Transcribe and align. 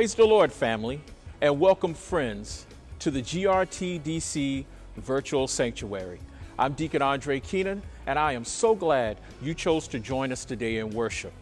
Praise 0.00 0.14
the 0.14 0.24
Lord, 0.24 0.50
family, 0.50 0.98
and 1.42 1.60
welcome, 1.60 1.92
friends, 1.92 2.64
to 3.00 3.10
the 3.10 3.20
GRTDC 3.20 4.64
Virtual 4.96 5.46
Sanctuary. 5.46 6.18
I'm 6.58 6.72
Deacon 6.72 7.02
Andre 7.02 7.38
Keenan, 7.38 7.82
and 8.06 8.18
I 8.18 8.32
am 8.32 8.46
so 8.46 8.74
glad 8.74 9.18
you 9.42 9.52
chose 9.52 9.86
to 9.88 9.98
join 9.98 10.32
us 10.32 10.46
today 10.46 10.78
in 10.78 10.88
worship. 10.88 11.34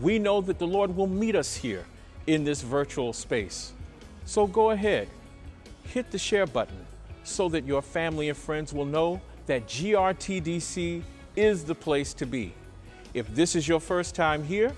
We 0.00 0.18
know 0.18 0.40
that 0.40 0.58
the 0.58 0.66
Lord 0.66 0.96
will 0.96 1.06
meet 1.06 1.36
us 1.36 1.56
here 1.56 1.84
in 2.26 2.42
this 2.42 2.62
virtual 2.62 3.12
space. 3.12 3.74
So 4.24 4.46
go 4.46 4.70
ahead, 4.70 5.08
hit 5.82 6.10
the 6.10 6.16
share 6.16 6.46
button 6.46 6.86
so 7.22 7.50
that 7.50 7.66
your 7.66 7.82
family 7.82 8.30
and 8.30 8.38
friends 8.38 8.72
will 8.72 8.86
know 8.86 9.20
that 9.44 9.66
GRTDC 9.66 11.02
is 11.36 11.64
the 11.64 11.74
place 11.74 12.14
to 12.14 12.24
be. 12.24 12.54
If 13.12 13.26
this 13.34 13.54
is 13.54 13.68
your 13.68 13.78
first 13.78 14.14
time 14.14 14.42
here, 14.42 14.72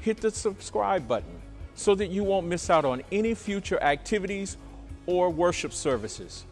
hit 0.00 0.22
the 0.22 0.30
subscribe 0.30 1.06
button 1.06 1.39
so 1.80 1.94
that 1.94 2.10
you 2.10 2.22
won't 2.22 2.46
miss 2.46 2.68
out 2.68 2.84
on 2.84 3.02
any 3.10 3.32
future 3.32 3.82
activities 3.82 4.58
or 5.06 5.30
worship 5.30 5.72
services. 5.72 6.44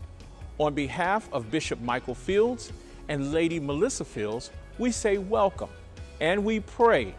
On 0.56 0.72
behalf 0.72 1.28
of 1.34 1.50
Bishop 1.50 1.82
Michael 1.82 2.14
Fields 2.14 2.72
and 3.08 3.30
Lady 3.30 3.60
Melissa 3.60 4.06
Fields, 4.06 4.50
we 4.78 4.90
say 4.90 5.18
welcome 5.18 5.68
and 6.18 6.42
we 6.42 6.60
pray 6.60 7.14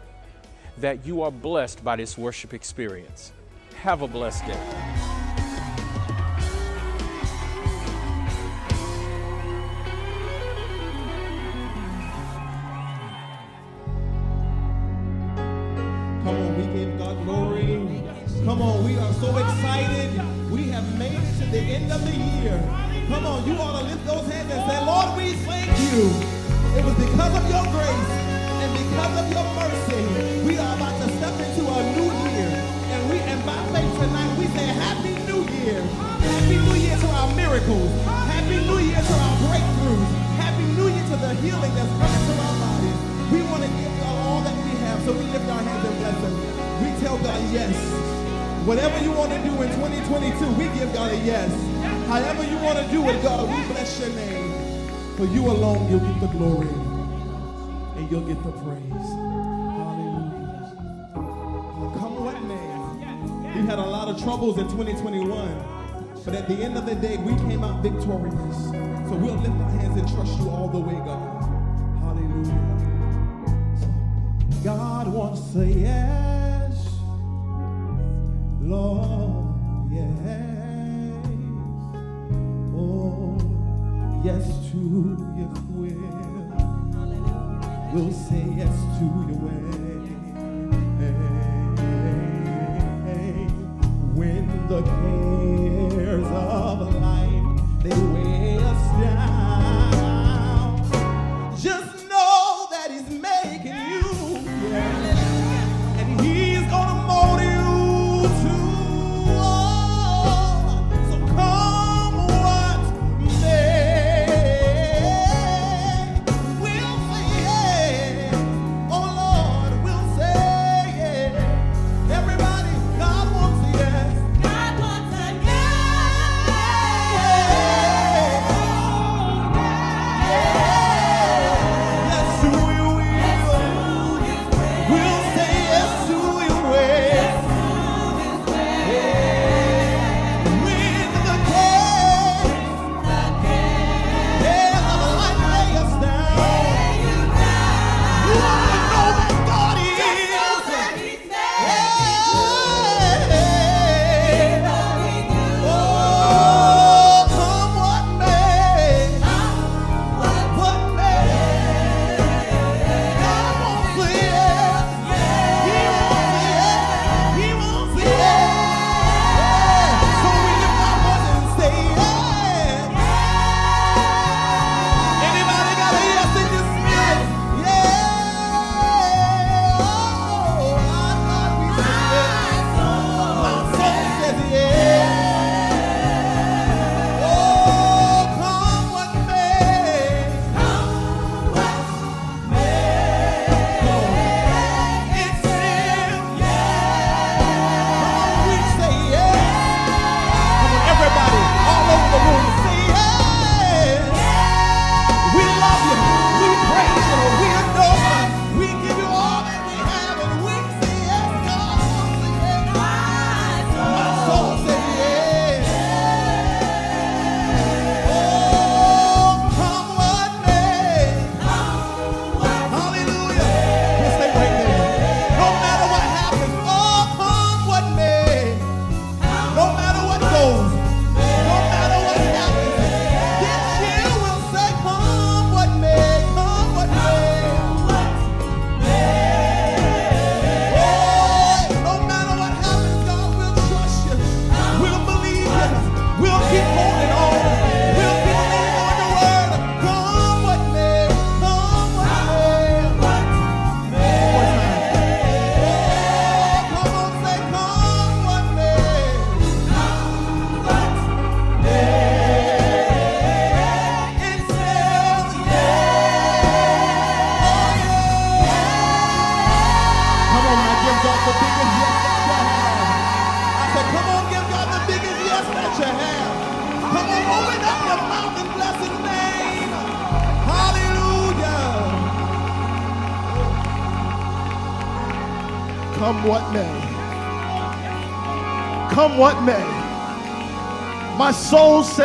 that 0.78 1.06
you 1.06 1.22
are 1.22 1.30
blessed 1.30 1.84
by 1.84 1.94
this 1.94 2.18
worship 2.18 2.52
experience. 2.52 3.30
Have 3.76 4.02
a 4.02 4.08
blessed 4.08 4.44
day. 4.44 5.19
So 19.18 19.36
excited. 19.36 20.14
We 20.50 20.70
have 20.70 20.86
made 20.98 21.18
it 21.18 21.38
to 21.40 21.46
the 21.50 21.58
end 21.58 21.90
of 21.92 22.00
the 22.04 22.14
year. 22.14 22.56
Come 23.08 23.26
on, 23.26 23.44
you 23.44 23.58
ought 23.58 23.80
to 23.80 23.84
lift 23.84 24.06
those 24.06 24.24
hands 24.30 24.48
and 24.48 24.62
say, 24.70 24.78
Lord, 24.86 25.16
we 25.18 25.34
thank 25.44 25.68
you. 25.90 26.08
It 26.78 26.84
was 26.86 26.94
because 26.94 27.34
of 27.34 27.44
your 27.50 27.64
grace 27.74 28.10
and 28.62 28.70
because 28.80 29.14
of 29.20 29.26
your 29.34 29.46
mercy, 29.58 30.02
we 30.46 30.56
are 30.56 30.72
about 30.76 30.94
to 31.02 31.06
step 31.18 31.36
into 31.36 31.68
a 31.68 31.80
new 31.98 32.08
year. 32.32 32.48
And 32.94 33.00
we, 33.10 33.18
and 33.20 33.40
by 33.44 33.58
faith 33.74 33.92
tonight, 33.98 34.32
we 34.38 34.46
say, 34.56 34.64
Happy 34.78 35.12
New 35.28 35.42
Year. 35.58 35.82
Happy 36.24 36.56
New 36.56 36.76
Year 36.80 36.96
to 36.96 37.08
our 37.20 37.28
miracles. 37.34 37.90
Happy 38.30 38.56
New 38.62 38.78
Year 38.78 39.02
to 39.04 39.14
our 39.20 39.36
breakthroughs. 39.48 40.10
Happy 40.40 40.64
New 40.78 40.88
Year 40.88 41.04
to 41.12 41.16
the 41.20 41.34
healing 41.44 41.74
that's 41.76 41.92
coming 41.98 42.24
to 42.24 42.34
our 42.40 42.56
bodies. 42.56 42.98
We 43.28 43.42
want 43.52 43.62
to 43.64 43.70
give 43.74 43.92
God 44.00 44.16
all 44.24 44.40
that 44.48 44.56
we 44.64 44.72
have, 44.86 44.98
so 45.04 45.12
we 45.12 45.24
lift 45.28 45.44
our 45.44 45.60
hands 45.60 45.84
and 45.84 45.96
bless 46.00 46.18
Him. 46.24 46.34
We 46.80 46.88
tell 47.04 47.18
God 47.18 47.40
yes. 47.52 48.09
For 55.20 55.26
you 55.26 55.50
alone, 55.50 55.90
you'll 55.90 56.00
get 56.00 56.18
the 56.18 56.28
glory 56.28 56.66
and 56.66 58.10
you'll 58.10 58.26
get 58.26 58.42
the 58.42 58.52
praise. 58.52 59.08
Hallelujah. 59.76 60.72
Come 61.98 62.24
what 62.24 62.40
may. 62.44 63.60
We 63.60 63.66
had 63.66 63.78
a 63.78 63.84
lot 63.84 64.08
of 64.08 64.22
troubles 64.22 64.56
in 64.56 64.64
2021, 64.68 66.24
but 66.24 66.34
at 66.34 66.48
the 66.48 66.54
end 66.54 66.78
of 66.78 66.86
the 66.86 66.94
day, 66.94 67.18
we 67.18 67.34
came 67.50 67.62
out 67.62 67.82
victorious. 67.82 68.56
So 69.10 69.16
we'll 69.16 69.36
lift 69.36 69.60
our 69.60 69.70
hands 69.72 69.98
and 70.00 70.08
trust 70.08 70.38
you 70.38 70.48
all 70.48 70.68
the 70.68 70.78
way, 70.78 70.94
God. 71.04 71.44
Hallelujah. 72.00 72.56
God 74.64 75.08
wants 75.12 75.42
to 75.42 75.52
say 75.52 75.68
yes, 75.80 76.49
Lord, 78.70 79.90
yes. 79.90 80.06
Oh, 82.72 83.36
yes 84.24 84.44
to 84.70 84.78
your 85.36 85.54
will. 85.74 86.10
We'll 87.92 88.12
say 88.12 88.44
yes 88.56 88.74
to 88.98 89.04
your 89.26 89.38
way. 89.42 89.59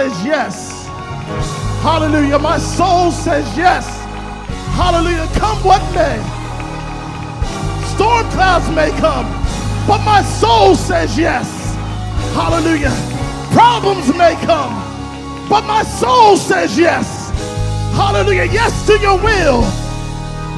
Says 0.09 0.25
yes. 0.25 0.88
Hallelujah. 1.81 2.38
My 2.38 2.59
soul 2.59 3.12
says 3.12 3.45
yes. 3.57 3.85
Hallelujah. 4.77 5.27
Come 5.33 5.57
what 5.63 5.81
may. 5.95 6.17
Storm 7.95 8.29
clouds 8.29 8.69
may 8.75 8.91
come, 9.00 9.25
but 9.88 10.03
my 10.05 10.21
soul 10.21 10.75
says 10.75 11.17
yes. 11.17 11.50
Hallelujah. 12.35 12.93
Problems 13.51 14.07
may 14.15 14.35
come, 14.45 14.74
but 15.50 15.65
my 15.65 15.81
soul 15.81 16.38
says 16.38 16.77
yes. 16.77 17.31
Hallelujah. 17.95 18.45
Yes 18.45 18.85
to 18.85 19.00
your 19.00 19.17
will. 19.17 19.62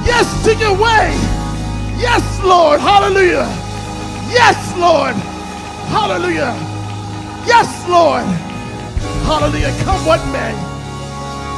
Yes 0.03 0.27
to 0.43 0.55
your 0.55 0.73
way. 0.73 1.15
Yes, 1.97 2.23
Lord. 2.43 2.81
Hallelujah. 2.81 3.47
Yes, 4.29 4.57
Lord. 4.77 5.15
Hallelujah. 5.95 6.53
Yes, 7.47 7.87
Lord. 7.87 8.46
Hallelujah. 9.27 9.75
Come 9.83 10.05
what 10.05 10.25
may. 10.27 10.53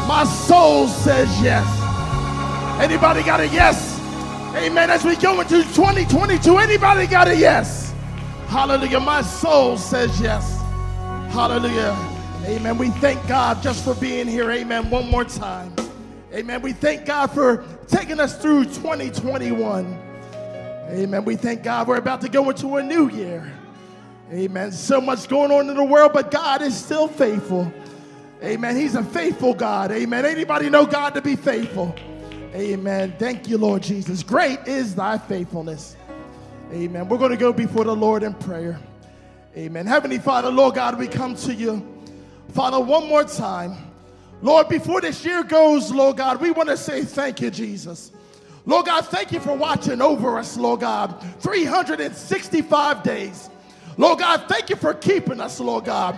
My 0.08 0.24
soul 0.24 0.88
says 0.88 1.30
yes. 1.40 1.68
Anybody 2.82 3.22
got 3.22 3.40
a 3.40 3.48
yes? 3.48 4.00
Amen. 4.56 4.90
As 4.90 5.06
we 5.06 5.16
go 5.16 5.40
into 5.40 5.62
2022, 5.62 6.58
anybody 6.58 7.06
got 7.06 7.28
a 7.28 7.36
yes? 7.36 7.94
Hallelujah. 8.48 9.00
My 9.00 9.22
soul 9.22 9.78
says 9.78 10.20
yes. 10.20 10.60
Hallelujah. 11.32 11.96
Amen. 12.46 12.76
We 12.80 12.90
thank 12.90 13.26
God 13.28 13.62
just 13.62 13.84
for 13.84 13.94
being 13.94 14.28
here. 14.28 14.50
Amen. 14.50 14.90
One 14.90 15.08
more 15.08 15.24
time. 15.24 15.72
Amen. 16.34 16.64
We 16.64 16.74
thank 16.74 17.06
God 17.06 17.28
for 17.28 17.64
taking 17.88 18.20
us 18.20 18.42
through 18.42 18.66
2021. 18.66 19.86
Amen. 20.90 21.24
We 21.24 21.36
thank 21.36 21.62
God 21.62 21.88
we're 21.88 21.98
about 21.98 22.22
to 22.22 22.30
go 22.30 22.50
into 22.50 22.78
a 22.78 22.84
new 22.84 23.12
year. 23.12 23.54
Amen. 24.32 24.72
So 24.72 25.02
much 25.02 25.28
going 25.28 25.52
on 25.52 25.70
in 25.70 25.76
the 25.76 25.84
world, 25.84 26.14
but 26.14 26.30
God 26.30 26.62
is 26.62 26.78
still 26.78 27.08
faithful. 27.08 27.72
Amen. 28.44 28.76
He's 28.76 28.94
a 28.96 29.04
faithful 29.04 29.56
God. 29.56 29.92
Amen. 29.92 30.24
Anybody 30.24 30.70
know 30.70 30.86
God 30.86 31.16
to 31.16 31.22
be 31.22 31.36
faithful? 31.36 31.96
Amen. 32.54 33.14
Thank 33.18 33.48
you, 33.48 33.58
Lord 33.58 33.82
Jesus. 33.82 34.22
Great 34.22 34.60
is 34.68 34.94
thy 34.94 35.18
faithfulness. 35.18 35.96
Amen. 36.72 37.10
We're 37.10 37.18
going 37.18 37.32
to 37.32 37.38
go 37.38 37.52
before 37.52 37.84
the 37.84 37.96
Lord 37.96 38.22
in 38.22 38.36
prayer. 38.36 38.80
Amen. 39.58 39.88
Heavenly 39.88 40.20
Father, 40.20 40.52
Lord 40.52 40.76
God, 40.76 41.00
we 41.00 41.08
come 41.08 41.36
to 41.38 41.54
you. 41.54 41.86
Father, 42.50 42.80
one 42.80 43.08
more 43.08 43.24
time. 43.24 43.76
Lord, 44.44 44.70
before 44.70 45.02
this 45.02 45.26
year 45.26 45.44
goes, 45.44 45.92
Lord 45.92 46.18
God, 46.18 46.40
we 46.40 46.52
want 46.52 46.70
to 46.70 46.78
say 46.78 47.02
thank 47.02 47.42
you, 47.42 47.50
Jesus. 47.50 48.12
Lord 48.66 48.86
God, 48.86 49.08
thank 49.08 49.32
you 49.32 49.40
for 49.40 49.56
watching 49.56 50.02
over 50.02 50.38
us, 50.38 50.56
Lord 50.56 50.82
God, 50.82 51.20
365 51.40 53.04
days. 53.04 53.50
Lord 54.00 54.20
God, 54.20 54.46
thank 54.48 54.70
you 54.70 54.78
for 54.78 54.94
keeping 54.94 55.42
us, 55.42 55.60
Lord 55.60 55.84
God. 55.84 56.18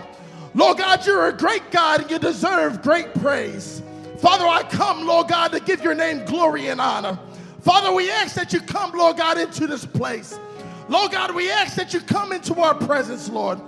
Lord 0.54 0.78
God, 0.78 1.04
you're 1.04 1.26
a 1.26 1.32
great 1.32 1.68
God 1.72 2.02
and 2.02 2.10
you 2.12 2.20
deserve 2.20 2.80
great 2.80 3.12
praise. 3.14 3.82
Father, 4.18 4.46
I 4.46 4.62
come, 4.62 5.04
Lord 5.04 5.26
God, 5.26 5.50
to 5.50 5.58
give 5.58 5.82
your 5.82 5.96
name 5.96 6.24
glory 6.24 6.68
and 6.68 6.80
honor. 6.80 7.18
Father, 7.62 7.92
we 7.92 8.08
ask 8.08 8.36
that 8.36 8.52
you 8.52 8.60
come, 8.60 8.92
Lord 8.92 9.16
God, 9.16 9.36
into 9.36 9.66
this 9.66 9.84
place. 9.84 10.38
Lord 10.88 11.10
God, 11.10 11.34
we 11.34 11.50
ask 11.50 11.74
that 11.74 11.92
you 11.92 11.98
come 11.98 12.30
into 12.30 12.54
our 12.60 12.72
presence, 12.72 13.28
Lord. 13.28 13.58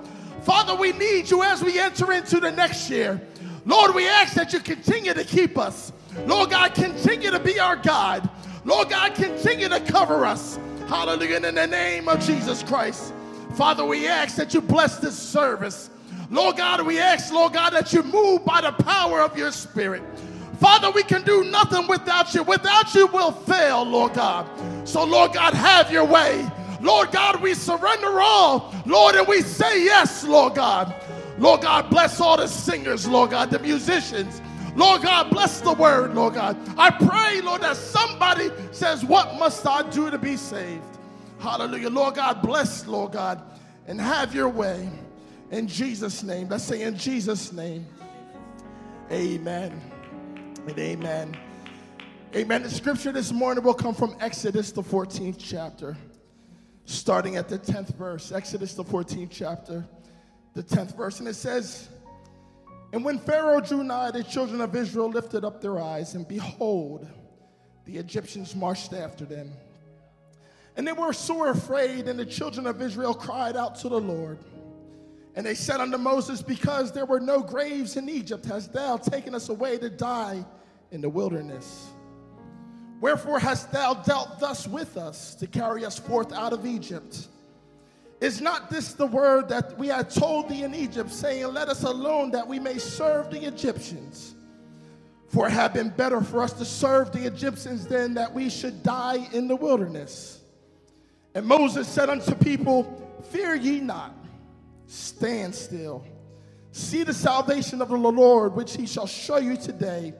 Father, 0.43 0.77
we 0.77 0.93
need 0.93 1.29
you 1.29 1.43
as 1.43 1.61
we 1.65 1.81
enter 1.81 2.13
into 2.13 2.39
the 2.39 2.53
next 2.53 2.89
year. 2.89 3.21
Lord, 3.67 3.97
we 3.97 4.07
ask 4.07 4.35
that 4.35 4.53
you 4.53 4.61
continue 4.61 5.13
to 5.13 5.25
keep 5.25 5.59
us. 5.59 5.93
Lord 6.25 6.51
God, 6.51 6.73
continue 6.73 7.33
to 7.33 7.41
be 7.41 7.59
our 7.59 7.75
God. 7.75 8.31
Lord 8.65 8.91
God, 8.91 9.17
continue 9.17 9.69
to 9.69 9.81
cover 9.81 10.25
us. 10.25 10.57
Hallelujah. 10.87 11.39
In 11.39 11.55
the 11.57 11.67
name 11.67 12.09
of 12.09 12.21
Jesus 12.21 12.63
Christ. 12.63 13.13
Father, 13.57 13.85
we 13.85 14.09
ask 14.09 14.37
that 14.37 14.53
you 14.53 14.61
bless 14.61 14.99
this 14.99 15.17
service. 15.17 15.91
Lord 16.31 16.57
God, 16.57 16.85
we 16.85 16.99
ask, 16.99 17.33
Lord 17.33 17.53
God, 17.53 17.71
that 17.71 17.93
you 17.93 18.03
move 18.03 18.45
by 18.45 18.61
the 18.61 18.73
power 18.73 19.21
of 19.21 19.39
your 19.39 19.53
spirit. 19.53 20.03
Father, 20.59 20.91
we 20.91 21.03
can 21.03 21.23
do 21.23 21.45
nothing 21.45 21.87
without 21.87 22.35
you. 22.35 22.43
Without 22.43 22.95
you, 22.95 23.07
we'll 23.09 23.33
fail, 23.33 23.85
Lord 23.85 24.15
God. 24.15 24.49
So, 24.89 25.05
Lord 25.05 25.33
God, 25.33 25.55
have 25.55 25.93
your 25.93 26.05
way. 26.05 26.49
Lord 26.81 27.13
God, 27.13 27.41
we 27.41 27.55
surrender 27.55 28.21
all, 28.21 28.75
Lord, 28.87 29.15
and 29.15 29.27
we 29.27 29.41
say 29.43 29.85
yes, 29.85 30.25
Lord 30.25 30.55
God. 30.55 30.95
Lord 31.39 31.63
God, 31.63 31.91
bless 31.91 32.21
all 32.21 32.37
the 32.37 32.47
singers, 32.47 33.07
Lord 33.09 33.31
God, 33.31 33.51
the 33.51 33.59
musicians. 33.59 34.41
Lord 34.77 35.03
God, 35.03 35.31
bless 35.31 35.61
the 35.61 35.73
word, 35.73 36.15
Lord 36.15 36.35
God. 36.35 36.57
I 36.77 36.91
pray, 36.91 37.41
Lord, 37.41 37.63
that 37.63 37.77
somebody 37.77 38.51
says, 38.73 39.05
What 39.05 39.39
must 39.39 39.67
I 39.67 39.89
do 39.91 40.11
to 40.11 40.19
be 40.19 40.37
saved? 40.37 40.94
Hallelujah. 41.45 41.91
Lord 41.91 42.15
God, 42.15 42.41
bless, 42.41 42.87
Lord 42.87 43.13
God, 43.13 43.43
and 43.87 44.01
have 44.01 44.35
your 44.35 44.49
way. 44.49 44.89
In 45.51 45.69
Jesus' 45.69 46.23
name. 46.23 46.49
Let's 46.49 46.65
say, 46.65 46.81
In 46.81 46.97
Jesus' 46.97 47.53
name. 47.53 47.87
Amen 49.13 49.79
and 50.67 50.79
amen. 50.79 51.37
Amen. 52.35 52.63
The 52.63 52.71
scripture 52.71 53.13
this 53.13 53.31
morning 53.31 53.63
will 53.63 53.75
come 53.75 53.95
from 53.95 54.17
Exodus, 54.21 54.73
the 54.73 54.83
14th 54.83 55.37
chapter, 55.39 55.99
starting 56.87 57.37
at 57.37 57.51
the 57.51 57.59
10th 57.59 57.95
verse. 57.95 58.33
Exodus, 58.33 58.73
the 58.73 58.83
14th 58.83 59.29
chapter, 59.31 59.87
the 60.55 60.63
10th 60.63 60.97
verse. 60.97 61.19
And 61.19 61.29
it 61.29 61.35
says, 61.35 61.91
And 62.95 63.05
when 63.05 63.19
Pharaoh 63.19 63.61
drew 63.61 63.85
nigh, 63.85 64.13
the 64.13 64.25
children 64.25 64.63
of 64.63 64.75
Israel 64.75 65.11
lifted 65.11 65.45
up 65.45 65.61
their 65.61 65.79
eyes, 65.79 66.15
and 66.15 66.27
behold, 66.27 67.07
the 67.85 67.99
Egyptians 67.99 68.57
marched 68.57 68.95
after 68.95 69.27
them. 69.27 69.53
And 70.77 70.87
they 70.87 70.93
were 70.93 71.13
sore 71.13 71.51
afraid, 71.51 72.09
and 72.09 72.19
the 72.19 72.27
children 72.27 72.67
of 72.67 72.83
Israel 72.83 73.15
cried 73.15 73.57
out 73.57 73.77
to 73.77 73.89
the 73.89 74.01
Lord. 74.01 74.39
And 75.37 75.45
they 75.45 75.55
said 75.55 75.81
unto 75.81 75.99
Moses, 75.99 76.43
Because 76.43 76.93
there 76.93 77.07
were 77.07 77.21
no 77.21 77.41
graves 77.41 77.97
in 77.97 78.09
Egypt, 78.09 78.45
hast 78.47 78.73
thou 78.73 78.97
taken 78.97 79.35
us 79.35 79.49
away 79.49 79.79
to 79.79 79.91
die 79.91 80.45
in 80.91 81.01
the 81.01 81.09
wilderness? 81.09 81.89
Wherefore 83.01 83.39
hast 83.39 83.71
thou 83.73 83.95
dealt 83.95 84.39
thus 84.39 84.67
with 84.67 84.97
us 84.97 85.35
to 85.37 85.47
carry 85.47 85.85
us 85.85 85.99
forth 85.99 86.33
out 86.33 86.53
of 86.53 86.65
Egypt? 86.65 87.29
Is 88.21 88.41
not 88.41 88.71
this 88.71 88.95
the 88.95 89.07
word 89.07 89.49
that 89.49 89.77
we 89.77 89.89
had 89.89 90.09
told 90.09 90.49
thee 90.49 90.63
in 90.63 90.75
Egypt, 90.75 91.11
saying, 91.11 91.53
Let 91.53 91.69
us 91.69 91.83
alone 91.83 92.31
that 92.31 92.47
we 92.47 92.59
may 92.59 92.79
serve 92.79 93.31
the 93.31 93.45
Egyptians? 93.45 94.35
For 95.29 95.49
it 95.49 95.51
had 95.51 95.73
been 95.73 95.91
better 95.91 96.21
for 96.21 96.43
us 96.43 96.53
to 96.55 96.65
serve 96.65 97.11
the 97.11 97.27
Egyptians 97.27 97.87
than 97.87 98.15
that 98.15 98.33
we 98.33 98.49
should 98.49 98.83
die 98.85 99.29
in 99.33 99.49
the 99.49 99.57
wilderness. 99.57 100.41
And 101.35 101.47
Moses 101.47 101.89
said 101.89 102.09
unto 102.09 102.35
people, 102.35 103.01
Fear 103.31 103.57
ye 103.57 103.81
not 103.81 104.15
stand 104.87 105.55
still. 105.55 106.05
See 106.71 107.03
the 107.03 107.15
salvation 107.15 107.83
of 107.83 107.89
the 107.89 107.97
Lord, 107.97 108.55
which 108.55 108.77
he 108.77 108.87
shall 108.87 109.07
show 109.07 109.39
you 109.39 109.57
today. 109.57 110.15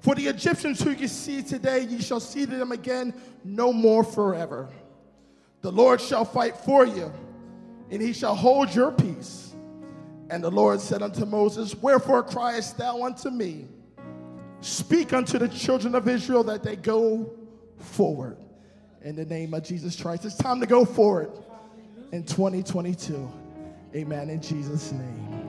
For 0.00 0.14
the 0.14 0.26
Egyptians 0.26 0.80
who 0.80 0.90
you 0.90 1.08
see 1.08 1.42
today, 1.42 1.82
ye 1.82 2.00
shall 2.00 2.20
see 2.20 2.44
them 2.44 2.72
again 2.72 3.14
no 3.44 3.72
more 3.72 4.04
forever. 4.04 4.68
The 5.62 5.72
Lord 5.72 6.00
shall 6.00 6.24
fight 6.24 6.56
for 6.56 6.84
you, 6.86 7.12
and 7.90 8.00
he 8.00 8.12
shall 8.12 8.34
hold 8.34 8.74
your 8.74 8.92
peace. 8.92 9.54
And 10.30 10.42
the 10.42 10.50
Lord 10.50 10.80
said 10.80 11.02
unto 11.02 11.24
Moses, 11.24 11.74
Wherefore 11.74 12.22
criest 12.22 12.78
thou 12.78 13.02
unto 13.02 13.30
me? 13.30 13.66
Speak 14.60 15.12
unto 15.12 15.38
the 15.38 15.48
children 15.48 15.94
of 15.94 16.08
Israel 16.08 16.44
that 16.44 16.62
they 16.62 16.76
go 16.76 17.32
forward. 17.78 18.36
In 19.06 19.14
the 19.14 19.24
name 19.24 19.54
of 19.54 19.62
Jesus 19.62 20.02
Christ. 20.02 20.24
It's 20.24 20.34
time 20.34 20.58
to 20.58 20.66
go 20.66 20.84
forward 20.84 21.30
in 22.10 22.24
2022. 22.24 23.32
Amen. 23.94 24.30
In 24.30 24.42
Jesus' 24.42 24.90
name. 24.90 25.46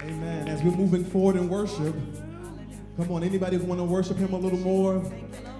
Amen. 0.00 0.48
As 0.48 0.62
we're 0.62 0.70
moving 0.70 1.04
forward 1.04 1.36
in 1.36 1.50
worship, 1.50 1.94
come 2.96 3.10
on, 3.12 3.22
anybody 3.22 3.58
who 3.58 3.64
want 3.66 3.78
to 3.78 3.84
worship 3.84 4.16
him 4.16 4.32
a 4.32 4.38
little 4.38 4.58
more? 4.60 5.04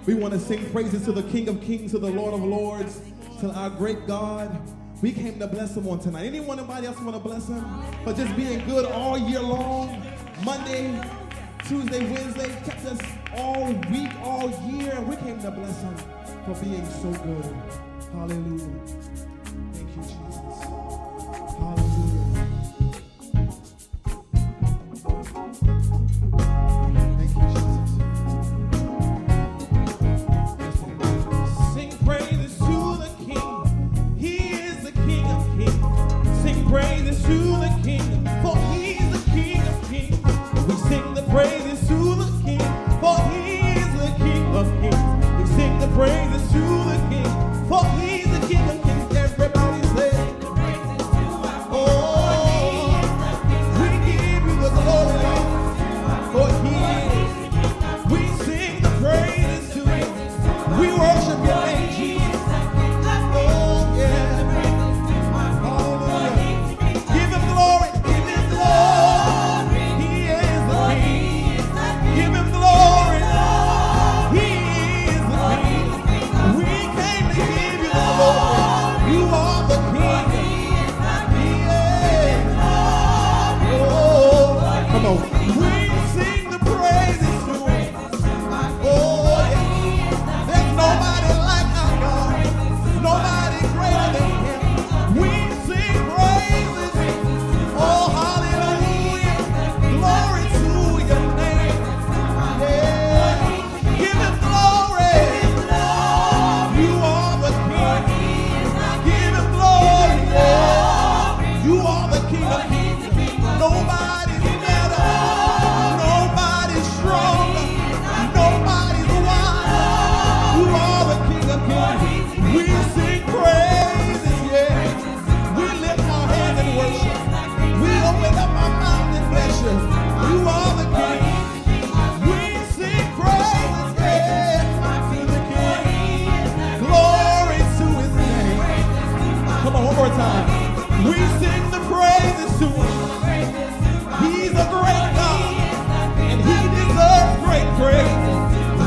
We 0.07 0.15
want 0.15 0.33
to 0.33 0.39
sing 0.39 0.71
praises 0.71 1.05
to 1.05 1.11
the 1.11 1.21
King 1.29 1.47
of 1.47 1.61
Kings, 1.61 1.91
to 1.91 1.99
the 1.99 2.09
Lord 2.09 2.33
of 2.33 2.41
Lords, 2.41 3.01
to 3.41 3.51
our 3.51 3.69
great 3.69 4.07
God. 4.07 4.59
We 5.03 5.11
came 5.11 5.37
to 5.37 5.45
bless 5.45 5.77
him 5.77 5.87
on 5.87 5.99
tonight. 5.99 6.25
Anyone, 6.25 6.57
anybody 6.57 6.87
else 6.87 6.99
want 6.99 7.13
to 7.15 7.19
bless 7.19 7.47
him 7.47 7.63
for 8.03 8.11
just 8.11 8.35
being 8.35 8.65
good 8.65 8.85
all 8.85 9.19
year 9.19 9.41
long? 9.41 10.03
Monday, 10.43 10.99
Tuesday, 11.67 12.11
Wednesday, 12.11 12.49
kept 12.65 12.85
us 12.85 12.99
all 13.35 13.73
week, 13.91 14.11
all 14.21 14.49
year. 14.69 14.99
We 15.01 15.15
came 15.17 15.39
to 15.41 15.51
bless 15.51 15.81
him 15.81 15.95
for 16.45 16.55
being 16.63 16.85
so 16.85 17.11
good. 17.11 17.55
Hallelujah. 18.13 19.24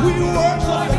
We 0.04 0.12
worship 0.23 0.98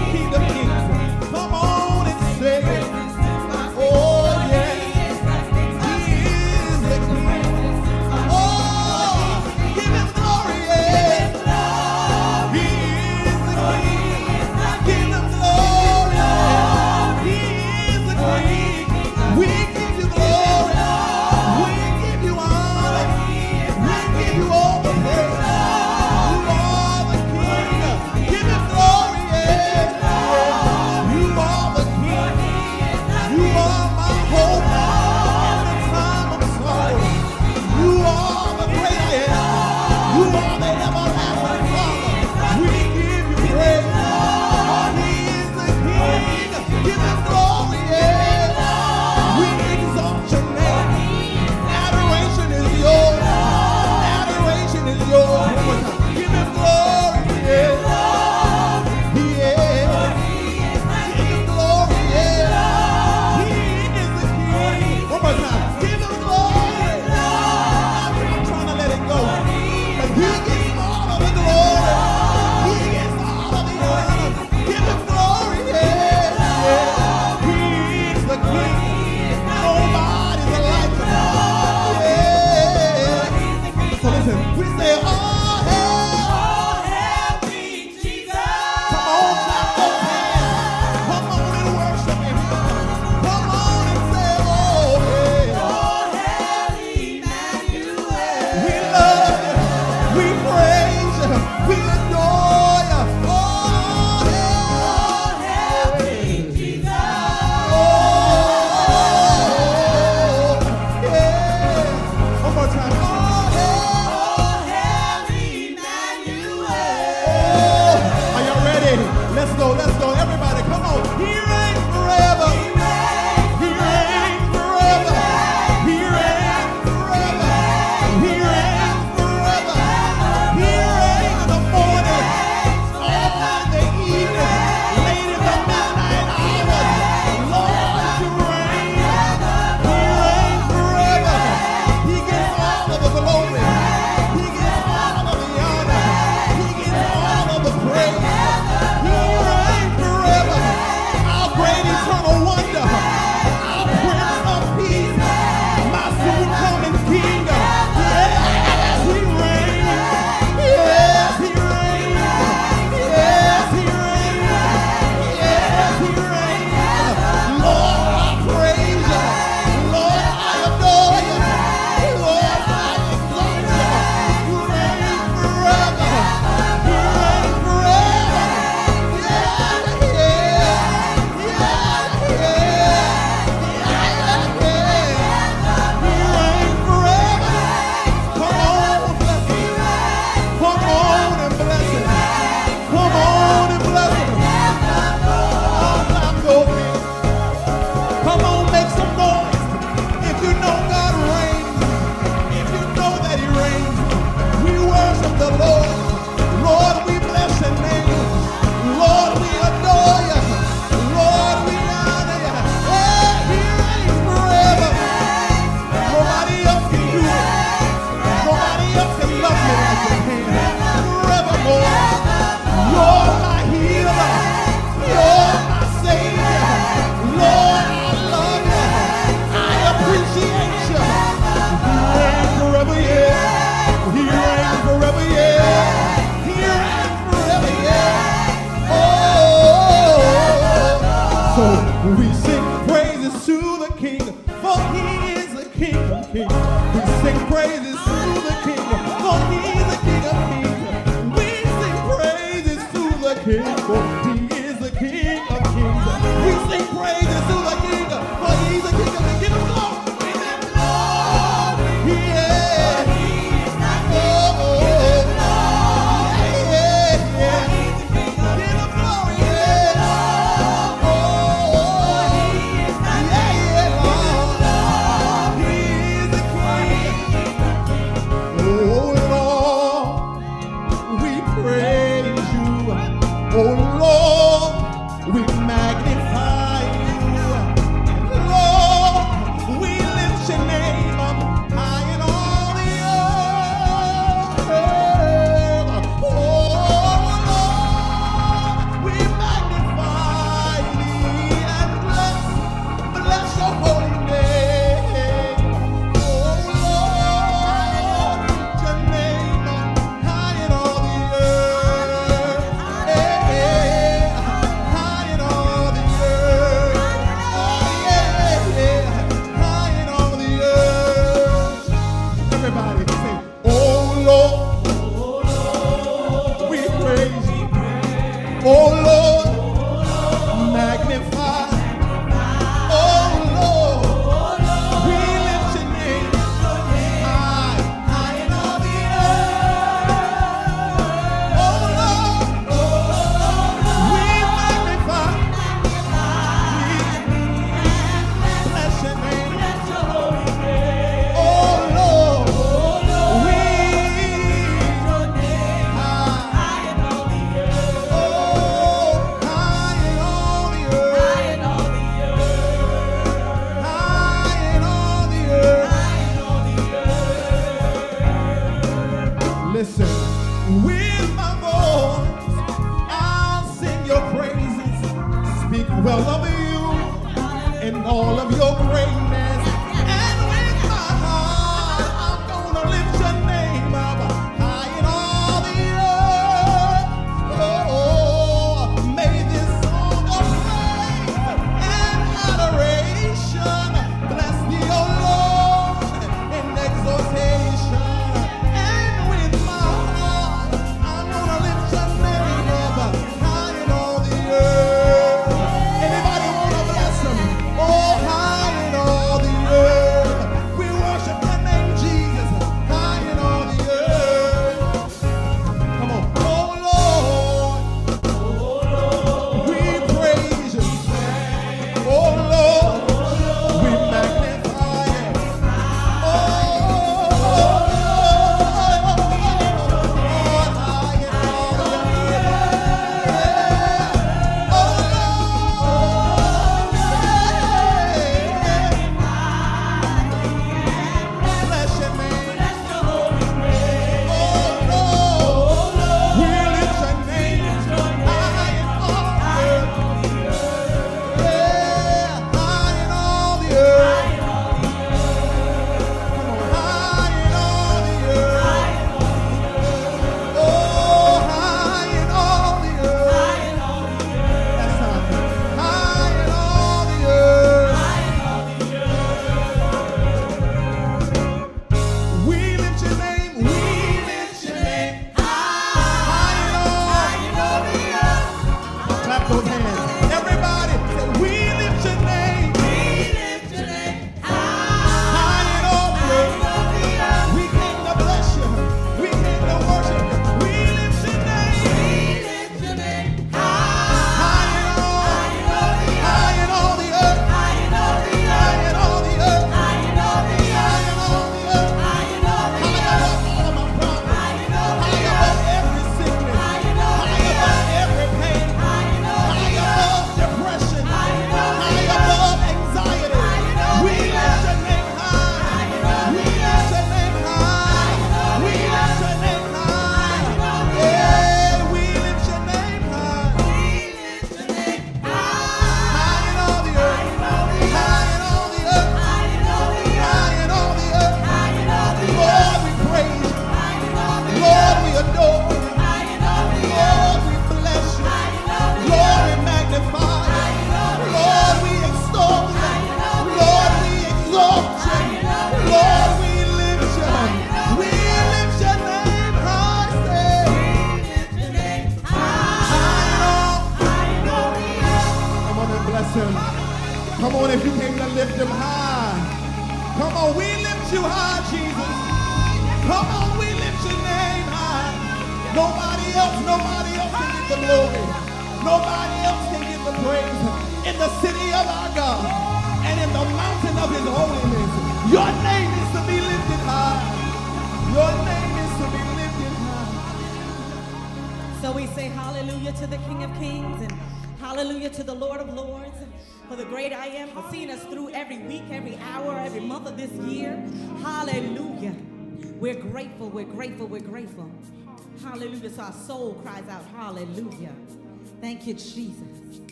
you, 598.89 598.95
Jesus. 598.95 599.81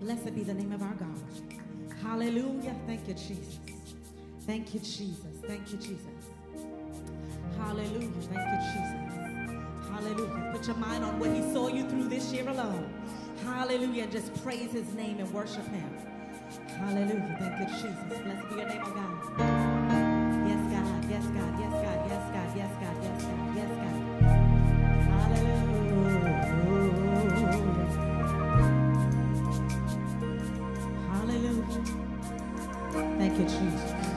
Blessed 0.00 0.34
be 0.34 0.42
the 0.42 0.54
name 0.54 0.72
of 0.72 0.82
our 0.82 0.94
God. 0.94 1.20
Hallelujah. 2.02 2.74
Thank 2.84 3.06
you, 3.06 3.14
Jesus. 3.14 3.58
Thank 4.40 4.74
you, 4.74 4.80
Jesus. 4.80 5.40
Thank 5.46 5.70
you, 5.70 5.78
Jesus. 5.78 6.00
Hallelujah. 7.56 8.10
Thank 8.32 8.48
you, 8.50 8.60
Jesus. 8.72 9.88
Hallelujah. 9.88 10.52
Put 10.52 10.66
your 10.66 10.76
mind 10.76 11.04
on 11.04 11.20
what 11.20 11.30
He 11.30 11.42
saw 11.52 11.68
you 11.68 11.88
through 11.88 12.08
this 12.08 12.32
year 12.32 12.48
alone. 12.48 12.92
Hallelujah. 13.44 14.08
Just 14.08 14.34
praise 14.42 14.72
His 14.72 14.92
name 14.94 15.20
and 15.20 15.32
worship 15.32 15.66
Him. 15.68 15.90
Hallelujah. 16.66 17.36
Thank 17.38 17.60
you, 17.60 17.76
Jesus. 17.76 18.22
Blessed 18.24 18.48
be 18.48 18.56
your 18.56 18.68
name, 18.68 18.82
of 18.82 18.94
God. 18.94 19.83
Thank 33.24 33.38
you, 33.38 33.46
Jesus. 33.46 34.13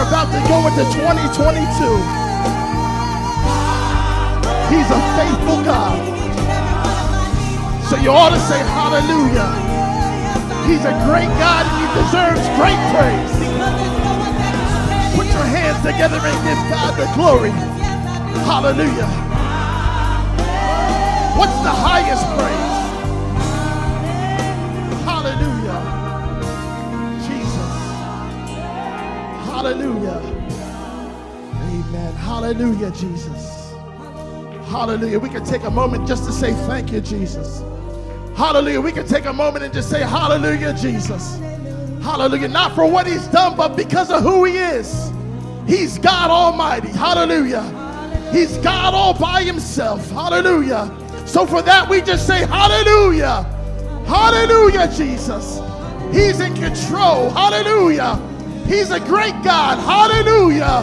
We're 0.00 0.08
about 0.08 0.32
to 0.32 0.40
go 0.48 0.64
into 0.64 0.80
2022. 0.96 1.60
He's 4.72 4.88
a 4.88 5.00
faithful 5.12 5.60
God. 5.60 6.00
So 7.84 7.96
you 8.00 8.08
ought 8.08 8.30
to 8.30 8.40
say 8.40 8.56
hallelujah. 8.72 9.44
He's 10.64 10.86
a 10.88 10.96
great 11.04 11.28
God 11.36 11.68
and 11.68 11.76
he 11.76 11.86
deserves 12.00 12.40
great 12.56 12.80
praise. 12.96 13.34
Put 15.14 15.26
your 15.36 15.44
hands 15.44 15.76
together 15.84 16.16
and 16.16 16.38
give 16.48 16.60
God 16.72 16.96
the 16.96 17.04
glory. 17.12 17.52
Hallelujah. 18.48 19.04
What's 21.36 21.60
the 21.60 21.76
highest 21.76 22.24
praise? 22.38 22.69
Hallelujah. 29.70 30.18
Amen. 31.54 32.14
Hallelujah, 32.14 32.90
Jesus. 32.90 33.72
Hallelujah. 34.66 35.20
We 35.20 35.28
can 35.28 35.44
take 35.44 35.62
a 35.62 35.70
moment 35.70 36.08
just 36.08 36.24
to 36.24 36.32
say 36.32 36.54
thank 36.66 36.90
you, 36.90 37.00
Jesus. 37.00 37.62
Hallelujah. 38.36 38.80
We 38.80 38.90
can 38.90 39.06
take 39.06 39.26
a 39.26 39.32
moment 39.32 39.64
and 39.64 39.72
just 39.72 39.88
say 39.88 40.00
hallelujah, 40.00 40.74
Jesus. 40.74 41.38
Hallelujah. 42.02 42.48
Not 42.48 42.74
for 42.74 42.84
what 42.84 43.06
he's 43.06 43.28
done, 43.28 43.56
but 43.56 43.76
because 43.76 44.10
of 44.10 44.24
who 44.24 44.42
he 44.42 44.56
is. 44.56 45.12
He's 45.68 45.98
God 45.98 46.32
Almighty. 46.32 46.88
Hallelujah. 46.88 47.62
He's 48.32 48.58
God 48.58 48.92
all 48.92 49.14
by 49.16 49.44
himself. 49.44 50.10
Hallelujah. 50.10 50.92
So 51.26 51.46
for 51.46 51.62
that, 51.62 51.88
we 51.88 52.00
just 52.00 52.26
say 52.26 52.44
hallelujah. 52.44 53.44
Hallelujah, 54.04 54.92
Jesus. 54.92 55.60
He's 56.12 56.40
in 56.40 56.54
control. 56.56 57.30
Hallelujah. 57.30 58.26
He's 58.70 58.92
a 58.92 59.00
great 59.00 59.34
God. 59.42 59.78
Hallelujah. 59.80 60.82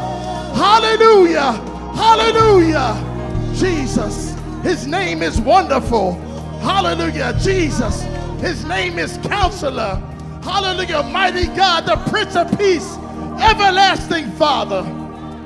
Hallelujah. 0.53 1.53
Hallelujah. 1.95 3.53
Jesus. 3.55 4.35
His 4.61 4.85
name 4.85 5.21
is 5.21 5.39
wonderful. 5.39 6.15
Hallelujah. 6.59 7.33
Jesus. 7.41 8.01
His 8.41 8.65
name 8.65 8.99
is 8.99 9.17
counselor. 9.19 10.03
Hallelujah. 10.43 11.03
Mighty 11.03 11.47
God, 11.47 11.85
the 11.85 11.95
Prince 12.09 12.35
of 12.35 12.49
Peace, 12.57 12.97
everlasting 13.39 14.31
Father. 14.33 14.83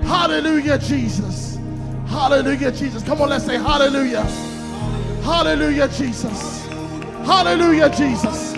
Hallelujah, 0.03 0.79
Jesus. 0.79 1.59
Hallelujah, 2.07 2.71
Jesus. 2.71 3.03
Come 3.03 3.21
on, 3.21 3.29
let's 3.29 3.45
say 3.45 3.57
hallelujah. 3.57 4.23
Hallelujah, 5.23 5.87
Jesus. 5.89 6.65
Hallelujah, 7.23 7.89
Jesus. 7.95 8.53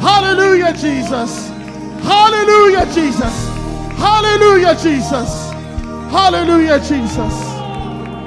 Hallelujah, 0.00 0.72
Jesus. 0.72 1.55
Hallelujah, 2.06 2.86
Jesus. 2.94 3.48
Hallelujah, 3.98 4.74
Jesus. 4.80 5.50
Hallelujah, 6.10 6.78
Jesus. 6.78 7.34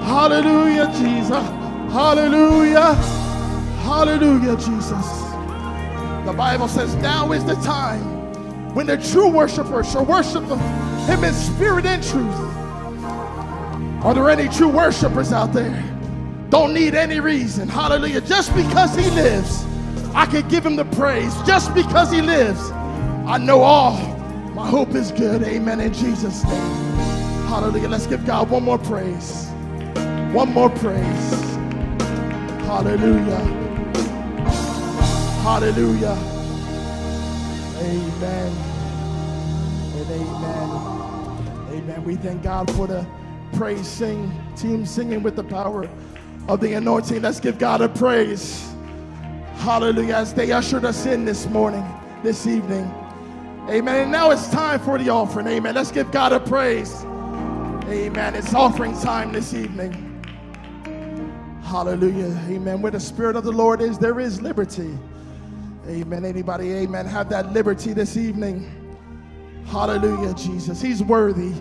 Hallelujah, 0.03 0.87
Jesus. 0.97 1.45
Hallelujah. 1.93 2.93
Hallelujah, 3.83 4.55
Jesus. 4.57 5.29
The 6.25 6.33
Bible 6.35 6.67
says, 6.67 6.93
Now 6.95 7.31
is 7.31 7.45
the 7.45 7.55
time 7.55 8.03
when 8.75 8.85
the 8.85 8.97
true 8.97 9.29
worshipers 9.29 9.91
shall 9.91 10.05
worship 10.05 10.43
Him 10.43 11.23
in 11.23 11.33
spirit 11.33 11.85
and 11.85 12.03
truth. 12.03 12.35
Are 14.03 14.13
there 14.13 14.29
any 14.29 14.49
true 14.49 14.67
worshipers 14.69 15.31
out 15.31 15.53
there? 15.53 15.83
Don't 16.49 16.73
need 16.73 16.95
any 16.95 17.19
reason. 17.19 17.69
Hallelujah. 17.69 18.21
Just 18.21 18.53
because 18.55 18.95
He 18.95 19.09
lives, 19.11 19.63
I 20.13 20.25
can 20.25 20.47
give 20.49 20.65
Him 20.65 20.75
the 20.75 20.85
praise. 20.85 21.33
Just 21.47 21.73
because 21.73 22.11
He 22.11 22.21
lives, 22.21 22.59
I 23.29 23.37
know 23.37 23.61
all. 23.61 23.93
My 24.55 24.67
hope 24.67 24.95
is 24.95 25.11
good. 25.11 25.43
Amen. 25.43 25.79
In 25.79 25.93
Jesus' 25.93 26.43
name. 26.45 26.95
Hallelujah. 27.45 27.87
Let's 27.87 28.07
give 28.07 28.25
God 28.25 28.49
one 28.49 28.63
more 28.63 28.79
praise. 28.79 29.45
One 30.33 30.51
more 30.51 30.71
praise. 30.71 31.29
Hallelujah. 32.65 33.37
Hallelujah. 35.43 36.17
Amen. 37.77 38.51
And 39.95 40.11
amen. 40.11 41.83
Amen. 41.83 42.03
We 42.03 42.15
thank 42.15 42.41
God 42.41 42.71
for 42.71 42.87
the 42.87 43.05
praise 43.53 43.87
sing 43.87 44.33
team 44.55 44.87
singing 44.87 45.21
with 45.21 45.35
the 45.35 45.43
power 45.43 45.87
of 46.47 46.61
the 46.61 46.73
anointing. 46.73 47.21
Let's 47.21 47.39
give 47.39 47.59
God 47.59 47.81
a 47.81 47.89
praise. 47.89 48.73
Hallelujah. 49.57 50.15
As 50.15 50.33
they 50.33 50.51
ushered 50.51 50.83
us 50.83 51.05
in 51.05 51.25
this 51.25 51.45
morning, 51.45 51.85
this 52.23 52.47
evening. 52.47 52.91
Amen. 53.69 54.01
And 54.01 54.11
now 54.11 54.31
it's 54.31 54.49
time 54.49 54.79
for 54.79 54.97
the 54.97 55.09
offering. 55.09 55.45
Amen. 55.45 55.75
Let's 55.75 55.91
give 55.91 56.11
God 56.11 56.33
a 56.33 56.39
praise. 56.39 57.03
Amen. 57.85 58.33
It's 58.33 58.55
offering 58.55 58.99
time 58.99 59.31
this 59.31 59.53
evening. 59.53 60.23
Hallelujah. 61.63 62.35
Amen. 62.47 62.81
Where 62.81 62.91
the 62.91 62.99
Spirit 62.99 63.35
of 63.35 63.43
the 63.43 63.51
Lord 63.51 63.79
is, 63.79 63.99
there 63.99 64.19
is 64.19 64.41
liberty. 64.41 64.97
Amen. 65.87 66.25
Anybody, 66.25 66.71
amen, 66.71 67.05
have 67.05 67.29
that 67.29 67.53
liberty 67.53 67.93
this 67.93 68.17
evening. 68.17 68.71
Hallelujah, 69.67 70.33
Jesus. 70.33 70.81
He's 70.81 71.03
worthy. 71.03 71.53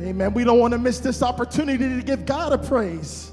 Amen. 0.00 0.34
We 0.34 0.42
don't 0.42 0.58
want 0.58 0.72
to 0.72 0.78
miss 0.78 0.98
this 0.98 1.22
opportunity 1.22 1.88
to 1.88 2.02
give 2.02 2.26
God 2.26 2.52
a 2.52 2.58
praise. 2.58 3.30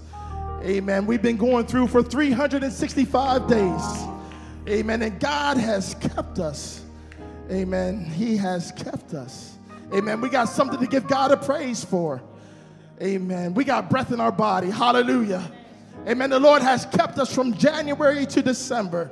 Amen. 0.61 1.07
We've 1.07 1.23
been 1.23 1.37
going 1.37 1.65
through 1.65 1.87
for 1.87 2.03
365 2.03 3.47
days. 3.47 3.81
Amen. 4.67 5.01
And 5.01 5.19
God 5.19 5.57
has 5.57 5.95
kept 5.95 6.37
us. 6.37 6.85
Amen. 7.51 8.05
He 8.05 8.37
has 8.37 8.71
kept 8.71 9.13
us. 9.13 9.57
Amen. 9.93 10.21
We 10.21 10.29
got 10.29 10.49
something 10.49 10.79
to 10.79 10.87
give 10.87 11.07
God 11.07 11.31
a 11.31 11.37
praise 11.37 11.83
for. 11.83 12.21
Amen. 13.01 13.53
We 13.53 13.63
got 13.63 13.89
breath 13.89 14.11
in 14.11 14.19
our 14.19 14.31
body. 14.31 14.69
Hallelujah. 14.69 15.51
Amen. 16.07 16.29
The 16.29 16.39
Lord 16.39 16.61
has 16.61 16.85
kept 16.85 17.17
us 17.17 17.33
from 17.33 17.53
January 17.55 18.25
to 18.27 18.41
December. 18.41 19.09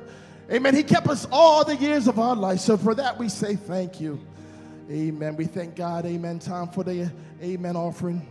Amen. 0.52 0.76
He 0.76 0.84
kept 0.84 1.08
us 1.08 1.28
all 1.32 1.66
the 1.66 1.76
years 1.76 2.08
of 2.08 2.20
our 2.20 2.36
life. 2.36 2.60
So 2.60 2.78
for 2.78 2.94
that, 2.96 3.18
we 3.18 3.28
say 3.28 3.56
thank 3.56 4.00
you. 4.00 4.20
Amen. 4.90 5.36
We 5.36 5.46
thank 5.46 5.76
God. 5.76 6.06
Amen. 6.06 6.40
Time 6.40 6.68
for 6.68 6.84
the 6.84 7.12
amen 7.42 7.76
offering. 7.76 8.26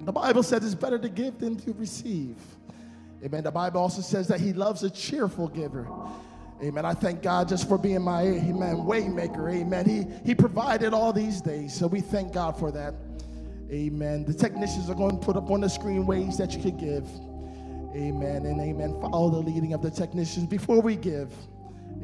The 0.00 0.12
Bible 0.12 0.42
says 0.42 0.64
it's 0.64 0.74
better 0.74 0.98
to 0.98 1.08
give 1.08 1.38
than 1.38 1.56
to 1.56 1.72
receive. 1.72 2.36
Amen. 3.24 3.44
The 3.44 3.50
Bible 3.50 3.80
also 3.80 4.02
says 4.02 4.28
that 4.28 4.40
He 4.40 4.52
loves 4.52 4.82
a 4.82 4.90
cheerful 4.90 5.48
giver. 5.48 5.88
Amen. 6.62 6.86
I 6.86 6.94
thank 6.94 7.22
God 7.22 7.48
just 7.48 7.68
for 7.68 7.76
being 7.76 8.02
my 8.02 8.22
amen 8.22 8.76
waymaker. 8.76 9.52
Amen. 9.52 9.84
He 9.84 10.06
He 10.24 10.34
provided 10.34 10.94
all 10.94 11.12
these 11.12 11.40
days. 11.40 11.74
So 11.74 11.86
we 11.86 12.00
thank 12.00 12.32
God 12.32 12.58
for 12.58 12.72
that. 12.72 12.94
Amen. 13.70 14.24
The 14.24 14.32
technicians 14.32 14.88
are 14.88 14.94
going 14.94 15.18
to 15.18 15.24
put 15.24 15.36
up 15.36 15.50
on 15.50 15.60
the 15.60 15.68
screen 15.68 16.06
ways 16.06 16.38
that 16.38 16.52
you 16.52 16.62
could 16.62 16.78
give. 16.78 17.06
Amen 17.94 18.46
and 18.46 18.60
amen. 18.60 18.98
Follow 19.00 19.30
the 19.30 19.38
leading 19.38 19.72
of 19.72 19.82
the 19.82 19.90
technicians 19.90 20.46
before 20.46 20.80
we 20.80 20.96
give. 20.96 21.32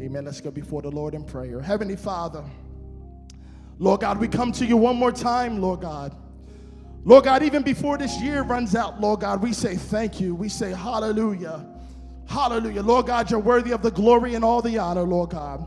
Amen. 0.00 0.24
Let's 0.24 0.40
go 0.40 0.50
before 0.50 0.82
the 0.82 0.90
Lord 0.90 1.14
in 1.14 1.24
prayer. 1.24 1.61
Heavenly 1.61 1.96
Father, 1.96 2.44
Lord 3.78 4.00
God, 4.00 4.18
we 4.18 4.28
come 4.28 4.53
to 4.53 4.66
you 4.66 4.76
one 4.76 4.96
more 4.96 5.12
time, 5.12 5.61
Lord 5.61 5.80
God. 5.80 6.14
Lord 7.05 7.24
God, 7.24 7.42
even 7.42 7.62
before 7.62 7.98
this 7.98 8.20
year 8.20 8.42
runs 8.42 8.74
out, 8.74 9.00
Lord 9.00 9.20
God, 9.20 9.42
we 9.42 9.53
say 9.53 9.76
thank 9.76 10.20
you. 10.20 10.34
We 10.34 10.48
say 10.48 10.72
hallelujah. 10.72 11.66
Hallelujah. 12.27 12.83
Lord 12.83 13.07
God, 13.07 13.31
you're 13.31 13.41
worthy 13.41 13.73
of 13.73 13.83
the 13.83 13.91
glory 13.91 14.35
and 14.35 14.45
all 14.45 14.62
the 14.62 14.79
honor, 14.79 15.03
Lord 15.03 15.31
God. 15.31 15.66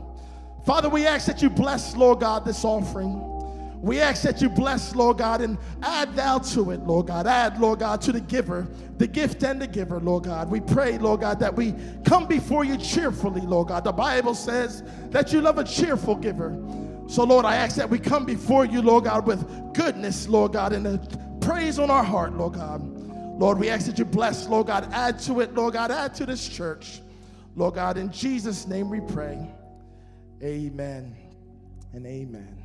Father, 0.64 0.88
we 0.88 1.06
ask 1.06 1.26
that 1.26 1.42
you 1.42 1.48
bless, 1.48 1.94
Lord 1.94 2.20
God, 2.20 2.44
this 2.44 2.64
offering. 2.64 3.32
We 3.80 4.00
ask 4.00 4.22
that 4.22 4.42
you 4.42 4.48
bless, 4.48 4.96
Lord 4.96 5.18
God, 5.18 5.40
and 5.40 5.58
add 5.82 6.16
thou 6.16 6.38
to 6.38 6.72
it, 6.72 6.80
Lord 6.80 7.06
God. 7.06 7.26
Add, 7.26 7.60
Lord 7.60 7.78
God, 7.78 8.00
to 8.02 8.12
the 8.12 8.20
giver, 8.20 8.66
the 8.96 9.06
gift 9.06 9.44
and 9.44 9.62
the 9.62 9.66
giver, 9.66 10.00
Lord 10.00 10.24
God. 10.24 10.50
We 10.50 10.60
pray, 10.60 10.98
Lord 10.98 11.20
God, 11.20 11.38
that 11.38 11.54
we 11.54 11.74
come 12.04 12.26
before 12.26 12.64
you 12.64 12.78
cheerfully, 12.78 13.42
Lord 13.42 13.68
God. 13.68 13.84
The 13.84 13.92
Bible 13.92 14.34
says 14.34 14.82
that 15.10 15.32
you 15.32 15.40
love 15.40 15.58
a 15.58 15.64
cheerful 15.64 16.16
giver. 16.16 16.58
So, 17.06 17.22
Lord, 17.22 17.44
I 17.44 17.56
ask 17.56 17.76
that 17.76 17.88
we 17.88 18.00
come 18.00 18.24
before 18.24 18.64
you, 18.64 18.82
Lord 18.82 19.04
God, 19.04 19.26
with 19.26 19.46
goodness, 19.74 20.26
Lord 20.26 20.54
God, 20.54 20.72
and 20.72 21.40
praise 21.40 21.78
on 21.78 21.90
our 21.90 22.02
heart, 22.02 22.32
Lord 22.32 22.54
God. 22.54 22.95
Lord, 23.36 23.58
we 23.58 23.68
ask 23.68 23.86
that 23.86 23.98
you 23.98 24.06
bless, 24.06 24.46
Lord 24.46 24.68
God, 24.68 24.88
add 24.92 25.18
to 25.20 25.40
it, 25.40 25.54
Lord 25.54 25.74
God, 25.74 25.90
add 25.90 26.14
to 26.14 26.26
this 26.26 26.48
church. 26.48 27.00
Lord 27.54 27.74
God, 27.74 27.98
in 27.98 28.10
Jesus' 28.10 28.66
name 28.66 28.88
we 28.88 29.00
pray. 29.00 29.46
Amen 30.42 31.14
and 31.92 32.06
amen. 32.06 32.55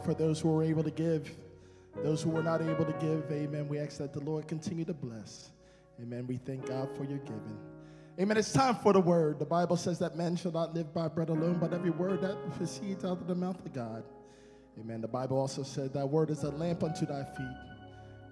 God 0.00 0.04
for 0.04 0.14
those 0.14 0.40
who 0.40 0.48
were 0.48 0.62
able 0.62 0.82
to 0.82 0.90
give. 0.90 1.30
Those 2.02 2.22
who 2.22 2.30
were 2.30 2.42
not 2.42 2.62
able 2.62 2.84
to 2.84 2.94
give, 3.00 3.30
amen. 3.30 3.68
We 3.68 3.78
ask 3.78 3.98
that 3.98 4.12
the 4.12 4.20
Lord 4.20 4.46
continue 4.46 4.84
to 4.84 4.94
bless. 4.94 5.50
Amen. 6.00 6.26
We 6.26 6.36
thank 6.36 6.66
God 6.66 6.88
for 6.96 7.04
your 7.04 7.18
giving. 7.18 7.58
Amen. 8.18 8.36
It's 8.36 8.52
time 8.52 8.76
for 8.76 8.92
the 8.92 9.00
word. 9.00 9.38
The 9.38 9.46
Bible 9.46 9.76
says 9.76 9.98
that 9.98 10.16
man 10.16 10.36
shall 10.36 10.52
not 10.52 10.74
live 10.74 10.94
by 10.94 11.08
bread 11.08 11.28
alone, 11.28 11.58
but 11.60 11.72
every 11.72 11.90
word 11.90 12.22
that 12.22 12.36
proceeds 12.52 13.04
out 13.04 13.20
of 13.20 13.26
the 13.26 13.34
mouth 13.34 13.64
of 13.64 13.72
God. 13.72 14.04
Amen. 14.78 15.00
The 15.00 15.08
Bible 15.08 15.38
also 15.38 15.62
said 15.62 15.92
that 15.94 16.08
word 16.08 16.30
is 16.30 16.44
a 16.44 16.50
lamp 16.50 16.84
unto 16.84 17.06
thy 17.06 17.24
feet 17.24 17.56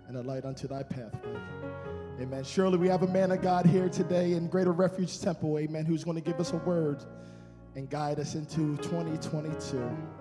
and 0.07 0.17
a 0.17 0.23
light 0.23 0.45
unto 0.45 0.69
thy 0.69 0.83
pathway. 0.83 1.41
Amen. 2.21 2.45
Surely 2.45 2.79
we 2.79 2.89
have 2.89 3.03
a 3.03 3.09
man 3.09 3.33
of 3.33 3.43
God 3.43 3.67
here 3.67 3.89
today 3.89 4.33
in 4.33 4.49
Greater 4.49 4.73
Refuge 4.73 5.21
Temple, 5.21 5.59
amen, 5.59 5.85
who's 5.85 6.05
going 6.05 6.17
to 6.17 6.23
give 6.23 6.41
us 6.41 6.53
a 6.53 6.57
word 6.59 7.05
and 7.75 7.91
guide 7.91 8.19
us 8.19 8.35
into 8.35 8.77
2022. 8.79 10.18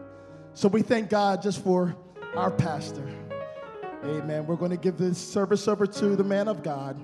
So 0.58 0.68
we 0.68 0.82
thank 0.82 1.12
God 1.12 1.44
just 1.44 1.64
for 1.64 1.96
our 2.36 2.50
pastor. 2.50 3.08
Amen. 4.04 4.48
We're 4.48 4.56
going 4.56 4.72
to 4.72 4.78
give 4.78 4.98
this 4.98 5.20
service 5.20 5.68
over 5.68 5.86
to 5.86 6.16
the 6.16 6.24
man 6.24 6.48
of 6.48 6.64
God, 6.64 7.00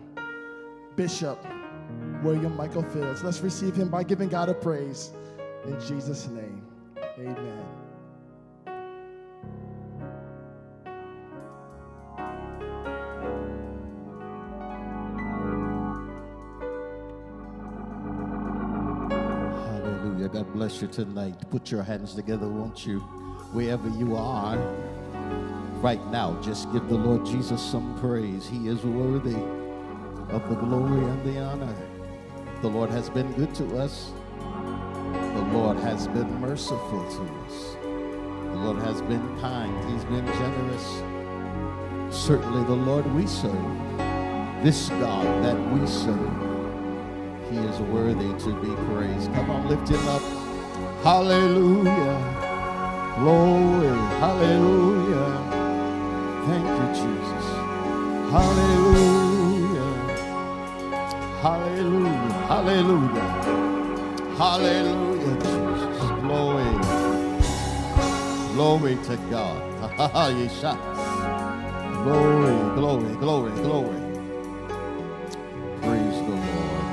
Bishop 0.95 1.37
William 2.23 2.57
Michael 2.57 2.81
Fields. 2.81 3.23
Let's 3.23 3.41
receive 3.41 3.75
him 3.75 3.89
by 3.89 4.01
giving 4.01 4.27
God 4.27 4.49
a 4.49 4.55
praise 4.55 5.11
in 5.65 5.79
Jesus' 5.81 6.27
name. 6.29 6.65
Amen. 7.19 7.63
Hallelujah. 19.67 20.29
God 20.29 20.51
bless 20.53 20.81
you 20.81 20.87
tonight. 20.87 21.35
Put 21.51 21.69
your 21.69 21.83
hands 21.83 22.15
together, 22.15 22.47
won't 22.47 22.87
you? 22.87 23.22
Wherever 23.53 23.87
you 23.87 24.15
are 24.15 24.57
right 25.81 26.03
now, 26.07 26.35
just 26.41 26.71
give 26.73 26.89
the 26.89 26.95
Lord 26.95 27.23
Jesus 27.23 27.61
some 27.61 27.95
praise. 27.99 28.47
He 28.47 28.67
is 28.67 28.83
worthy 28.83 29.35
of 30.29 30.49
the 30.49 30.55
glory 30.55 31.03
and 31.03 31.23
the 31.23 31.39
honor. 31.39 31.75
The 32.63 32.67
Lord 32.67 32.89
has 32.89 33.11
been 33.11 33.31
good 33.33 33.53
to 33.55 33.77
us. 33.77 34.11
The 34.39 35.47
Lord 35.53 35.77
has 35.77 36.07
been 36.07 36.33
merciful 36.41 37.03
to 37.11 37.21
us. 37.45 37.75
The 37.83 38.59
Lord 38.59 38.77
has 38.79 39.01
been 39.03 39.39
kind. 39.39 39.71
He's 39.93 40.05
been 40.05 40.25
generous. 40.25 41.03
Certainly, 42.09 42.63
the 42.65 42.73
Lord 42.73 43.05
we 43.13 43.27
serve, 43.27 43.53
this 44.63 44.89
God 44.89 45.25
that 45.43 45.59
we 45.71 45.85
serve, 45.85 46.17
he 47.51 47.57
is 47.57 47.79
worthy 47.81 48.33
to 48.45 48.61
be 48.61 48.73
praised. 48.91 49.31
Come 49.33 49.51
on, 49.51 49.67
lift 49.67 49.89
him 49.89 50.07
up. 50.07 50.21
Hallelujah. 51.03 52.42
Glory. 53.19 53.87
Hallelujah. 54.19 55.29
Thank 56.47 56.65
you, 56.65 56.87
Jesus. 56.97 57.45
Hallelujah. 58.31 59.91
Hallelujah. 61.41 62.31
Hallelujah. 62.49 63.29
Hallelujah, 64.35 65.35
Jesus. 65.41 65.97
Glory. 66.21 66.73
Glory 68.53 68.95
to 69.03 69.15
God. 69.29 69.61
glory, 72.03 72.55
glory, 72.75 73.13
glory, 73.17 73.51
glory. 73.61 74.01
Praise 75.81 76.17
the 76.17 76.35
Lord. 76.35 76.85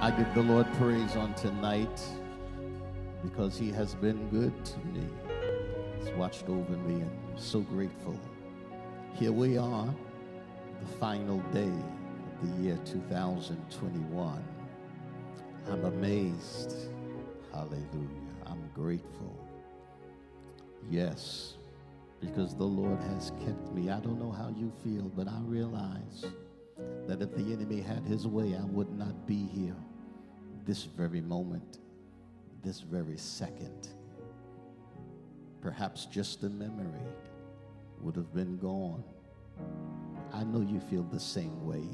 I 0.00 0.10
give 0.16 0.32
the 0.34 0.42
Lord 0.42 0.66
praise 0.78 1.14
on 1.16 1.34
tonight 1.34 2.00
because 3.22 3.58
he 3.58 3.70
has 3.72 3.94
been 3.94 4.28
good 4.30 4.64
to 4.64 4.78
me. 4.78 5.06
He's 5.98 6.10
watched 6.14 6.48
over 6.48 6.76
me 6.76 7.02
and 7.02 7.10
I'm 7.30 7.38
so 7.38 7.60
grateful. 7.60 8.18
Here 9.14 9.32
we 9.32 9.58
are, 9.58 9.94
the 10.80 10.86
final 10.98 11.40
day 11.52 11.72
of 12.42 12.56
the 12.56 12.62
year 12.62 12.78
2021. 12.84 14.44
I'm 15.68 15.84
amazed. 15.84 16.74
Hallelujah. 17.52 18.08
I'm 18.46 18.70
grateful. 18.74 19.36
Yes, 20.88 21.56
because 22.20 22.54
the 22.54 22.64
Lord 22.64 23.00
has 23.02 23.32
kept 23.44 23.72
me. 23.72 23.90
I 23.90 24.00
don't 24.00 24.18
know 24.18 24.30
how 24.30 24.52
you 24.56 24.72
feel, 24.82 25.10
but 25.14 25.28
I 25.28 25.38
realize 25.44 26.24
that 27.06 27.20
if 27.20 27.34
the 27.34 27.52
enemy 27.52 27.80
had 27.80 28.04
his 28.04 28.26
way, 28.26 28.56
I 28.56 28.64
would 28.64 28.90
not 28.96 29.26
be 29.26 29.46
here 29.46 29.76
this 30.64 30.84
very 30.84 31.20
moment, 31.20 31.79
this 32.62 32.80
very 32.80 33.16
second. 33.16 33.88
Perhaps 35.60 36.06
just 36.06 36.42
a 36.42 36.48
memory 36.48 37.08
would 38.00 38.16
have 38.16 38.32
been 38.32 38.56
gone. 38.58 39.04
I 40.32 40.44
know 40.44 40.60
you 40.60 40.80
feel 40.80 41.02
the 41.02 41.20
same 41.20 41.66
way. 41.66 41.84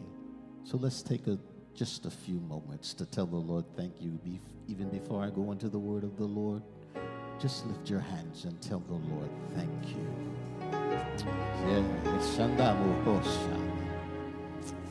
So 0.65 0.77
let's 0.77 1.03
take 1.03 1.27
a 1.27 1.39
just 1.75 2.07
a 2.07 2.11
few 2.11 2.41
moments 2.41 2.95
to 2.95 3.05
tell 3.05 3.27
the 3.27 3.37
Lord 3.37 3.65
thank 3.77 4.01
you. 4.01 4.19
even 4.67 4.89
before 4.89 5.23
I 5.23 5.31
go 5.31 5.53
into 5.53 5.69
the 5.69 5.79
word 5.79 6.05
of 6.05 6.17
the 6.17 6.25
Lord, 6.25 6.63
just 7.39 7.67
lift 7.67 7.91
your 7.91 8.01
hands 8.01 8.45
and 8.45 8.61
tell 8.63 8.81
the 8.81 8.95
Lord 8.95 9.29
thank 9.55 9.89
you. 9.89 10.07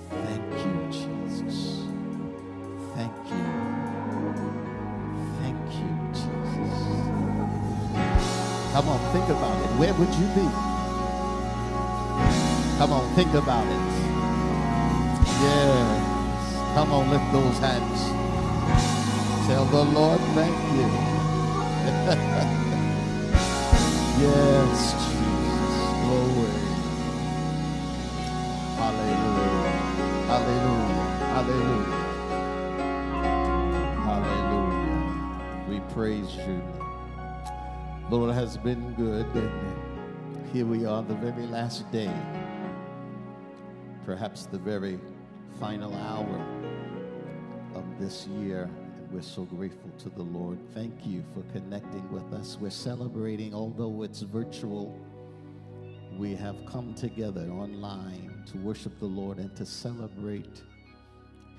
Thank 0.09 0.51
you, 0.65 0.87
Jesus. 0.91 1.85
Thank 2.95 3.29
you. 3.29 3.74
Come 8.75 8.89
on, 8.89 8.99
think 9.13 9.29
about 9.29 9.55
it. 9.63 9.69
Where 9.79 9.93
would 9.93 10.13
you 10.15 10.27
be? 10.35 10.43
Come 12.77 12.91
on, 12.91 13.07
think 13.15 13.33
about 13.33 13.65
it. 13.65 13.79
Yes. 15.39 16.55
Come 16.73 16.91
on, 16.91 17.09
lift 17.09 17.31
those 17.31 17.57
hands. 17.59 18.11
Tell 19.47 19.63
the 19.63 19.81
Lord 19.81 20.19
thank 20.35 20.53
you. 20.75 20.89
yes, 24.19 24.93
Jesus. 25.07 25.75
Glory. 26.03 26.59
Hallelujah. 28.75 29.71
Hallelujah. 30.27 31.07
Hallelujah. 31.31 32.03
Hallelujah. 34.03 34.99
We 35.69 35.79
praise 35.93 36.35
you. 36.35 36.59
Lord 38.11 38.35
has 38.35 38.55
been 38.55 38.93
good, 38.93 39.25
and 39.33 40.47
here 40.53 40.67
we 40.67 40.85
are, 40.85 41.01
the 41.01 41.15
very 41.15 41.47
last 41.47 41.91
day, 41.91 42.13
perhaps 44.05 44.45
the 44.45 44.59
very 44.59 44.99
final 45.59 45.91
hour 45.91 46.45
of 47.73 47.83
this 47.99 48.27
year. 48.27 48.69
And 48.95 49.11
we're 49.11 49.23
so 49.23 49.41
grateful 49.45 49.89
to 49.97 50.09
the 50.09 50.21
Lord. 50.21 50.59
Thank 50.75 50.93
you 51.03 51.23
for 51.33 51.41
connecting 51.51 52.07
with 52.11 52.31
us. 52.31 52.59
We're 52.61 52.69
celebrating, 52.69 53.55
although 53.55 54.03
it's 54.03 54.21
virtual, 54.21 54.95
we 56.15 56.35
have 56.35 56.57
come 56.67 56.93
together 56.93 57.49
online 57.49 58.43
to 58.51 58.59
worship 58.59 58.99
the 58.99 59.07
Lord 59.07 59.39
and 59.39 59.55
to 59.55 59.65
celebrate 59.65 60.61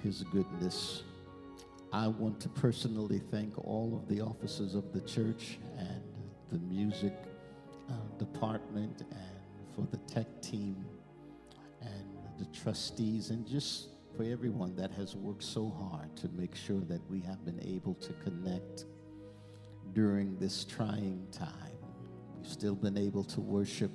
His 0.00 0.22
goodness. 0.30 1.02
I 1.92 2.06
want 2.06 2.38
to 2.40 2.48
personally 2.50 3.20
thank 3.32 3.58
all 3.66 4.00
of 4.00 4.08
the 4.08 4.20
officers 4.20 4.76
of 4.76 4.92
the 4.92 5.00
church 5.00 5.58
and 5.78 5.95
the 6.50 6.58
music 6.58 7.14
uh, 7.88 7.92
department 8.18 9.02
and 9.10 9.74
for 9.74 9.86
the 9.90 9.98
tech 10.12 10.26
team 10.40 10.84
and 11.82 12.16
the 12.38 12.46
trustees, 12.58 13.30
and 13.30 13.46
just 13.46 13.88
for 14.16 14.24
everyone 14.24 14.74
that 14.76 14.90
has 14.92 15.14
worked 15.14 15.42
so 15.42 15.68
hard 15.68 16.14
to 16.16 16.28
make 16.28 16.54
sure 16.54 16.80
that 16.80 17.00
we 17.10 17.20
have 17.20 17.44
been 17.44 17.60
able 17.62 17.94
to 17.94 18.12
connect 18.14 18.86
during 19.92 20.38
this 20.38 20.64
trying 20.64 21.26
time. 21.30 21.52
We've 22.36 22.50
still 22.50 22.74
been 22.74 22.96
able 22.96 23.24
to 23.24 23.40
worship, 23.40 23.90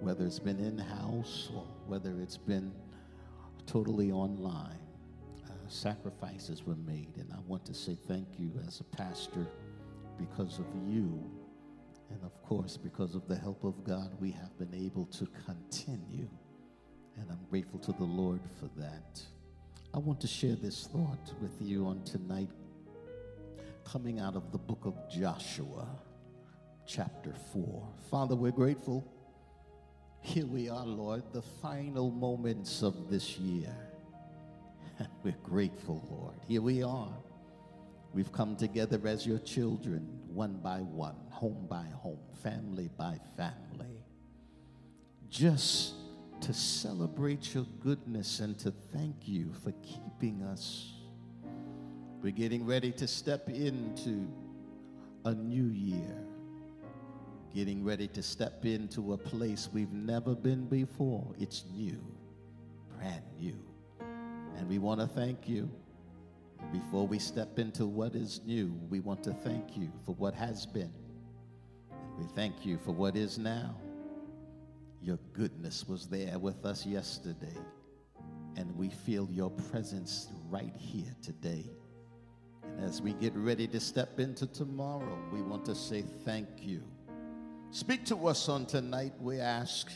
whether 0.00 0.24
it's 0.24 0.38
been 0.38 0.60
in 0.60 0.78
house 0.78 1.50
or 1.54 1.64
whether 1.86 2.20
it's 2.20 2.36
been 2.36 2.72
totally 3.66 4.12
online. 4.12 4.78
Uh, 5.44 5.50
sacrifices 5.68 6.64
were 6.64 6.76
made, 6.76 7.16
and 7.16 7.32
I 7.32 7.38
want 7.46 7.64
to 7.66 7.74
say 7.74 7.96
thank 8.06 8.26
you 8.38 8.52
as 8.66 8.80
a 8.80 8.84
pastor 8.84 9.46
because 10.18 10.58
of 10.58 10.66
you. 10.88 11.30
And 12.10 12.22
of 12.24 12.42
course, 12.42 12.76
because 12.76 13.14
of 13.14 13.28
the 13.28 13.36
help 13.36 13.64
of 13.64 13.84
God, 13.84 14.10
we 14.20 14.30
have 14.32 14.56
been 14.58 14.74
able 14.74 15.06
to 15.06 15.26
continue 15.46 16.28
and 17.20 17.30
I'm 17.30 17.44
grateful 17.50 17.78
to 17.80 17.92
the 17.92 18.04
Lord 18.04 18.40
for 18.60 18.68
that. 18.80 19.20
I 19.92 19.98
want 19.98 20.20
to 20.20 20.26
share 20.26 20.54
this 20.54 20.86
thought 20.86 21.32
with 21.40 21.56
you 21.60 21.86
on 21.86 22.04
tonight, 22.04 22.50
coming 23.84 24.20
out 24.20 24.36
of 24.36 24.52
the 24.52 24.58
book 24.58 24.82
of 24.84 24.94
Joshua, 25.10 25.86
chapter 26.86 27.34
4. 27.52 27.88
Father, 28.10 28.36
we're 28.36 28.52
grateful. 28.52 29.04
Here 30.20 30.46
we 30.46 30.68
are, 30.68 30.86
Lord, 30.86 31.22
the 31.32 31.42
final 31.42 32.10
moments 32.10 32.82
of 32.82 33.10
this 33.10 33.38
year. 33.38 33.74
And 35.00 35.08
we're 35.22 35.36
grateful, 35.44 36.02
Lord. 36.10 36.34
Here 36.48 36.60
we 36.60 36.82
are. 36.82 37.12
We've 38.12 38.32
come 38.32 38.56
together 38.56 39.00
as 39.06 39.26
your 39.26 39.38
children, 39.38 40.08
one 40.32 40.56
by 40.56 40.78
one, 40.78 41.16
home 41.30 41.66
by 41.68 41.84
home, 41.94 42.20
family 42.42 42.90
by 42.96 43.20
family. 43.36 44.02
Just 45.28 45.94
to 46.40 46.54
celebrate 46.54 47.54
your 47.54 47.66
goodness 47.80 48.40
and 48.40 48.58
to 48.60 48.72
thank 48.92 49.28
you 49.28 49.52
for 49.62 49.72
keeping 49.82 50.42
us. 50.42 50.92
We're 52.22 52.32
getting 52.32 52.64
ready 52.64 52.92
to 52.92 53.06
step 53.06 53.48
into 53.48 54.26
a 55.24 55.34
new 55.34 55.66
year, 55.66 56.16
getting 57.54 57.84
ready 57.84 58.08
to 58.08 58.22
step 58.22 58.64
into 58.64 59.12
a 59.12 59.18
place 59.18 59.68
we've 59.72 59.92
never 59.92 60.34
been 60.34 60.66
before. 60.66 61.34
It's 61.38 61.64
new, 61.74 62.00
brand 62.96 63.22
new. 63.38 63.58
And 64.56 64.68
we 64.68 64.78
want 64.78 65.00
to 65.00 65.06
thank 65.06 65.48
you. 65.48 65.70
Before 66.72 67.06
we 67.06 67.18
step 67.18 67.58
into 67.58 67.86
what 67.86 68.14
is 68.14 68.40
new, 68.44 68.78
we 68.90 69.00
want 69.00 69.22
to 69.24 69.32
thank 69.32 69.76
you 69.76 69.90
for 70.04 70.14
what 70.16 70.34
has 70.34 70.66
been. 70.66 70.92
And 71.90 72.18
we 72.18 72.26
thank 72.34 72.66
you 72.66 72.78
for 72.78 72.92
what 72.92 73.16
is 73.16 73.38
now. 73.38 73.74
Your 75.00 75.18
goodness 75.32 75.86
was 75.88 76.08
there 76.08 76.38
with 76.38 76.66
us 76.66 76.84
yesterday, 76.84 77.56
and 78.56 78.76
we 78.76 78.90
feel 78.90 79.28
your 79.30 79.50
presence 79.50 80.28
right 80.50 80.74
here 80.76 81.14
today. 81.22 81.70
And 82.64 82.84
as 82.84 83.00
we 83.00 83.14
get 83.14 83.34
ready 83.34 83.66
to 83.68 83.80
step 83.80 84.20
into 84.20 84.46
tomorrow, 84.46 85.18
we 85.32 85.40
want 85.40 85.64
to 85.66 85.74
say 85.74 86.02
thank 86.24 86.48
you. 86.60 86.82
Speak 87.70 88.04
to 88.06 88.26
us 88.26 88.48
on 88.48 88.66
tonight, 88.66 89.12
we 89.20 89.38
ask 89.38 89.90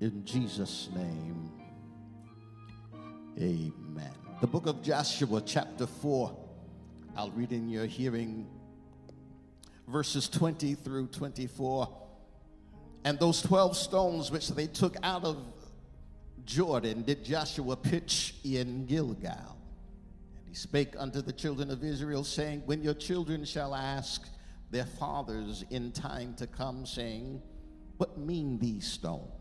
in 0.00 0.24
Jesus' 0.24 0.88
name. 0.94 1.50
Amen. 3.38 4.29
The 4.40 4.46
book 4.46 4.64
of 4.64 4.82
Joshua, 4.82 5.42
chapter 5.44 5.86
4. 5.86 6.34
I'll 7.14 7.30
read 7.32 7.52
in 7.52 7.68
your 7.68 7.84
hearing 7.84 8.46
verses 9.86 10.30
20 10.30 10.76
through 10.76 11.08
24. 11.08 11.86
And 13.04 13.18
those 13.18 13.42
12 13.42 13.76
stones 13.76 14.30
which 14.30 14.48
they 14.48 14.66
took 14.66 14.96
out 15.02 15.24
of 15.24 15.36
Jordan 16.46 17.02
did 17.02 17.22
Joshua 17.22 17.76
pitch 17.76 18.34
in 18.42 18.86
Gilgal. 18.86 19.58
And 20.38 20.48
he 20.48 20.54
spake 20.54 20.94
unto 20.96 21.20
the 21.20 21.34
children 21.34 21.70
of 21.70 21.84
Israel, 21.84 22.24
saying, 22.24 22.62
When 22.64 22.82
your 22.82 22.94
children 22.94 23.44
shall 23.44 23.74
ask 23.74 24.26
their 24.70 24.86
fathers 24.86 25.66
in 25.68 25.92
time 25.92 26.32
to 26.36 26.46
come, 26.46 26.86
saying, 26.86 27.42
What 27.98 28.16
mean 28.16 28.58
these 28.58 28.90
stones? 28.90 29.39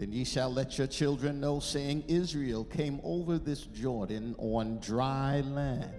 Then 0.00 0.12
ye 0.12 0.24
shall 0.24 0.50
let 0.50 0.78
your 0.78 0.86
children 0.86 1.40
know, 1.40 1.60
saying, 1.60 2.04
Israel 2.08 2.64
came 2.64 3.02
over 3.04 3.36
this 3.36 3.64
Jordan 3.66 4.34
on 4.38 4.78
dry 4.78 5.42
land. 5.42 5.92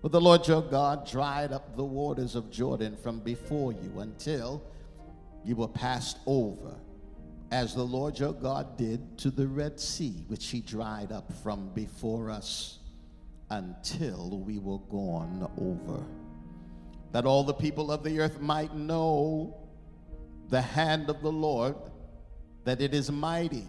For 0.00 0.08
the 0.08 0.20
Lord 0.20 0.46
your 0.46 0.62
God 0.62 1.10
dried 1.10 1.50
up 1.50 1.74
the 1.74 1.84
waters 1.84 2.36
of 2.36 2.52
Jordan 2.52 2.96
from 3.02 3.18
before 3.18 3.72
you 3.72 3.98
until 3.98 4.62
you 5.44 5.56
were 5.56 5.66
passed 5.66 6.18
over, 6.24 6.76
as 7.50 7.74
the 7.74 7.82
Lord 7.82 8.16
your 8.16 8.32
God 8.32 8.78
did 8.78 9.18
to 9.18 9.32
the 9.32 9.48
Red 9.48 9.80
Sea, 9.80 10.24
which 10.28 10.46
he 10.46 10.60
dried 10.60 11.10
up 11.10 11.32
from 11.42 11.68
before 11.74 12.30
us. 12.30 12.78
until 13.50 14.38
we 14.38 14.58
were 14.58 14.78
gone 14.90 15.50
over, 15.58 16.04
that 17.12 17.26
all 17.26 17.42
the 17.42 17.54
people 17.54 17.90
of 17.90 18.04
the 18.04 18.20
earth 18.20 18.40
might 18.40 18.74
know 18.74 19.56
the 20.48 20.60
hand 20.62 21.10
of 21.10 21.20
the 21.22 21.32
Lord, 21.32 21.74
that 22.64 22.80
it 22.80 22.94
is 22.94 23.10
mighty, 23.10 23.66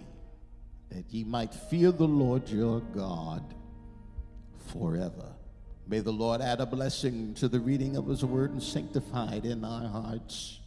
that 0.89 1.06
ye 1.10 1.24
might 1.24 1.54
fear 1.54 1.92
the 1.92 2.08
Lord 2.08 2.50
your 2.50 2.80
God 2.80 3.54
forever. 4.68 5.34
May 5.88 6.00
the 6.00 6.12
Lord 6.12 6.42
add 6.42 6.62
a 6.62 6.66
blessing 6.66 7.34
to 7.36 7.48
the 7.48 7.60
reading 7.60 7.98
of 7.98 8.08
his 8.08 8.24
word 8.24 8.52
and 8.52 8.62
sanctify 8.62 9.36
it 9.36 9.46
in 9.46 9.66
our 9.66 9.88
hearts 9.88 10.60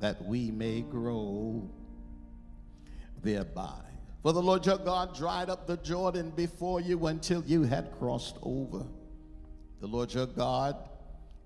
that 0.00 0.24
we 0.24 0.50
may 0.50 0.82
grow 0.82 1.68
thereby. 3.22 3.80
For 4.22 4.32
the 4.32 4.42
Lord 4.42 4.64
your 4.64 4.78
God 4.78 5.14
dried 5.16 5.50
up 5.50 5.66
the 5.66 5.76
Jordan 5.78 6.30
before 6.30 6.80
you 6.80 7.06
until 7.06 7.42
you 7.44 7.62
had 7.62 7.92
crossed 7.98 8.36
over. 8.42 8.84
The 9.80 9.86
Lord 9.86 10.12
your 10.12 10.26
God 10.26 10.76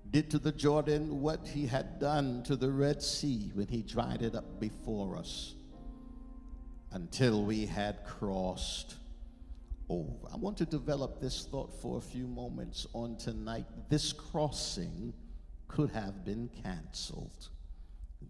did 0.09 0.29
to 0.31 0.39
the 0.39 0.51
Jordan 0.51 1.21
what 1.21 1.47
he 1.47 1.65
had 1.65 1.99
done 1.99 2.43
to 2.43 2.55
the 2.55 2.69
Red 2.71 3.01
Sea 3.01 3.51
when 3.53 3.67
he 3.67 3.81
dried 3.81 4.21
it 4.21 4.35
up 4.35 4.59
before 4.59 5.17
us 5.17 5.55
until 6.93 7.43
we 7.43 7.65
had 7.65 8.05
crossed 8.05 8.95
over. 9.89 10.27
I 10.31 10.37
want 10.37 10.57
to 10.57 10.65
develop 10.65 11.19
this 11.19 11.45
thought 11.45 11.81
for 11.81 11.97
a 11.97 12.01
few 12.01 12.27
moments 12.27 12.87
on 12.93 13.17
tonight. 13.17 13.65
This 13.89 14.13
crossing 14.13 15.13
could 15.67 15.89
have 15.91 16.23
been 16.23 16.49
canceled. 16.63 17.49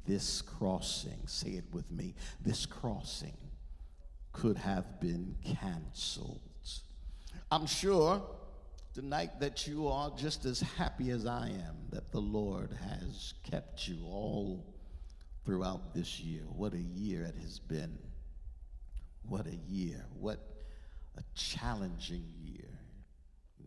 This 0.06 0.42
crossing, 0.42 1.20
say 1.28 1.52
it 1.52 1.66
with 1.72 1.92
me, 1.92 2.16
this 2.42 2.66
crossing 2.66 3.38
could 4.32 4.58
have 4.58 5.00
been 5.00 5.36
canceled. 5.44 6.40
I'm 7.52 7.68
sure 7.68 8.24
tonight 8.94 9.40
that 9.40 9.68
you 9.68 9.88
are 9.88 10.12
just 10.16 10.46
as 10.46 10.62
happy 10.62 11.12
as 11.12 11.26
I 11.26 11.50
am 11.50 11.76
that 11.92 12.12
the 12.12 12.22
Lord 12.22 12.72
has 12.72 13.34
kept 13.44 13.88
you 13.88 14.00
all 14.06 14.66
throughout 15.46 15.94
this 15.94 16.20
year. 16.20 16.42
What 16.48 16.74
a 16.74 16.80
year 16.80 17.24
it 17.24 17.36
has 17.44 17.60
been. 17.60 17.98
What 19.28 19.48
a 19.48 19.56
year. 19.68 20.06
What 20.20 20.40
a 21.18 21.24
challenging 21.36 22.26
year. 22.42 22.80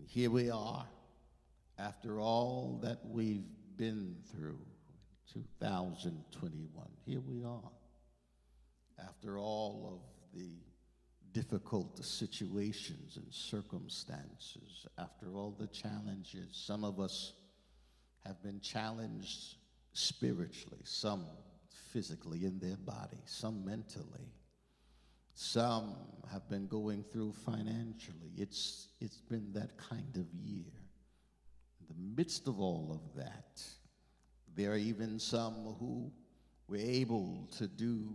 Here 0.06 0.30
we 0.30 0.50
are, 0.50 0.86
after 1.78 2.20
all 2.20 2.78
that 2.82 2.98
we've 3.04 3.44
been 3.76 4.16
through, 4.32 4.60
2021. 5.32 6.86
Here 7.04 7.20
we 7.20 7.44
are, 7.44 7.70
after 8.98 9.38
all 9.38 10.00
of 10.00 10.38
the 10.38 10.54
difficult 11.32 12.02
situations 12.02 13.16
and 13.16 13.26
circumstances, 13.30 14.86
after 14.96 15.34
all 15.34 15.54
the 15.58 15.66
challenges. 15.66 16.48
Some 16.52 16.82
of 16.82 16.98
us 16.98 17.34
have 18.24 18.42
been 18.42 18.60
challenged 18.60 19.56
spiritually, 19.92 20.80
some 20.84 21.26
physically 21.92 22.44
in 22.44 22.58
their 22.58 22.76
body, 22.76 23.20
some 23.26 23.64
mentally. 23.64 24.32
Some 25.38 25.94
have 26.32 26.48
been 26.48 26.66
going 26.66 27.04
through 27.12 27.34
financially. 27.44 28.32
It's, 28.38 28.88
it's 29.02 29.20
been 29.20 29.52
that 29.52 29.76
kind 29.76 30.16
of 30.16 30.24
year. 30.32 30.72
In 31.78 31.86
the 31.88 32.16
midst 32.16 32.48
of 32.48 32.58
all 32.58 32.90
of 32.90 33.22
that, 33.22 33.62
there 34.56 34.72
are 34.72 34.78
even 34.78 35.18
some 35.18 35.76
who 35.78 36.10
were 36.68 36.78
able 36.78 37.50
to 37.58 37.68
do 37.68 38.08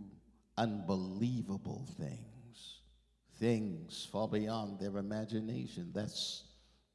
unbelievable 0.58 1.86
things, 1.96 2.80
things 3.38 4.08
far 4.10 4.26
beyond 4.26 4.80
their 4.80 4.98
imagination. 4.98 5.92
That's 5.94 6.42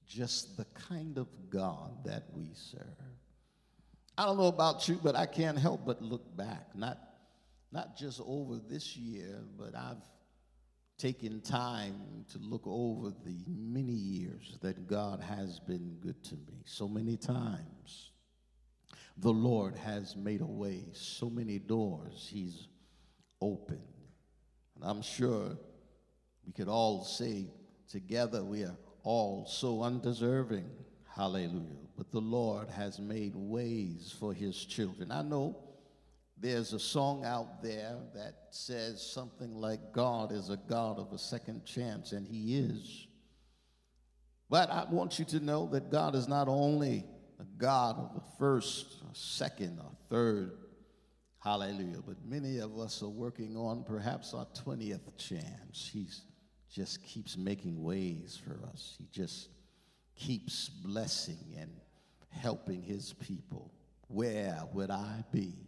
just 0.06 0.58
the 0.58 0.66
kind 0.74 1.18
of 1.18 1.30
God 1.50 2.04
that 2.04 2.26
we 2.34 2.50
serve. 2.54 2.82
I 4.18 4.26
don't 4.26 4.38
know 4.38 4.48
about 4.48 4.90
you, 4.90 5.00
but 5.02 5.16
I 5.16 5.26
can't 5.26 5.58
help 5.58 5.86
but 5.86 6.02
look 6.02 6.36
back, 6.36 6.76
not, 6.76 6.98
not 7.72 7.96
just 7.96 8.20
over 8.26 8.60
this 8.68 8.98
year, 8.98 9.42
but 9.58 9.74
I've 9.74 10.04
taken 10.98 11.42
time 11.42 12.26
to 12.32 12.40
look 12.40 12.64
over 12.66 13.14
the 13.24 13.38
many 13.48 13.92
years 13.92 14.58
that 14.62 14.88
God 14.88 15.22
has 15.22 15.60
been 15.60 15.98
good 16.02 16.24
to 16.26 16.36
me. 16.36 16.64
So 16.66 16.88
many 16.88 17.18
times, 17.18 18.12
the 19.18 19.32
Lord 19.32 19.76
has 19.76 20.16
made 20.16 20.42
a 20.42 20.46
way, 20.46 20.86
so 20.94 21.30
many 21.30 21.60
doors 21.60 22.28
He's 22.32 22.68
opened. 23.42 23.82
And 24.76 24.84
I'm 24.84 25.02
sure 25.02 25.58
we 26.46 26.52
could 26.54 26.68
all 26.68 27.04
say 27.04 27.46
together, 27.90 28.44
we 28.44 28.64
are 28.64 28.78
all 29.04 29.46
so 29.46 29.84
undeserving. 29.84 30.70
Hallelujah. 31.16 31.88
But 31.96 32.12
the 32.12 32.22
Lord 32.22 32.70
has 32.70 33.00
made 33.00 33.34
ways 33.36 34.14
for 34.20 34.34
His 34.34 34.66
children. 34.66 35.12
I 35.12 35.22
know 35.22 35.58
there's 36.40 36.74
a 36.74 36.80
song 36.80 37.26
out 37.26 37.64
there 37.64 37.98
that 38.14 38.36
says 38.52 39.02
something 39.02 39.56
like, 39.56 39.92
God 39.92 40.32
is 40.32 40.50
a 40.50 40.58
God 40.58 41.00
of 41.00 41.12
a 41.12 41.18
second 41.18 41.66
chance, 41.66 42.12
and 42.12 42.28
He 42.28 42.58
is. 42.58 43.08
But 44.50 44.70
I 44.70 44.86
want 44.90 45.20
you 45.20 45.26
to 45.26 45.40
know 45.40 45.68
that 45.72 45.92
God 45.92 46.16
is 46.16 46.28
not 46.28 46.48
only 46.48 47.06
a 47.40 47.44
God 47.58 47.98
of 47.98 48.14
the 48.14 48.22
first, 48.38 49.02
or 49.04 49.10
second, 49.14 49.80
or 49.80 49.92
third, 50.10 50.58
hallelujah, 51.44 52.02
but 52.06 52.18
many 52.26 52.60
of 52.60 52.78
us 52.80 53.02
are 53.02 53.10
working 53.10 53.58
on 53.58 53.84
perhaps 53.84 54.34
our 54.34 54.48
20th 54.66 55.18
chance. 55.18 55.90
He 55.92 56.08
just 56.72 57.04
keeps 57.04 57.36
making 57.36 57.84
ways 57.84 58.40
for 58.44 58.66
us, 58.68 58.96
He 58.98 59.08
just 59.12 59.50
keeps 60.16 60.70
blessing 60.70 61.56
and 61.60 61.72
helping 62.30 62.82
His 62.84 63.14
people. 63.14 63.72
Where 64.08 64.62
would 64.74 64.92
I 64.92 65.24
be? 65.32 65.67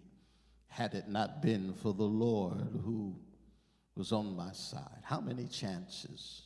Had 0.70 0.94
it 0.94 1.10
not 1.10 1.42
been 1.42 1.74
for 1.74 1.94
the 1.94 2.04
Lord 2.04 2.80
who 2.86 3.16
was 3.96 4.12
on 4.14 4.36
my 4.36 4.54
side. 4.54 5.02
How 5.04 5.20
many 5.20 5.46
chances 5.48 6.44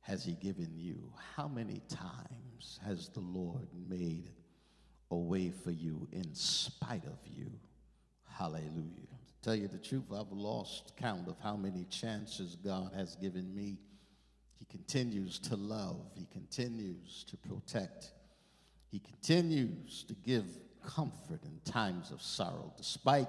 has 0.00 0.24
He 0.24 0.32
given 0.32 0.72
you? 0.74 1.12
How 1.36 1.46
many 1.46 1.80
times 1.88 2.80
has 2.84 3.08
the 3.10 3.20
Lord 3.20 3.68
made 3.88 4.30
a 5.10 5.16
way 5.16 5.50
for 5.50 5.70
you 5.70 6.08
in 6.10 6.34
spite 6.34 7.04
of 7.04 7.18
you? 7.24 7.50
Hallelujah. 8.28 9.14
To 9.26 9.34
tell 9.42 9.54
you 9.54 9.68
the 9.68 9.78
truth, 9.78 10.04
I've 10.12 10.32
lost 10.32 10.96
count 10.96 11.28
of 11.28 11.36
how 11.40 11.56
many 11.56 11.84
chances 11.84 12.56
God 12.56 12.92
has 12.96 13.14
given 13.14 13.54
me. 13.54 13.78
He 14.58 14.64
continues 14.64 15.38
to 15.40 15.56
love, 15.56 16.00
He 16.14 16.26
continues 16.32 17.24
to 17.28 17.36
protect, 17.36 18.10
He 18.90 18.98
continues 18.98 20.04
to 20.08 20.14
give 20.14 20.46
comfort 20.86 21.42
in 21.44 21.60
times 21.64 22.10
of 22.10 22.22
sorrow, 22.22 22.72
despite 22.76 23.28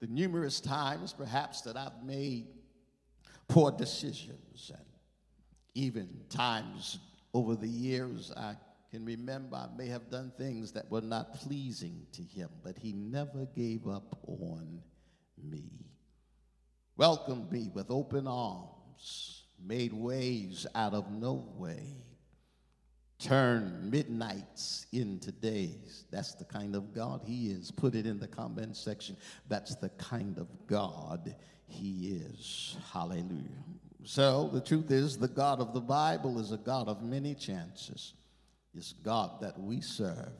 the 0.00 0.06
numerous 0.06 0.60
times 0.60 1.12
perhaps 1.12 1.60
that 1.62 1.76
I've 1.76 2.02
made 2.04 2.46
poor 3.48 3.70
decisions 3.70 4.70
and 4.74 4.84
even 5.74 6.08
times 6.28 6.98
over 7.34 7.54
the 7.54 7.68
years 7.68 8.32
I 8.36 8.56
can 8.90 9.04
remember 9.04 9.56
I 9.56 9.68
may 9.76 9.86
have 9.86 10.10
done 10.10 10.32
things 10.36 10.72
that 10.72 10.90
were 10.90 11.00
not 11.00 11.34
pleasing 11.34 12.06
to 12.12 12.22
him, 12.22 12.48
but 12.64 12.76
he 12.76 12.92
never 12.92 13.46
gave 13.54 13.86
up 13.86 14.18
on 14.26 14.82
me. 15.42 15.70
Welcomed 16.96 17.52
me 17.52 17.70
with 17.72 17.90
open 17.90 18.26
arms, 18.26 19.44
made 19.64 19.92
ways 19.92 20.66
out 20.74 20.92
of 20.92 21.10
no 21.10 21.44
way 21.56 22.02
turn 23.20 23.90
midnights 23.90 24.86
into 24.92 25.30
days. 25.30 26.04
That's 26.10 26.34
the 26.34 26.44
kind 26.44 26.74
of 26.74 26.94
God 26.94 27.22
He 27.24 27.50
is. 27.50 27.70
Put 27.70 27.94
it 27.94 28.06
in 28.06 28.18
the 28.18 28.26
comment 28.26 28.76
section. 28.76 29.16
That's 29.48 29.76
the 29.76 29.90
kind 29.90 30.38
of 30.38 30.48
God 30.66 31.34
He 31.66 32.22
is. 32.22 32.76
Hallelujah. 32.92 33.64
So 34.04 34.48
the 34.52 34.60
truth 34.60 34.90
is, 34.90 35.18
the 35.18 35.28
God 35.28 35.60
of 35.60 35.74
the 35.74 35.80
Bible 35.80 36.38
is 36.38 36.52
a 36.52 36.56
God 36.56 36.88
of 36.88 37.02
many 37.02 37.34
chances. 37.34 38.14
It's 38.74 38.94
God 38.94 39.40
that 39.42 39.58
we 39.60 39.80
serve. 39.80 40.32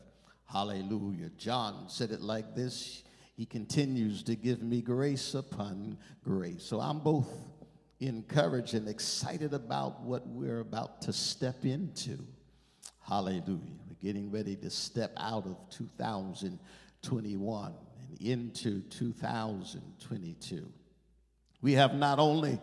Hallelujah. 0.47 1.31
John 1.37 1.89
said 1.89 2.11
it 2.11 2.23
like 2.23 2.55
this 2.55 3.05
He 3.37 3.45
continues 3.45 4.23
to 4.25 4.35
give 4.35 4.63
me 4.63 4.81
grace 4.81 5.35
upon 5.35 5.99
grace. 6.25 6.63
So 6.63 6.81
I'm 6.81 7.01
both 7.01 7.29
encouraged 8.01 8.73
and 8.73 8.89
excited 8.89 9.53
about 9.53 10.01
what 10.01 10.27
we're 10.27 10.61
about 10.61 11.03
to 11.03 11.13
step 11.13 11.67
into. 11.67 12.19
Hallelujah. 13.11 13.43
We're 13.49 13.97
getting 14.01 14.31
ready 14.31 14.55
to 14.55 14.71
step 14.71 15.11
out 15.17 15.45
of 15.45 15.57
2021 15.71 17.73
and 18.09 18.21
into 18.21 18.83
2022. 18.83 20.73
We 21.61 21.73
have 21.73 21.95
not 21.95 22.21
only, 22.21 22.61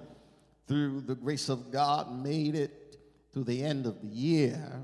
through 0.65 1.01
the 1.01 1.15
grace 1.15 1.49
of 1.49 1.69
God, 1.69 2.23
made 2.23 2.55
it 2.55 2.95
through 3.33 3.43
the 3.43 3.61
end 3.61 3.87
of 3.87 4.01
the 4.01 4.07
year, 4.07 4.83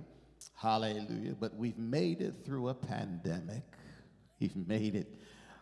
hallelujah, 0.54 1.38
but 1.40 1.56
we've 1.56 1.80
made 1.80 2.20
it 2.20 2.34
through 2.44 2.68
a 2.68 2.74
pandemic. 2.74 3.64
We've 4.42 4.68
made 4.68 4.96
it 4.96 5.16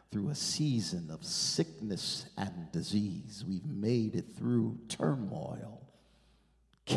through 0.09 0.29
a 0.29 0.35
season 0.35 1.11
of 1.11 1.23
sickness 1.23 2.25
and 2.37 2.71
disease. 2.71 3.45
We've 3.47 3.67
made 3.67 4.15
it 4.15 4.25
through 4.35 4.79
turmoil 4.89 5.80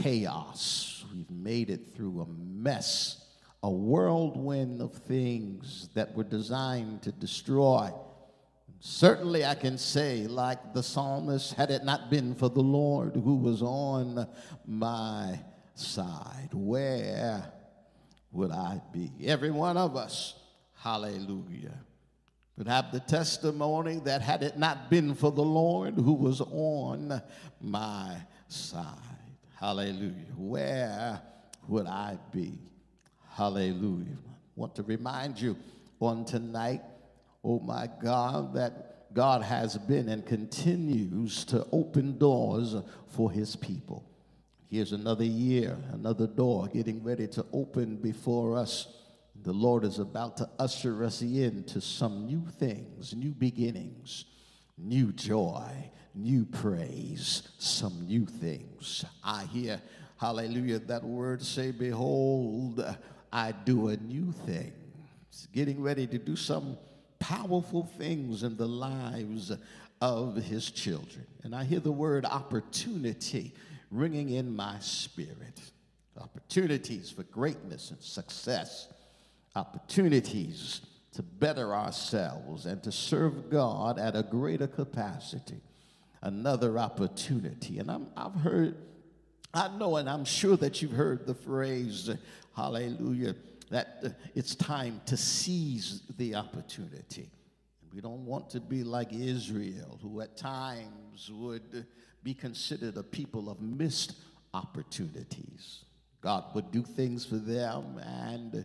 chaos. 0.02 1.04
We've 1.12 1.30
made 1.30 1.70
it 1.70 1.94
through 1.94 2.22
a 2.22 2.26
mess, 2.26 3.24
a 3.62 3.70
whirlwind 3.70 4.80
of 4.80 4.92
things 4.92 5.88
that 5.94 6.14
were 6.14 6.24
designed 6.24 7.02
to 7.02 7.12
destroy. 7.12 7.90
Certainly, 8.80 9.44
I 9.44 9.54
can 9.54 9.78
say, 9.78 10.26
like 10.26 10.74
the 10.74 10.82
psalmist, 10.82 11.54
had 11.54 11.70
it 11.70 11.84
not 11.84 12.10
been 12.10 12.34
for 12.34 12.50
the 12.50 12.62
Lord 12.62 13.14
who 13.14 13.36
was 13.36 13.62
on 13.62 14.28
my 14.66 15.40
side, 15.74 16.50
where 16.52 17.50
would 18.32 18.50
I 18.50 18.80
be? 18.92 19.10
Every 19.24 19.50
one 19.50 19.76
of 19.76 19.96
us, 19.96 20.34
hallelujah, 20.76 21.78
would 22.56 22.68
have 22.68 22.92
the 22.92 23.00
testimony 23.00 24.00
that 24.04 24.20
had 24.20 24.42
it 24.42 24.58
not 24.58 24.90
been 24.90 25.14
for 25.14 25.32
the 25.32 25.42
Lord 25.42 25.94
who 25.94 26.12
was 26.12 26.40
on 26.40 27.22
my 27.60 28.16
side, 28.48 29.13
hallelujah, 29.58 30.34
where 30.36 31.20
would 31.68 31.86
I 31.86 32.18
be? 32.32 32.58
Hallelujah. 33.30 34.18
I 34.26 34.36
want 34.54 34.74
to 34.76 34.82
remind 34.82 35.40
you 35.40 35.56
on 36.00 36.24
tonight 36.24 36.82
oh 37.44 37.60
my 37.60 37.88
God, 38.02 38.54
that 38.54 39.12
God 39.12 39.42
has 39.42 39.76
been 39.76 40.08
and 40.08 40.24
continues 40.26 41.44
to 41.44 41.66
open 41.70 42.18
doors 42.18 42.74
for 43.08 43.30
his 43.30 43.54
people. 43.54 44.10
Here's 44.68 44.92
another 44.92 45.24
year, 45.24 45.76
another 45.92 46.26
door 46.26 46.66
getting 46.68 47.04
ready 47.04 47.28
to 47.28 47.46
open 47.52 47.96
before 47.96 48.56
us. 48.56 48.88
The 49.42 49.52
Lord 49.52 49.84
is 49.84 49.98
about 49.98 50.38
to 50.38 50.48
usher 50.58 51.04
us 51.04 51.20
into 51.22 51.80
some 51.80 52.26
new 52.26 52.44
things, 52.58 53.14
new 53.14 53.32
beginnings, 53.32 54.24
new 54.78 55.12
joy, 55.12 55.90
new 56.14 56.44
praise, 56.44 57.42
some 57.58 58.06
new 58.06 58.26
things. 58.26 59.04
I 59.22 59.44
hear, 59.44 59.80
hallelujah, 60.16 60.78
that 60.80 61.04
word 61.04 61.42
say, 61.42 61.70
Behold, 61.70 62.84
I 63.32 63.52
do 63.52 63.88
a 63.88 63.96
new 63.96 64.32
thing. 64.32 64.72
It's 65.28 65.46
getting 65.46 65.82
ready 65.82 66.06
to 66.06 66.18
do 66.18 66.36
some 66.36 66.76
powerful 67.18 67.84
things 67.98 68.42
in 68.42 68.56
the 68.56 68.68
lives 68.68 69.52
of 70.00 70.36
his 70.36 70.70
children. 70.70 71.26
And 71.42 71.54
I 71.54 71.64
hear 71.64 71.80
the 71.80 71.92
word 71.92 72.24
opportunity 72.24 73.54
ringing 73.90 74.30
in 74.30 74.54
my 74.54 74.78
spirit. 74.80 75.60
Opportunities 76.20 77.10
for 77.10 77.24
greatness 77.24 77.90
and 77.90 78.00
success, 78.00 78.88
opportunities 79.56 80.80
to 81.14 81.22
better 81.22 81.74
ourselves 81.74 82.66
and 82.66 82.82
to 82.82 82.92
serve 82.92 83.50
God 83.50 83.98
at 83.98 84.16
a 84.16 84.22
greater 84.22 84.66
capacity. 84.66 85.60
Another 86.22 86.78
opportunity. 86.78 87.78
And 87.78 87.90
i 87.90 87.98
have 88.16 88.34
heard, 88.34 88.76
I 89.52 89.68
know, 89.76 89.96
and 89.96 90.08
I'm 90.08 90.24
sure 90.24 90.56
that 90.56 90.82
you've 90.82 90.92
heard 90.92 91.26
the 91.26 91.34
phrase, 91.34 92.10
hallelujah 92.56 93.34
that 93.70 93.98
uh, 94.04 94.08
it's 94.34 94.54
time 94.54 95.00
to 95.06 95.16
seize 95.16 96.02
the 96.16 96.34
opportunity. 96.34 97.28
We 97.92 98.00
don't 98.00 98.24
want 98.24 98.50
to 98.50 98.60
be 98.60 98.84
like 98.84 99.12
Israel, 99.12 99.98
who 100.02 100.20
at 100.20 100.36
times 100.36 101.30
would 101.32 101.86
be 102.22 102.34
considered 102.34 102.96
a 102.96 103.02
people 103.02 103.50
of 103.50 103.60
missed 103.60 104.14
opportunities. 104.52 105.84
God 106.20 106.44
would 106.54 106.70
do 106.70 106.82
things 106.82 107.24
for 107.26 107.36
them 107.36 107.98
and 107.98 108.64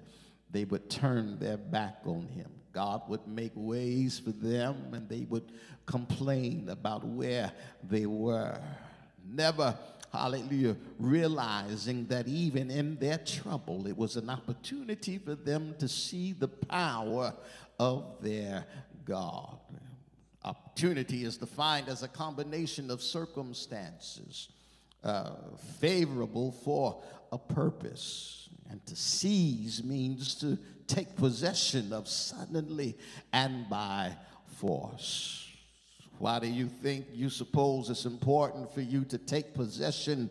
they 0.52 0.66
would 0.66 0.90
turn 0.90 1.40
their 1.40 1.58
back 1.58 2.00
on 2.06 2.28
him. 2.28 2.50
God 2.72 3.02
would 3.08 3.28
make 3.28 3.52
ways 3.56 4.20
for 4.20 4.32
them 4.32 4.94
and 4.94 5.08
they 5.10 5.26
would 5.30 5.52
complain 5.86 6.70
about 6.70 7.04
where 7.04 7.52
they 7.84 8.06
were. 8.06 8.60
Never 9.28 9.76
hallelujah, 10.12 10.76
realizing 10.98 12.06
that 12.08 12.28
even 12.28 12.72
in 12.72 12.98
their 12.98 13.18
trouble, 13.20 13.88
it 13.88 13.98
was 13.98 14.16
an 14.16 14.30
opportunity 14.30 15.18
for 15.18 15.36
them 15.36 15.76
to 15.80 15.88
see 15.88 16.34
the 16.34 16.48
power 16.48 17.34
of 17.80 18.04
their 18.22 18.66
God. 19.06 19.60
Opportunity 20.44 21.24
is 21.24 21.38
defined 21.38 21.90
as 21.90 22.02
a 22.02 22.08
combination 22.08 22.90
of 22.90 23.02
circumstances 23.02 24.50
uh, 25.04 25.32
favorable 25.80 26.52
for 26.52 27.02
a 27.32 27.38
purpose. 27.38 28.49
And 28.70 28.86
to 28.86 28.96
seize 28.96 29.84
means 29.84 30.36
to 30.36 30.58
take 30.88 31.16
possession 31.16 31.92
of 31.92 32.08
suddenly 32.08 32.96
and 33.34 33.70
by 33.70 34.16
force. 34.58 35.48
Why 36.20 36.40
do 36.40 36.48
you 36.48 36.68
think 36.68 37.06
you 37.14 37.30
suppose 37.30 37.90
it's 37.90 38.06
important 38.06 38.72
for 38.74 38.82
you 38.82 39.06
to 39.06 39.18
take 39.18 39.54
possession 39.54 40.30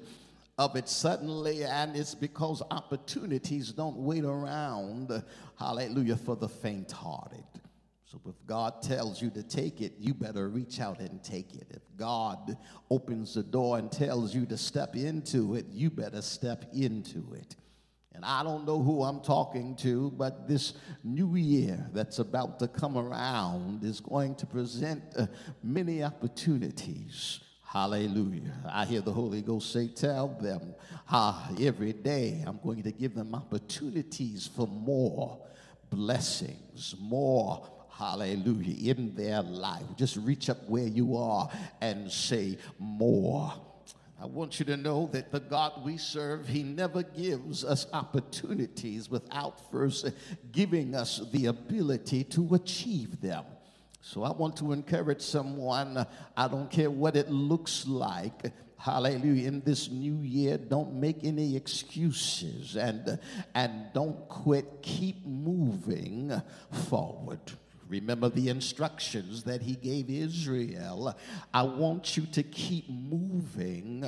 of 0.58 0.76
it 0.76 0.88
suddenly? 0.88 1.64
And 1.64 1.96
it's 1.96 2.14
because 2.14 2.62
opportunities 2.70 3.72
don't 3.72 3.96
wait 3.96 4.24
around, 4.24 5.22
hallelujah, 5.58 6.16
for 6.16 6.36
the 6.36 6.48
faint 6.48 6.92
hearted. 6.92 7.44
So 8.04 8.20
if 8.26 8.34
God 8.46 8.82
tells 8.82 9.20
you 9.20 9.30
to 9.30 9.42
take 9.42 9.80
it, 9.80 9.94
you 9.98 10.14
better 10.14 10.48
reach 10.48 10.80
out 10.80 11.00
and 11.00 11.22
take 11.22 11.54
it. 11.54 11.66
If 11.70 11.82
God 11.96 12.56
opens 12.90 13.34
the 13.34 13.42
door 13.42 13.78
and 13.78 13.90
tells 13.90 14.34
you 14.34 14.46
to 14.46 14.56
step 14.56 14.94
into 14.94 15.54
it, 15.54 15.66
you 15.70 15.90
better 15.90 16.22
step 16.22 16.66
into 16.72 17.34
it. 17.34 17.56
And 18.18 18.24
I 18.24 18.42
don't 18.42 18.66
know 18.66 18.82
who 18.82 19.04
I'm 19.04 19.20
talking 19.20 19.76
to, 19.76 20.10
but 20.10 20.48
this 20.48 20.74
new 21.04 21.36
year 21.36 21.88
that's 21.92 22.18
about 22.18 22.58
to 22.58 22.66
come 22.66 22.98
around 22.98 23.84
is 23.84 24.00
going 24.00 24.34
to 24.34 24.46
present 24.46 25.04
uh, 25.16 25.26
many 25.62 26.02
opportunities. 26.02 27.38
Hallelujah. 27.64 28.54
I 28.68 28.86
hear 28.86 29.02
the 29.02 29.12
Holy 29.12 29.40
Ghost 29.40 29.72
say, 29.72 29.86
Tell 29.86 30.26
them, 30.26 30.74
ah, 31.08 31.48
every 31.60 31.92
day 31.92 32.42
I'm 32.44 32.58
going 32.60 32.82
to 32.82 32.90
give 32.90 33.14
them 33.14 33.36
opportunities 33.36 34.48
for 34.48 34.66
more 34.66 35.38
blessings, 35.88 36.96
more 36.98 37.70
hallelujah, 37.88 38.94
in 38.96 39.14
their 39.14 39.42
life. 39.42 39.84
Just 39.96 40.16
reach 40.16 40.50
up 40.50 40.68
where 40.68 40.88
you 40.88 41.16
are 41.16 41.48
and 41.80 42.10
say, 42.10 42.58
More 42.80 43.54
I 44.20 44.26
want 44.26 44.58
you 44.58 44.66
to 44.66 44.76
know 44.76 45.08
that 45.12 45.30
the 45.30 45.38
God 45.38 45.84
we 45.84 45.96
serve, 45.96 46.48
He 46.48 46.64
never 46.64 47.04
gives 47.04 47.64
us 47.64 47.86
opportunities 47.92 49.08
without 49.08 49.70
first 49.70 50.10
giving 50.50 50.96
us 50.96 51.22
the 51.32 51.46
ability 51.46 52.24
to 52.24 52.54
achieve 52.54 53.20
them. 53.20 53.44
So 54.00 54.24
I 54.24 54.32
want 54.32 54.56
to 54.56 54.72
encourage 54.72 55.20
someone, 55.20 56.04
I 56.36 56.48
don't 56.48 56.70
care 56.70 56.90
what 56.90 57.14
it 57.14 57.30
looks 57.30 57.86
like, 57.86 58.52
hallelujah, 58.76 59.46
in 59.46 59.60
this 59.60 59.88
new 59.88 60.20
year, 60.22 60.56
don't 60.56 60.94
make 60.94 61.24
any 61.24 61.54
excuses 61.54 62.76
and, 62.76 63.20
and 63.54 63.86
don't 63.92 64.28
quit. 64.28 64.82
Keep 64.82 65.26
moving 65.26 66.32
forward. 66.88 67.40
Remember 67.88 68.28
the 68.28 68.48
instructions 68.48 69.44
that 69.44 69.62
he 69.62 69.74
gave 69.74 70.10
Israel. 70.10 71.16
I 71.52 71.62
want 71.62 72.16
you 72.16 72.26
to 72.26 72.42
keep 72.42 72.88
moving 72.88 74.04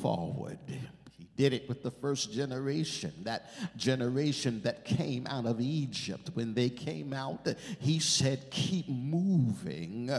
forward. 0.00 0.58
He 0.66 1.28
did 1.36 1.52
it 1.52 1.68
with 1.68 1.82
the 1.82 1.90
first 1.90 2.32
generation, 2.32 3.12
that 3.22 3.50
generation 3.76 4.60
that 4.62 4.84
came 4.84 5.26
out 5.26 5.46
of 5.46 5.60
Egypt. 5.60 6.30
When 6.34 6.54
they 6.54 6.68
came 6.68 7.12
out, 7.12 7.46
he 7.78 8.00
said, 8.00 8.50
Keep 8.50 8.88
moving 8.88 10.10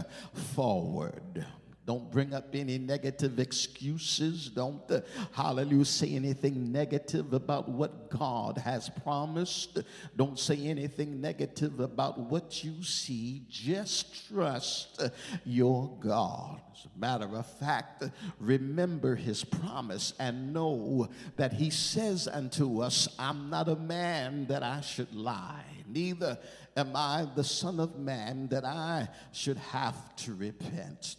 forward. 0.56 1.46
Don't 1.86 2.10
bring 2.10 2.34
up 2.34 2.48
any 2.54 2.78
negative 2.78 3.40
excuses. 3.40 4.50
Don't, 4.50 4.90
uh, 4.90 5.02
hallelujah, 5.34 5.84
say 5.84 6.16
anything 6.16 6.72
negative 6.72 7.34
about 7.34 7.68
what 7.68 8.10
God 8.10 8.58
has 8.58 8.90
promised. 9.04 9.80
Don't 10.16 10.40
say 10.40 10.66
anything 10.68 11.20
negative 11.20 11.82
about 11.82 12.18
what 12.18 12.64
you 12.64 12.84
see. 12.84 13.42
Just 13.50 14.30
trust 14.30 15.02
your 15.44 15.92
God. 16.00 16.62
As 16.72 16.86
a 16.86 17.00
matter 17.00 17.36
of 17.36 17.46
fact, 17.60 18.06
remember 18.40 19.16
his 19.16 19.44
promise 19.44 20.14
and 20.20 20.54
know 20.54 21.10
that 21.36 21.52
he 21.52 21.70
says 21.70 22.30
unto 22.30 22.82
us, 22.82 23.10
I'm 23.20 23.50
not 23.50 23.68
a 23.68 23.76
man 23.76 24.48
that 24.48 24.64
I 24.64 24.80
should 24.80 25.14
lie, 25.14 25.66
neither 25.86 26.38
am 26.78 26.96
I 26.96 27.28
the 27.36 27.44
Son 27.44 27.82
of 27.82 28.00
Man 28.00 28.48
that 28.48 28.64
I 28.64 29.10
should 29.34 29.58
have 29.58 30.16
to 30.18 30.34
repent 30.34 31.18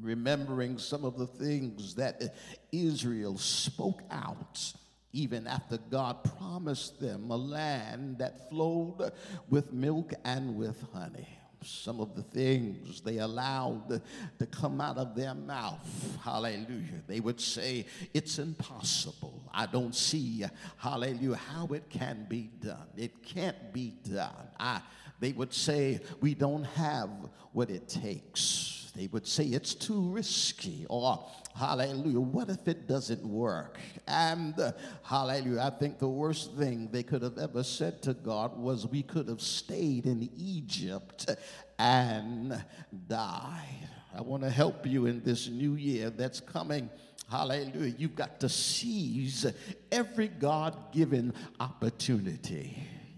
remembering 0.00 0.78
some 0.78 1.04
of 1.04 1.16
the 1.18 1.26
things 1.26 1.94
that 1.94 2.34
Israel 2.72 3.38
spoke 3.38 4.02
out 4.10 4.74
even 5.14 5.46
after 5.46 5.78
God 5.90 6.24
promised 6.38 7.00
them 7.00 7.30
a 7.30 7.36
land 7.36 8.18
that 8.18 8.50
flowed 8.50 9.12
with 9.48 9.72
milk 9.72 10.12
and 10.24 10.56
with 10.56 10.84
honey. 10.92 11.28
Some 11.62 12.00
of 12.00 12.14
the 12.14 12.22
things 12.22 13.00
they 13.00 13.18
allowed 13.18 14.02
to 14.38 14.46
come 14.46 14.82
out 14.82 14.98
of 14.98 15.14
their 15.14 15.32
mouth, 15.32 16.18
hallelujah. 16.22 17.00
They 17.06 17.20
would 17.20 17.40
say, 17.40 17.86
It's 18.12 18.38
impossible. 18.38 19.48
I 19.54 19.64
don't 19.64 19.94
see, 19.94 20.44
hallelujah, 20.76 21.36
how 21.36 21.68
it 21.68 21.88
can 21.88 22.26
be 22.28 22.50
done. 22.60 22.88
It 22.96 23.22
can't 23.22 23.72
be 23.72 23.94
done. 24.12 24.48
I, 24.60 24.82
they 25.20 25.32
would 25.32 25.54
say, 25.54 26.00
We 26.20 26.34
don't 26.34 26.64
have 26.64 27.08
what 27.52 27.70
it 27.70 27.88
takes 27.88 28.73
They 28.94 29.08
would 29.08 29.26
say 29.26 29.44
it's 29.46 29.74
too 29.74 30.00
risky, 30.10 30.86
or 30.88 31.26
hallelujah, 31.56 32.20
what 32.20 32.48
if 32.48 32.68
it 32.68 32.86
doesn't 32.86 33.26
work? 33.26 33.78
And 34.06 34.58
uh, 34.58 34.72
hallelujah, 35.02 35.62
I 35.62 35.70
think 35.70 35.98
the 35.98 36.08
worst 36.08 36.54
thing 36.54 36.88
they 36.92 37.02
could 37.02 37.22
have 37.22 37.36
ever 37.38 37.64
said 37.64 38.02
to 38.02 38.14
God 38.14 38.56
was, 38.56 38.86
We 38.86 39.02
could 39.02 39.26
have 39.28 39.40
stayed 39.40 40.06
in 40.06 40.30
Egypt 40.36 41.34
and 41.76 42.64
died. 43.08 43.88
I 44.16 44.20
want 44.20 44.44
to 44.44 44.50
help 44.50 44.86
you 44.86 45.06
in 45.06 45.24
this 45.24 45.48
new 45.48 45.74
year 45.74 46.10
that's 46.10 46.38
coming. 46.38 46.88
Hallelujah. 47.28 47.94
You've 47.98 48.14
got 48.14 48.38
to 48.40 48.48
seize 48.48 49.44
every 49.90 50.28
God 50.28 50.92
given 50.92 51.34
opportunity. 51.58 52.76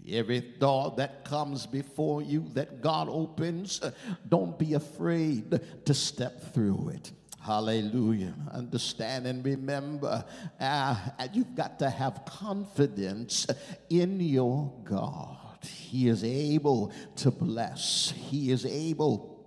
Every 0.09 0.41
door 0.41 0.93
that 0.97 1.25
comes 1.25 1.65
before 1.65 2.21
you 2.21 2.45
that 2.53 2.81
God 2.81 3.09
opens, 3.09 3.81
don't 4.27 4.57
be 4.57 4.73
afraid 4.73 5.59
to 5.85 5.93
step 5.93 6.53
through 6.53 6.91
it. 6.93 7.11
Hallelujah. 7.41 8.33
Understand 8.51 9.25
and 9.25 9.43
remember, 9.43 10.25
uh, 10.59 10.95
you've 11.33 11.55
got 11.55 11.79
to 11.79 11.89
have 11.89 12.25
confidence 12.25 13.47
in 13.89 14.19
your 14.19 14.73
God. 14.83 15.63
He 15.63 16.07
is 16.07 16.23
able 16.23 16.91
to 17.17 17.31
bless, 17.31 18.11
He 18.11 18.51
is 18.51 18.65
able 18.65 19.45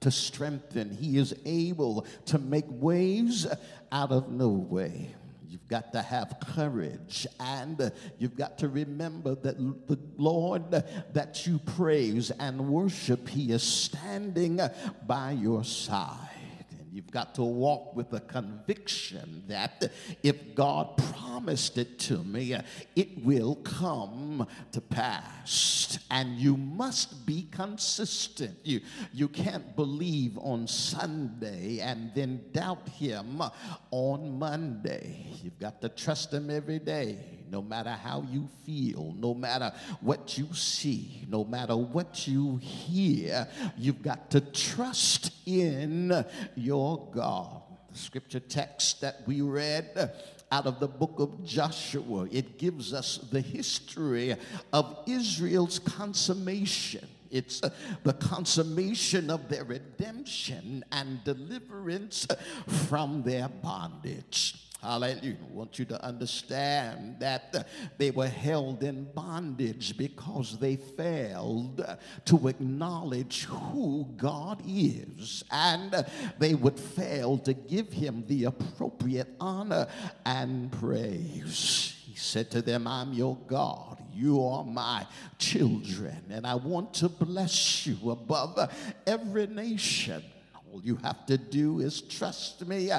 to 0.00 0.10
strengthen, 0.10 0.90
He 0.90 1.18
is 1.18 1.34
able 1.44 2.06
to 2.26 2.38
make 2.38 2.64
ways 2.68 3.46
out 3.92 4.10
of 4.10 4.30
no 4.30 4.48
way. 4.48 5.14
You've 5.64 5.70
got 5.70 5.92
to 5.92 6.02
have 6.02 6.36
courage 6.54 7.26
and 7.40 7.90
you've 8.18 8.36
got 8.36 8.58
to 8.58 8.68
remember 8.68 9.34
that 9.36 9.56
the 9.56 9.98
Lord 10.18 10.70
that 11.14 11.46
you 11.46 11.58
praise 11.58 12.30
and 12.30 12.68
worship, 12.68 13.26
He 13.30 13.50
is 13.50 13.62
standing 13.62 14.60
by 15.06 15.30
your 15.30 15.64
side. 15.64 16.33
You've 16.94 17.10
got 17.10 17.34
to 17.34 17.42
walk 17.42 17.96
with 17.96 18.10
the 18.10 18.20
conviction 18.20 19.42
that 19.48 19.90
if 20.22 20.54
God 20.54 20.96
promised 20.96 21.76
it 21.76 21.98
to 21.98 22.18
me, 22.18 22.56
it 22.94 23.24
will 23.24 23.56
come 23.56 24.46
to 24.70 24.80
pass. 24.80 25.98
And 26.08 26.38
you 26.38 26.56
must 26.56 27.26
be 27.26 27.48
consistent. 27.50 28.58
You, 28.62 28.80
you 29.12 29.26
can't 29.26 29.74
believe 29.74 30.38
on 30.38 30.68
Sunday 30.68 31.80
and 31.80 32.12
then 32.14 32.44
doubt 32.52 32.88
Him 32.88 33.42
on 33.90 34.38
Monday. 34.38 35.26
You've 35.42 35.58
got 35.58 35.80
to 35.80 35.88
trust 35.88 36.32
Him 36.32 36.48
every 36.48 36.78
day, 36.78 37.18
no 37.54 37.62
matter 37.62 37.90
how 37.90 38.26
you 38.32 38.48
feel, 38.66 39.14
no 39.16 39.32
matter 39.32 39.72
what 40.00 40.36
you 40.36 40.48
see, 40.54 41.24
no 41.28 41.44
matter 41.44 41.76
what 41.76 42.26
you 42.26 42.56
hear. 42.56 43.46
You've 43.78 44.02
got 44.02 44.28
to 44.32 44.40
trust 44.40 45.30
in 45.46 46.24
your 46.56 47.08
God. 47.14 47.62
The 47.92 47.98
scripture 47.98 48.40
text 48.40 49.02
that 49.02 49.22
we 49.24 49.40
read 49.40 50.10
out 50.50 50.66
of 50.66 50.80
the 50.80 50.88
book 50.88 51.20
of 51.20 51.44
Joshua. 51.44 52.26
It 52.32 52.58
gives 52.58 52.92
us 52.92 53.18
the 53.30 53.40
history 53.40 54.34
of 54.72 54.98
Israel's 55.06 55.78
consummation. 55.78 57.06
It's 57.30 57.60
the 58.02 58.14
consummation 58.14 59.30
of 59.30 59.48
their 59.48 59.62
redemption 59.62 60.84
and 60.90 61.22
deliverance 61.22 62.26
from 62.88 63.22
their 63.22 63.48
bondage. 63.48 64.63
Hallelujah. 64.84 65.36
I 65.42 65.50
want 65.50 65.78
you 65.78 65.86
to 65.86 66.04
understand 66.04 67.16
that 67.18 67.54
uh, 67.54 67.62
they 67.96 68.10
were 68.10 68.28
held 68.28 68.82
in 68.82 69.04
bondage 69.14 69.96
because 69.96 70.58
they 70.58 70.76
failed 70.76 71.82
to 72.26 72.48
acknowledge 72.48 73.44
who 73.44 74.06
God 74.18 74.62
is. 74.68 75.42
And 75.50 75.94
uh, 75.94 76.02
they 76.38 76.54
would 76.54 76.78
fail 76.78 77.38
to 77.38 77.54
give 77.54 77.94
him 77.94 78.24
the 78.26 78.44
appropriate 78.44 79.28
honor 79.40 79.86
and 80.26 80.70
praise. 80.70 81.96
He 82.04 82.14
said 82.14 82.50
to 82.50 82.60
them, 82.60 82.86
I'm 82.86 83.14
your 83.14 83.38
God. 83.46 84.02
You 84.12 84.44
are 84.44 84.64
my 84.64 85.06
children, 85.38 86.24
and 86.30 86.46
I 86.46 86.56
want 86.56 86.92
to 86.94 87.08
bless 87.08 87.86
you 87.86 88.10
above 88.10 88.70
every 89.06 89.46
nation. 89.46 90.22
All 90.74 90.80
you 90.82 90.96
have 91.04 91.24
to 91.26 91.38
do 91.38 91.78
is 91.78 92.02
trust 92.02 92.66
me 92.66 92.90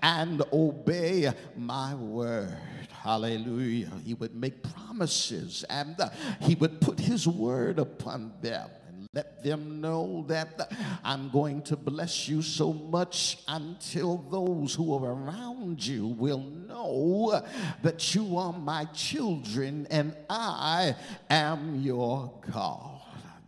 and 0.00 0.40
obey 0.52 1.32
my 1.56 1.92
word. 1.96 2.56
Hallelujah. 2.92 3.90
He 4.04 4.14
would 4.14 4.36
make 4.36 4.62
promises 4.62 5.64
and 5.68 6.00
uh, 6.00 6.10
he 6.42 6.54
would 6.54 6.80
put 6.80 7.00
his 7.00 7.26
word 7.26 7.80
upon 7.80 8.34
them. 8.40 8.70
and 8.86 9.08
Let 9.12 9.42
them 9.42 9.80
know 9.80 10.24
that 10.28 10.60
uh, 10.60 10.74
I'm 11.02 11.28
going 11.30 11.62
to 11.62 11.76
bless 11.76 12.28
you 12.28 12.40
so 12.40 12.72
much 12.72 13.38
until 13.48 14.18
those 14.30 14.76
who 14.76 14.94
are 14.94 15.12
around 15.12 15.84
you 15.84 16.06
will 16.06 16.38
know 16.38 17.42
that 17.82 18.14
you 18.14 18.36
are 18.36 18.52
my 18.52 18.84
children 18.94 19.88
and 19.90 20.16
I 20.30 20.94
am 21.28 21.82
your 21.82 22.32
God. 22.52 22.93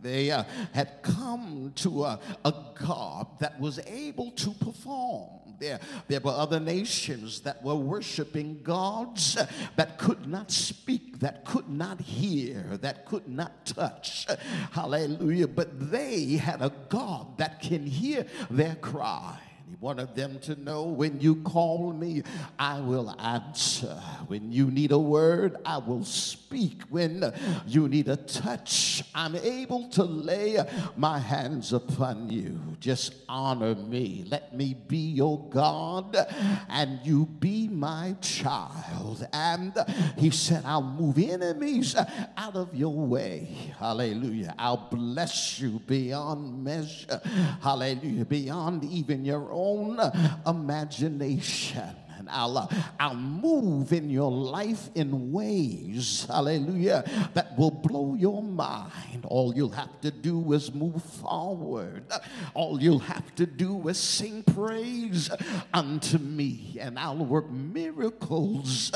They 0.01 0.31
uh, 0.31 0.43
had 0.73 1.01
come 1.01 1.73
to 1.77 2.05
a, 2.05 2.19
a 2.45 2.53
God 2.83 3.39
that 3.39 3.59
was 3.59 3.79
able 3.87 4.31
to 4.31 4.51
perform. 4.51 5.29
There, 5.59 5.79
there 6.07 6.19
were 6.19 6.31
other 6.31 6.59
nations 6.59 7.41
that 7.41 7.63
were 7.63 7.75
worshiping 7.75 8.61
gods 8.61 9.37
that 9.75 9.97
could 9.97 10.27
not 10.27 10.51
speak, 10.51 11.19
that 11.19 11.45
could 11.45 11.67
not 11.67 11.99
hear, 11.99 12.77
that 12.81 13.07
could 13.07 13.27
not 13.27 13.65
touch. 13.65 14.27
Hallelujah. 14.71 15.47
But 15.47 15.91
they 15.91 16.33
had 16.33 16.61
a 16.61 16.71
God 16.89 17.39
that 17.39 17.59
can 17.59 17.87
hear 17.87 18.27
their 18.51 18.75
cry. 18.75 19.39
He 19.69 19.75
wanted 19.81 20.15
them 20.15 20.39
to 20.39 20.55
know 20.55 20.83
when 20.83 21.19
you 21.19 21.35
call 21.43 21.91
me, 21.91 22.23
I 22.57 22.79
will 22.79 23.13
answer. 23.19 24.01
When 24.27 24.49
you 24.49 24.71
need 24.71 24.93
a 24.93 24.97
word, 24.97 25.57
I 25.65 25.77
will 25.79 26.05
speak. 26.05 26.83
When 26.89 27.33
you 27.67 27.89
need 27.89 28.07
a 28.07 28.15
touch, 28.15 29.03
I'm 29.13 29.35
able 29.35 29.89
to 29.89 30.03
lay 30.03 30.57
my 30.95 31.19
hands 31.19 31.73
upon 31.73 32.29
you. 32.29 32.77
Just 32.79 33.15
honor 33.27 33.75
me. 33.75 34.23
Let 34.29 34.55
me 34.55 34.73
be 34.73 34.97
your 34.97 35.49
God 35.49 36.15
and 36.69 37.01
you 37.03 37.25
be 37.25 37.67
my 37.67 38.15
child. 38.21 39.27
And 39.33 39.73
he 40.17 40.29
said, 40.29 40.63
I'll 40.65 40.81
move 40.81 41.17
enemies 41.17 41.93
out 42.37 42.55
of 42.55 42.73
your 42.73 42.95
way. 42.95 43.49
Hallelujah. 43.77 44.55
I'll 44.57 44.87
bless 44.89 45.59
you 45.59 45.81
beyond 45.85 46.63
measure. 46.63 47.19
Hallelujah. 47.61 48.23
Beyond 48.23 48.85
even 48.85 49.25
your 49.25 49.56
own 49.57 49.99
imagination. 50.45 51.83
And 52.17 52.27
I'll, 52.29 52.57
uh, 52.57 52.67
I'll 52.99 53.15
move 53.15 53.93
in 53.93 54.09
your 54.09 54.31
life 54.31 54.89
in 54.95 55.31
ways, 55.31 56.25
hallelujah, 56.27 57.03
that 57.35 57.55
will 57.57 57.69
blow 57.69 58.15
your 58.15 58.41
mind. 58.41 59.25
All 59.25 59.55
you'll 59.55 59.69
have 59.69 60.01
to 60.01 60.09
do 60.09 60.53
is 60.53 60.73
move 60.73 61.03
forward. 61.03 62.05
All 62.55 62.81
you'll 62.81 62.99
have 62.99 63.35
to 63.35 63.45
do 63.45 63.87
is 63.87 63.99
sing 63.99 64.41
praise 64.41 65.29
unto 65.71 66.17
me, 66.17 66.77
and 66.79 66.97
I'll 66.97 67.17
work 67.17 67.51
miracles 67.51 68.91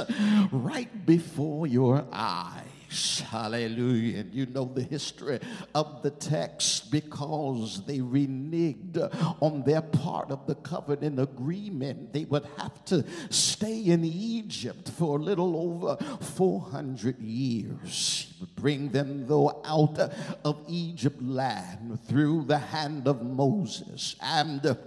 right 0.51 1.05
before 1.05 1.67
your 1.67 2.03
eyes. 2.11 2.70
Hallelujah. 2.91 4.19
And 4.19 4.33
you 4.33 4.45
know 4.45 4.65
the 4.65 4.83
history 4.83 5.39
of 5.73 6.03
the 6.03 6.11
text 6.11 6.91
because 6.91 7.85
they 7.85 7.99
reneged 7.99 8.97
on 9.41 9.63
their 9.63 9.81
part 9.81 10.29
of 10.29 10.45
the 10.45 10.55
covenant 10.55 11.19
agreement. 11.19 12.11
They 12.11 12.25
would 12.25 12.45
have 12.57 12.83
to 12.85 13.05
stay 13.29 13.85
in 13.85 14.03
Egypt 14.03 14.89
for 14.89 15.17
a 15.17 15.21
little 15.21 15.55
over 15.55 15.95
400 16.21 17.19
years. 17.19 18.27
He 18.29 18.39
would 18.41 18.55
bring 18.55 18.89
them, 18.89 19.25
though, 19.25 19.61
out 19.63 19.97
of 20.43 20.65
Egypt 20.67 21.21
land 21.21 21.97
through 22.07 22.43
the 22.45 22.57
hand 22.57 23.07
of 23.07 23.23
Moses. 23.23 24.17
And 24.21 24.77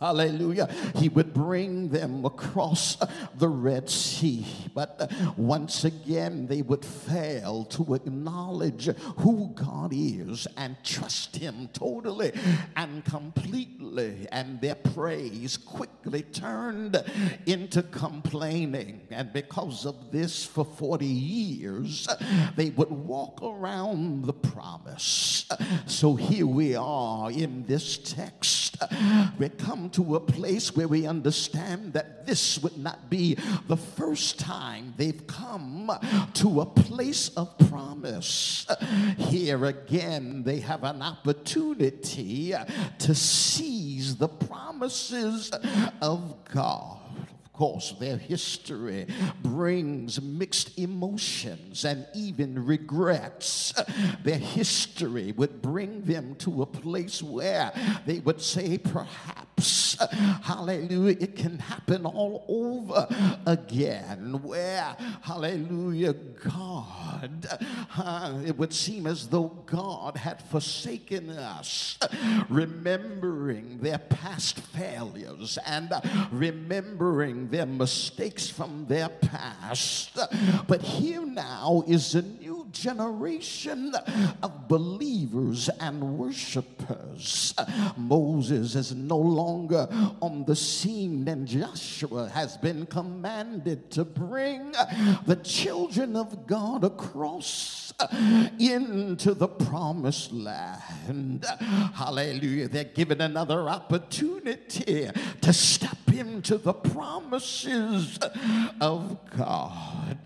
Hallelujah. 0.00 0.68
He 0.94 1.08
would 1.08 1.34
bring 1.34 1.88
them 1.88 2.24
across 2.24 2.96
the 3.36 3.48
Red 3.48 3.90
Sea. 3.90 4.46
But 4.72 5.10
once 5.36 5.82
again, 5.82 6.46
they 6.46 6.62
would 6.62 6.84
fail 6.84 7.64
to 7.64 7.94
acknowledge 7.94 8.86
who 9.18 9.50
God 9.54 9.92
is 9.92 10.46
and 10.56 10.76
trust 10.84 11.36
Him 11.36 11.68
totally 11.72 12.32
and 12.76 13.04
completely. 13.04 14.28
And 14.30 14.60
their 14.60 14.76
praise 14.76 15.56
quickly 15.56 16.22
turned 16.22 17.02
into 17.46 17.82
complaining. 17.82 19.00
And 19.10 19.32
because 19.32 19.84
of 19.84 20.12
this, 20.12 20.44
for 20.44 20.64
40 20.64 21.06
years, 21.06 22.06
they 22.54 22.70
would 22.70 22.90
walk 22.90 23.42
around 23.42 24.26
the 24.26 24.32
promise. 24.32 25.46
So 25.86 26.14
here 26.14 26.46
we 26.46 26.76
are 26.76 27.32
in 27.32 27.64
this 27.66 27.98
text. 27.98 28.76
We 29.38 29.48
come 29.48 29.87
to 29.90 30.16
a 30.16 30.20
place 30.20 30.74
where 30.74 30.88
we 30.88 31.06
understand 31.06 31.92
that 31.92 32.26
this 32.26 32.62
would 32.62 32.76
not 32.76 33.08
be 33.10 33.36
the 33.66 33.76
first 33.76 34.38
time 34.38 34.94
they've 34.96 35.26
come 35.26 35.90
to 36.34 36.60
a 36.60 36.66
place 36.66 37.28
of 37.30 37.56
promise. 37.68 38.66
Here 39.16 39.64
again, 39.64 40.42
they 40.42 40.60
have 40.60 40.84
an 40.84 41.02
opportunity 41.02 42.54
to 42.98 43.14
seize 43.14 44.16
the 44.16 44.28
promises 44.28 45.50
of 46.00 46.36
God 46.52 47.07
course, 47.58 47.92
their 47.98 48.16
history 48.16 49.04
brings 49.42 50.22
mixed 50.22 50.78
emotions 50.78 51.84
and 51.84 52.06
even 52.14 52.64
regrets. 52.64 53.74
Their 54.22 54.38
history 54.38 55.32
would 55.32 55.60
bring 55.60 56.02
them 56.02 56.36
to 56.36 56.62
a 56.62 56.66
place 56.66 57.20
where 57.20 57.72
they 58.06 58.20
would 58.20 58.40
say, 58.40 58.78
perhaps, 58.78 59.96
hallelujah, 60.42 61.16
it 61.18 61.34
can 61.34 61.58
happen 61.58 62.06
all 62.06 62.44
over 62.46 63.08
again. 63.44 64.40
Where, 64.40 64.96
hallelujah, 65.22 66.12
God, 66.12 67.48
uh, 67.96 68.38
it 68.46 68.56
would 68.56 68.72
seem 68.72 69.08
as 69.08 69.26
though 69.26 69.48
God 69.66 70.16
had 70.16 70.40
forsaken 70.42 71.30
us, 71.30 71.98
remembering 72.48 73.78
their 73.78 73.98
past 73.98 74.60
failures 74.60 75.58
and 75.66 75.92
remembering 76.30 77.47
their 77.50 77.66
mistakes 77.66 78.48
from 78.48 78.86
their 78.86 79.08
past. 79.08 80.18
But 80.66 80.82
here 80.82 81.24
now 81.24 81.84
is 81.86 82.14
a 82.14 82.22
new 82.22 82.66
generation 82.70 83.94
of 84.42 84.68
believers 84.68 85.68
and 85.80 86.18
worshipers. 86.18 87.54
Moses 87.96 88.74
is 88.74 88.94
no 88.94 89.18
longer 89.18 89.88
on 90.20 90.44
the 90.44 90.56
scene, 90.56 91.26
and 91.28 91.46
Joshua 91.46 92.28
has 92.28 92.56
been 92.56 92.86
commanded 92.86 93.90
to 93.92 94.04
bring 94.04 94.72
the 95.26 95.36
children 95.42 96.16
of 96.16 96.46
God 96.46 96.84
across 96.84 97.92
into 98.58 99.34
the 99.34 99.48
promised 99.48 100.32
land. 100.32 101.44
Hallelujah. 101.94 102.68
They're 102.68 102.84
given 102.84 103.20
another 103.20 103.68
opportunity 103.68 105.10
to 105.40 105.52
step 105.52 105.96
into 106.18 106.58
the 106.58 106.72
promises 106.72 108.18
of 108.80 109.18
God. 109.36 110.18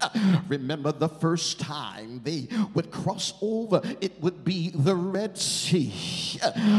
Remember 0.49 0.93
the 0.93 1.09
first 1.09 1.61
time 1.61 2.21
they 2.25 2.49
would 2.75 2.91
cross 2.91 3.35
over, 3.43 3.81
it 4.01 4.21
would 4.21 4.45
be 4.45 4.71
the 4.75 4.95
Red 4.95 5.37
Sea. 5.37 5.93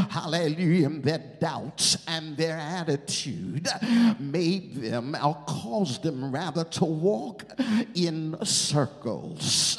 Hallelujah. 0.09 0.89
Their 0.89 1.23
doubts 1.39 1.97
and 2.07 2.35
their 2.37 2.57
attitude 2.57 3.67
made 4.19 4.75
them, 4.75 5.15
or 5.23 5.35
caused 5.47 6.03
them 6.03 6.31
rather, 6.31 6.63
to 6.63 6.85
walk 6.85 7.45
in 7.95 8.35
circles. 8.43 9.77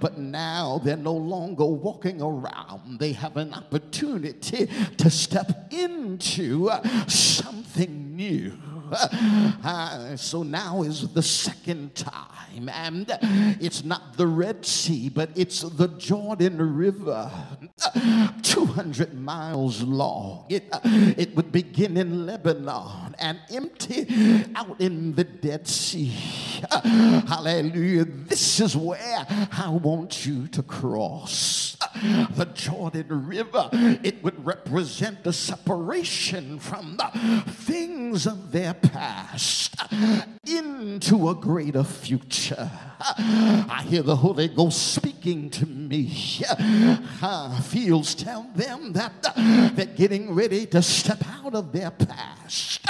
But 0.00 0.18
now 0.18 0.80
they're 0.82 0.96
no 0.96 1.14
longer 1.14 1.66
walking 1.66 2.22
around, 2.22 2.98
they 2.98 3.12
have 3.12 3.36
an 3.36 3.54
opportunity 3.54 4.68
to 4.96 5.10
step 5.10 5.72
into 5.72 6.70
uh, 6.70 6.82
something 7.06 8.16
new. 8.16 8.52
Uh, 8.92 10.16
so 10.16 10.42
now 10.42 10.82
is 10.82 11.08
the 11.08 11.22
second 11.22 11.94
time, 11.94 12.68
and 12.68 13.06
it's 13.60 13.84
not 13.84 14.16
the 14.16 14.26
Red 14.26 14.64
Sea, 14.64 15.08
but 15.08 15.30
it's 15.34 15.60
the 15.60 15.88
Jordan 15.88 16.76
River, 16.76 17.30
200 18.42 19.14
miles 19.20 19.82
long. 19.82 20.46
It, 20.48 20.64
it 20.84 21.34
would 21.36 21.52
begin 21.52 21.96
in 21.96 22.26
Lebanon 22.26 23.14
and 23.18 23.38
empty 23.50 24.06
out 24.54 24.80
in 24.80 25.14
the 25.14 25.24
Dead 25.24 25.66
Sea. 25.66 26.12
Hallelujah. 27.26 28.04
This 28.04 28.60
is 28.60 28.76
where 28.76 29.26
I 29.52 29.68
want 29.68 30.26
you 30.26 30.46
to 30.48 30.62
cross 30.62 31.76
the 32.02 32.48
Jordan 32.54 33.26
River. 33.26 33.68
It 33.72 34.22
would 34.22 34.44
represent 34.44 35.24
the 35.24 35.32
separation 35.32 36.58
from 36.58 36.96
the 36.96 37.42
things 37.52 38.26
of 38.26 38.52
their 38.52 38.74
past 38.82 39.74
into 40.46 41.28
a 41.28 41.34
greater 41.34 41.84
future. 41.84 42.70
I 42.98 43.84
hear 43.88 44.02
the 44.02 44.16
Holy 44.16 44.48
Ghost 44.48 44.94
speaking 44.94 45.50
to 45.50 45.66
me. 45.66 46.42
Uh, 47.22 47.60
feels 47.62 48.14
tell 48.14 48.44
them 48.54 48.92
that 48.92 49.12
they're 49.74 49.86
getting 49.86 50.34
ready 50.34 50.66
to 50.66 50.82
step 50.82 51.22
out 51.26 51.54
of 51.54 51.72
their 51.72 51.90
past 51.90 52.80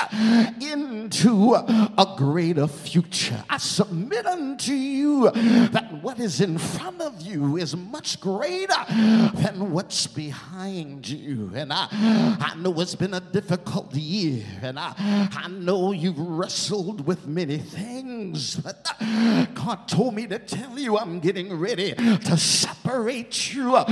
into 0.60 1.54
a 1.54 2.14
greater 2.16 2.66
future. 2.66 3.42
I 3.50 3.58
submit 3.58 4.26
unto 4.26 4.72
you 4.72 5.30
that 5.30 5.92
what 6.02 6.20
is 6.20 6.40
in 6.40 6.58
front 6.58 7.00
of 7.00 7.20
you 7.20 7.56
is 7.56 7.76
much 7.76 8.20
greater 8.20 8.84
than 8.88 9.72
what's 9.72 10.06
behind 10.06 11.08
you. 11.08 11.50
And 11.54 11.72
I, 11.72 11.88
I 12.40 12.54
know 12.56 12.78
it's 12.80 12.94
been 12.94 13.14
a 13.14 13.20
difficult 13.20 13.94
year, 13.94 14.44
and 14.62 14.78
I, 14.78 14.94
I 15.36 15.48
know 15.48 15.75
you've 15.76 16.18
wrestled 16.18 17.06
with 17.06 17.26
many 17.26 17.58
things, 17.58 18.56
but 18.56 18.86
God 19.54 19.86
told 19.86 20.14
me 20.14 20.26
to 20.26 20.38
tell 20.38 20.78
you 20.78 20.96
I'm 20.98 21.20
getting 21.20 21.52
ready 21.58 21.92
to 21.94 22.36
separate 22.36 23.52
you 23.52 23.84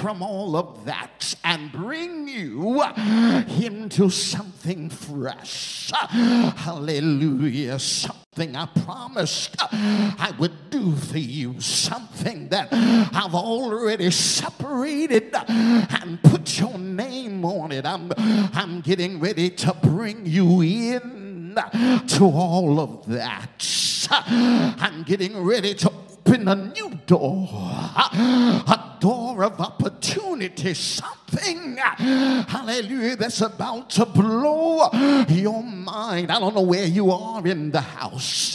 from 0.00 0.22
all 0.22 0.56
of 0.56 0.84
that 0.84 1.34
and 1.44 1.72
bring 1.72 2.28
you 2.28 2.82
into 2.82 4.08
something 4.10 4.88
fresh. 4.90 5.90
Hallelujah. 5.94 7.78
Something 7.78 8.56
I 8.56 8.66
promised 8.66 9.56
I 9.60 10.32
would 10.38 10.70
do 10.70 10.94
for 10.94 11.18
you. 11.18 11.60
Something 11.60 12.48
that 12.50 12.68
I've 12.72 13.34
already 13.34 14.10
separated 14.10 15.34
and 15.48 16.22
put 16.22 16.58
your 16.58 16.78
name 16.78 17.44
on 17.44 17.72
it. 17.72 17.84
I'm, 17.84 18.12
I'm 18.16 18.80
getting 18.80 19.20
ready 19.20 19.50
to 19.50 19.74
bring 19.82 20.24
you 20.26 20.62
in 20.62 21.31
to 21.54 22.24
all 22.24 22.80
of 22.80 23.06
that. 23.06 24.08
I'm 24.10 25.02
getting 25.04 25.42
ready 25.42 25.74
to 25.74 25.90
open 25.90 26.48
a 26.48 26.54
new 26.54 26.90
door, 27.06 27.48
a 27.52 28.91
door 29.02 29.42
of 29.42 29.60
opportunity, 29.60 30.72
something, 30.74 31.76
hallelujah, 31.76 33.16
that's 33.16 33.40
about 33.40 33.90
to 33.90 34.06
blow 34.06 34.88
your 35.28 35.60
mind. 35.60 36.30
I 36.30 36.38
don't 36.38 36.54
know 36.54 36.62
where 36.62 36.86
you 36.86 37.10
are 37.10 37.44
in 37.44 37.72
the 37.72 37.80
house, 37.80 38.54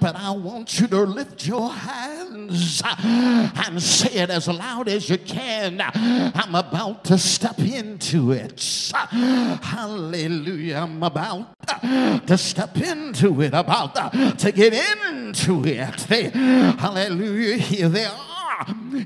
but 0.00 0.16
I 0.16 0.32
want 0.32 0.80
you 0.80 0.88
to 0.88 1.02
lift 1.02 1.46
your 1.46 1.70
hands 1.70 2.82
and 2.84 3.80
say 3.80 4.22
it 4.22 4.30
as 4.30 4.48
loud 4.48 4.88
as 4.88 5.08
you 5.08 5.18
can. 5.18 5.80
I'm 5.80 6.56
about 6.56 7.04
to 7.04 7.16
step 7.16 7.60
into 7.60 8.32
it. 8.32 8.90
Hallelujah. 8.92 10.78
I'm 10.78 11.00
about 11.00 11.54
to 12.26 12.36
step 12.36 12.76
into 12.76 13.40
it, 13.40 13.54
about 13.54 13.94
to 14.40 14.50
get 14.50 14.72
into 14.74 15.64
it. 15.64 16.00
Hallelujah. 16.02 17.58
Here 17.58 17.88
they 17.88 18.06
are. 18.06 18.32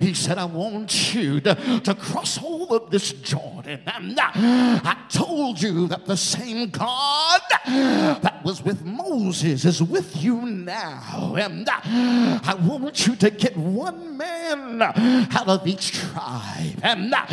He 0.00 0.14
said, 0.14 0.38
I 0.38 0.44
want 0.44 1.14
you 1.14 1.40
to, 1.40 1.80
to 1.80 1.94
cross 1.94 2.38
over 2.42 2.80
this 2.90 3.12
Jordan. 3.12 3.80
And 3.86 4.18
uh, 4.18 4.30
I 4.34 4.96
told 5.08 5.60
you 5.60 5.86
that 5.88 6.06
the 6.06 6.16
same 6.16 6.70
God 6.70 7.40
that 7.66 8.44
was 8.44 8.62
with 8.62 8.84
Moses 8.84 9.64
is 9.64 9.82
with 9.82 10.16
you 10.22 10.42
now. 10.42 11.34
And 11.38 11.68
uh, 11.68 11.80
I 11.84 12.56
want 12.60 13.06
you 13.06 13.16
to 13.16 13.30
get 13.30 13.56
one 13.56 14.16
man 14.16 14.82
out 14.82 15.48
of 15.48 15.66
each 15.66 15.92
tribe. 15.92 16.80
And 16.82 17.12
uh, 17.14 17.26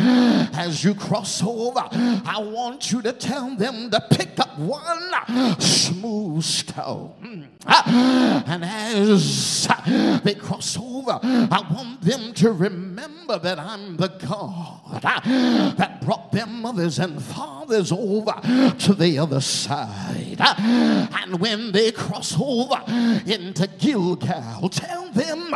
as 0.54 0.84
you 0.84 0.94
cross 0.94 1.42
over, 1.42 1.88
I 1.90 2.38
want 2.38 2.90
you 2.92 3.02
to 3.02 3.12
tell 3.12 3.54
them 3.56 3.90
to 3.90 4.00
pick 4.10 4.38
up 4.38 4.58
one 4.58 5.60
smooth 5.60 6.42
stone. 6.42 7.48
And 8.48 8.64
as 8.64 9.68
they 10.24 10.34
cross 10.34 10.78
over, 10.78 11.20
I 11.22 11.66
want 11.70 12.00
them 12.00 12.32
to 12.34 12.52
remember 12.52 13.38
that 13.38 13.58
I'm 13.58 13.96
the 13.96 14.08
God 14.08 15.04
uh, 15.04 15.72
that 15.74 16.00
brought 16.00 16.32
their 16.32 16.46
mothers 16.46 16.98
and 16.98 17.22
fathers 17.22 17.92
over 17.92 18.32
to 18.78 18.94
the 18.94 19.18
other 19.18 19.40
side. 19.40 20.36
Uh, 20.40 20.54
and 20.58 21.40
when 21.40 21.72
they 21.72 21.92
cross 21.92 22.34
over 22.40 22.82
into 23.26 23.68
Gilgal, 23.78 24.70
tell 24.70 25.10
them 25.10 25.50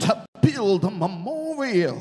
to 0.00 0.26
build 0.44 0.84
a 0.84 0.90
memorial. 0.90 1.98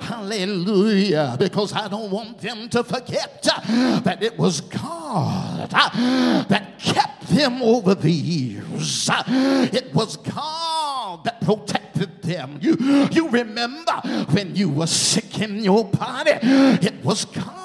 Hallelujah. 0.00 1.36
Because 1.38 1.72
I 1.72 1.88
don't 1.88 2.10
want 2.10 2.38
them 2.38 2.68
to 2.70 2.84
forget 2.84 3.42
that 3.42 4.22
it 4.22 4.38
was 4.38 4.60
God 4.60 5.70
that 5.70 6.78
kept 6.78 7.28
them 7.28 7.62
over 7.62 7.94
the 7.94 8.10
years. 8.10 9.08
It 9.28 9.94
was 9.94 10.16
God 10.16 11.24
that 11.24 11.40
protected 11.40 12.22
them. 12.22 12.58
You, 12.60 12.76
you 13.10 13.28
remember 13.28 13.92
when 14.30 14.54
you 14.54 14.68
were 14.68 14.86
sick 14.86 15.40
in 15.40 15.64
your 15.64 15.84
body, 15.84 16.32
it 16.42 17.04
was 17.04 17.24
God 17.24 17.61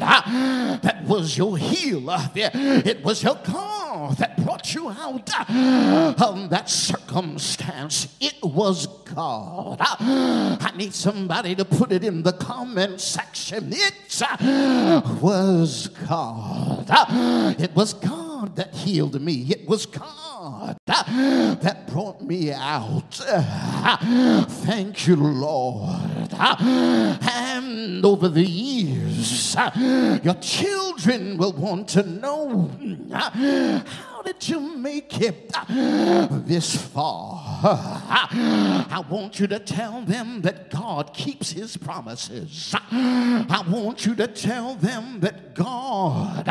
Ah, 0.00 0.78
that 0.82 1.04
was 1.04 1.36
your 1.36 1.58
healer. 1.58 2.18
It 2.34 3.02
was 3.04 3.22
your 3.22 3.38
God 3.44 4.16
that 4.18 4.36
brought 4.44 4.74
you 4.74 4.88
out 4.88 5.30
of 6.20 6.50
that 6.50 6.68
circumstance. 6.68 8.08
It 8.20 8.36
was 8.42 8.86
God. 8.86 9.78
Ah. 9.80 10.58
I 10.60 10.76
need 10.76 10.94
somebody 10.94 11.54
to 11.54 11.64
put 11.64 11.92
it 11.92 12.04
in 12.04 12.22
the 12.22 12.32
comment 12.32 13.00
section. 13.00 13.72
It 13.72 13.94
was 15.22 15.88
God. 16.08 16.86
It 17.60 17.74
was 17.74 17.94
God 17.94 18.56
that 18.56 18.74
healed 18.74 19.20
me. 19.20 19.46
It 19.50 19.66
was 19.68 19.86
God 19.86 20.27
that 20.86 21.86
brought 21.90 22.20
me 22.22 22.52
out. 22.52 23.14
Thank 24.64 25.06
you, 25.06 25.16
Lord. 25.16 26.32
And 26.38 28.04
over 28.04 28.28
the 28.28 28.44
years, 28.44 29.54
your 30.22 30.34
children 30.40 31.36
will 31.36 31.52
want 31.52 31.88
to 31.88 32.02
know 32.02 32.70
how 33.10 34.22
did 34.22 34.48
you 34.48 34.60
make 34.60 35.20
it 35.20 35.52
this 36.46 36.76
far? 36.76 37.47
I 37.64 39.04
want 39.08 39.40
you 39.40 39.48
to 39.48 39.58
tell 39.58 40.02
them 40.02 40.42
that 40.42 40.70
God 40.70 41.12
keeps 41.12 41.50
his 41.50 41.76
promises. 41.76 42.72
I 42.92 43.64
want 43.68 44.06
you 44.06 44.14
to 44.14 44.28
tell 44.28 44.76
them 44.76 45.18
that 45.20 45.56
God 45.56 46.46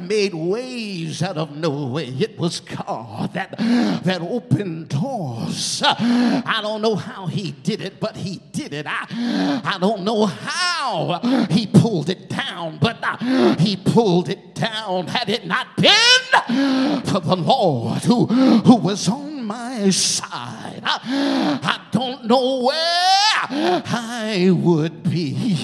made 0.00 0.34
ways 0.34 1.22
out 1.22 1.36
of 1.36 1.56
no 1.56 1.86
way. 1.86 2.06
It 2.06 2.36
was 2.38 2.58
God 2.58 3.32
that, 3.34 3.56
that 3.56 4.20
opened 4.20 4.88
doors. 4.88 5.80
I 5.84 6.58
don't 6.60 6.82
know 6.82 6.96
how 6.96 7.26
he 7.26 7.52
did 7.52 7.80
it, 7.80 8.00
but 8.00 8.16
he 8.16 8.40
did 8.50 8.72
it. 8.72 8.86
I, 8.88 9.62
I 9.64 9.78
don't 9.78 10.02
know 10.02 10.26
how 10.26 11.46
he 11.50 11.68
pulled 11.68 12.10
it 12.10 12.28
down, 12.28 12.78
but 12.80 12.98
uh, 13.00 13.54
he 13.58 13.76
pulled 13.76 14.28
it 14.28 14.56
down. 14.56 15.06
Had 15.06 15.28
it 15.28 15.46
not 15.46 15.68
been 15.76 17.02
for 17.04 17.20
the 17.20 17.36
Lord 17.36 18.02
who, 18.02 18.26
who 18.26 18.74
was 18.74 19.08
on 19.08 19.31
my 19.46 19.90
side, 19.90 20.80
I, 20.84 21.80
don't 21.90 22.26
know 22.26 22.62
where 22.64 23.82
I 23.84 24.50
would 24.54 25.02
be. 25.02 25.56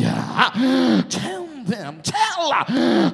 Tell 1.08 1.47
them, 1.68 2.00
tell, 2.02 2.64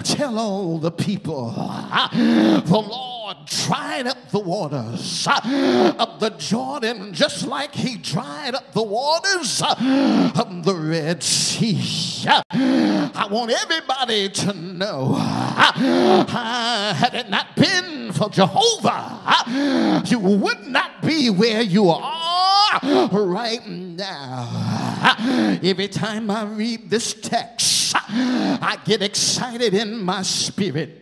tell 0.03 0.39
all 0.39 0.79
the 0.79 0.91
people, 0.91 1.51
the 1.51 2.85
Lord 2.89 3.37
dried 3.47 4.07
up 4.07 4.31
the 4.31 4.39
waters 4.39 5.27
of 5.29 6.21
the 6.21 6.35
Jordan 6.39 7.13
just 7.13 7.47
like 7.47 7.75
he 7.75 7.97
dried 7.97 8.55
up 8.55 8.73
the 8.73 8.83
waters 8.83 9.63
of 9.63 10.65
the 10.65 10.75
Red 10.75 11.23
Sea. 11.23 11.81
I 12.29 13.29
want 13.31 13.51
everybody 13.51 14.29
to 14.31 14.53
know, 14.55 15.15
had 15.15 17.15
it 17.15 17.29
not 17.29 17.55
been 17.57 18.13
for 18.13 18.31
Jehovah, 18.31 20.03
you 20.07 20.19
would 20.19 20.67
not 20.69 21.03
be 21.03 21.31
where 21.31 21.63
you 21.63 21.91
are 21.91 23.09
right 23.13 23.67
now. 23.67 25.17
Every 25.63 25.89
time 25.89 26.31
I 26.31 26.45
read 26.45 26.91
this 26.91 27.15
text, 27.15 27.74
I 27.95 28.79
get 28.85 29.03
excited 29.03 29.75
in 29.75 30.03
my 30.03 30.23
spirit. 30.23 31.01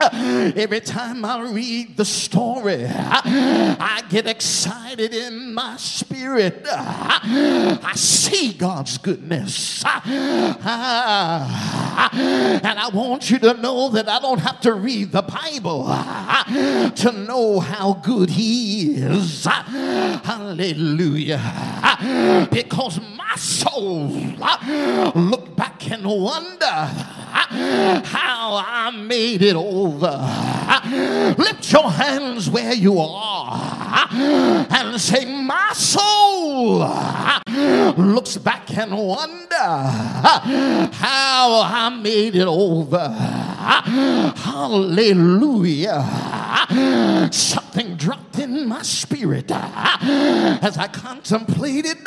Every 0.00 0.80
time 0.80 1.24
I 1.24 1.40
read 1.40 1.96
the 1.96 2.04
story, 2.04 2.84
I 2.86 4.02
get 4.10 4.26
excited 4.26 5.14
in 5.14 5.54
my 5.54 5.76
spirit. 5.76 6.66
I 6.68 7.92
see 7.94 8.52
God's 8.52 8.98
goodness. 8.98 9.84
And 9.84 10.58
I 12.66 12.90
want 12.92 13.30
you 13.30 13.38
to 13.38 13.54
know 13.54 13.88
that 13.90 14.08
I 14.08 14.18
don't 14.18 14.40
have 14.40 14.60
to 14.62 14.74
read 14.74 15.12
the 15.12 15.22
Bible 15.22 15.84
to 15.84 17.12
know 17.12 17.60
how 17.60 17.94
good 17.94 18.30
He 18.30 18.96
is. 18.96 19.44
Hallelujah. 20.24 21.40
Because 22.50 23.00
my 23.00 23.23
soul 23.36 24.08
look 25.14 25.54
back 25.56 25.90
and 25.90 26.04
wonder 26.06 26.66
how 28.04 28.62
I 28.66 28.90
made 28.90 29.42
it 29.42 29.56
over. 29.56 30.16
Lift 31.38 31.72
your 31.72 31.90
hands 31.90 32.48
where 32.50 32.74
you 32.74 32.98
are 32.98 34.08
and 34.12 35.00
say, 35.00 35.24
My 35.24 35.70
soul 35.74 36.80
looks 37.96 38.36
back 38.36 38.76
and 38.76 38.96
wonder 38.96 39.54
how 40.92 41.62
I 41.62 41.98
made 42.00 42.34
it 42.36 42.46
over. 42.46 43.08
Hallelujah. 44.36 46.04
Something 47.32 47.96
dropped 47.96 48.38
in 48.38 48.68
my 48.68 48.82
spirit 48.82 49.50
as 49.50 50.76
I 50.76 50.88
contemplated 50.88 51.98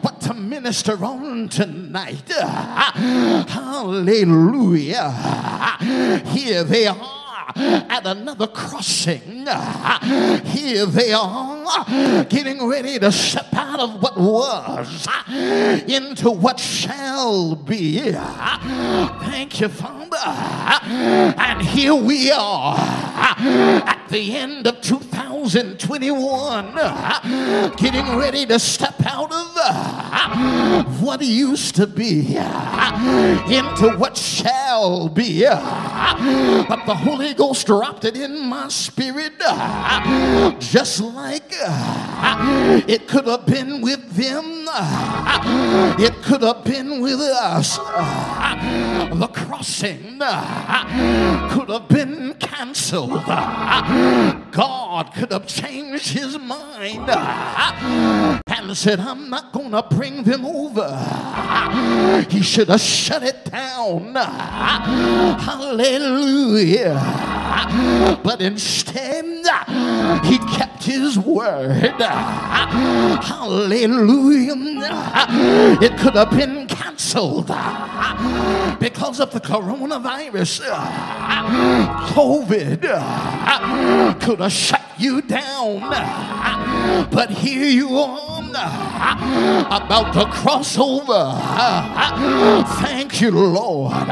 what 0.00 0.20
to 0.22 0.32
minister 0.34 1.04
on 1.04 1.48
tonight. 1.48 2.28
Hallelujah. 3.48 5.10
Here 6.26 6.64
they 6.64 6.86
are 6.86 7.25
at 7.54 8.06
another 8.06 8.46
crossing. 8.46 9.46
Here 10.44 10.86
they 10.86 11.12
are 11.12 12.24
getting 12.24 12.66
ready 12.66 12.98
to 12.98 13.12
step 13.12 13.54
out 13.54 13.78
of 13.80 14.02
what 14.02 14.16
was 14.18 15.06
into 15.86 16.30
what 16.30 16.58
shall 16.58 17.54
be. 17.54 18.10
Thank 18.10 19.60
you, 19.60 19.68
Father. 19.68 20.16
And 21.38 21.62
here 21.62 21.94
we 21.94 22.30
are 22.32 22.76
at 22.76 24.08
the 24.10 24.36
end 24.36 24.66
of 24.66 24.80
2021, 24.80 26.74
getting 27.76 28.16
ready 28.16 28.46
to 28.46 28.58
step 28.58 28.94
out 29.06 29.30
of 29.32 31.02
what 31.02 31.20
used 31.22 31.76
to 31.76 31.86
be 31.86 32.36
into 32.36 33.94
what 33.98 34.16
shall 34.16 35.08
be. 35.08 35.44
But 35.44 36.84
the 36.86 36.94
Holy 36.94 37.34
Ghost 37.36 37.66
dropped 37.66 38.04
it 38.04 38.16
in 38.16 38.46
my 38.46 38.68
spirit 38.68 39.38
just 40.58 41.00
like 41.00 41.52
it 42.88 43.06
could 43.08 43.26
have 43.26 43.46
been 43.46 43.80
with 43.82 44.12
them, 44.12 44.64
it 45.98 46.14
could 46.22 46.42
have 46.42 46.64
been 46.64 47.00
with 47.00 47.20
us. 47.20 47.76
The 47.76 49.28
crossing 49.32 50.18
could 50.18 51.68
have 51.68 51.88
been 51.88 52.34
canceled. 52.34 53.24
God 53.26 55.12
could 55.14 55.32
have 55.32 55.46
changed 55.46 56.08
his 56.12 56.38
mind 56.38 57.10
and 58.46 58.76
said, 58.76 59.00
I'm 59.00 59.30
not 59.30 59.52
going 59.52 59.70
to 59.72 59.82
bring 59.82 60.22
them 60.22 60.44
over. 60.44 60.88
He 62.28 62.42
should 62.42 62.68
have 62.68 62.80
shut 62.80 63.22
it 63.22 63.44
down. 63.50 64.14
Hallelujah. 65.38 67.25
But 68.22 68.40
instead, 68.40 69.24
he 70.24 70.38
kept 70.38 70.84
his 70.84 71.18
word. 71.18 71.94
Hallelujah. 73.22 74.54
It 75.82 75.98
could 75.98 76.14
have 76.14 76.30
been 76.30 76.66
canceled 76.66 77.46
because 78.78 79.20
of 79.20 79.30
the 79.32 79.40
coronavirus. 79.40 80.62
COVID 82.14 82.80
could 84.20 84.40
have 84.40 84.52
shut 84.52 84.82
you 84.98 85.20
down. 85.22 85.80
But 87.10 87.30
here 87.30 87.66
you 87.66 87.96
are 87.98 88.26
about 89.70 90.12
to 90.14 90.26
cross 90.32 90.78
over. 90.78 91.34
Thank 92.80 93.20
you, 93.20 93.30
Lord. 93.30 94.08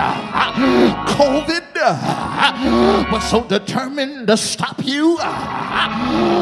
COVID 1.16 1.62
was 3.10 3.28
so 3.31 3.44
determined 3.44 4.26
to 4.28 4.36
stop 4.36 4.85
you. 4.85 5.16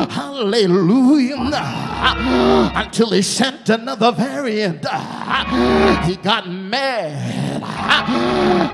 Hallelujah. 0.08 1.36
Until 2.74 3.10
he 3.10 3.22
sent 3.22 3.68
another 3.68 4.12
variant. 4.12 4.84
He 6.04 6.16
got 6.16 6.48
mad 6.48 7.62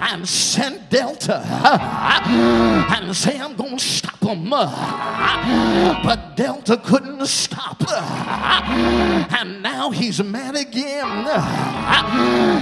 and 0.00 0.28
sent 0.28 0.88
Delta 0.90 1.42
and 1.44 3.14
say, 3.14 3.38
I'm 3.38 3.54
going 3.54 3.76
to 3.78 3.84
stop 3.84 4.22
him. 4.22 4.50
But 4.50 6.36
Delta 6.36 6.76
couldn't 6.78 7.26
stop. 7.26 7.82
And 7.90 9.62
now 9.62 9.90
he's 9.90 10.22
mad 10.22 10.56
again. 10.56 11.26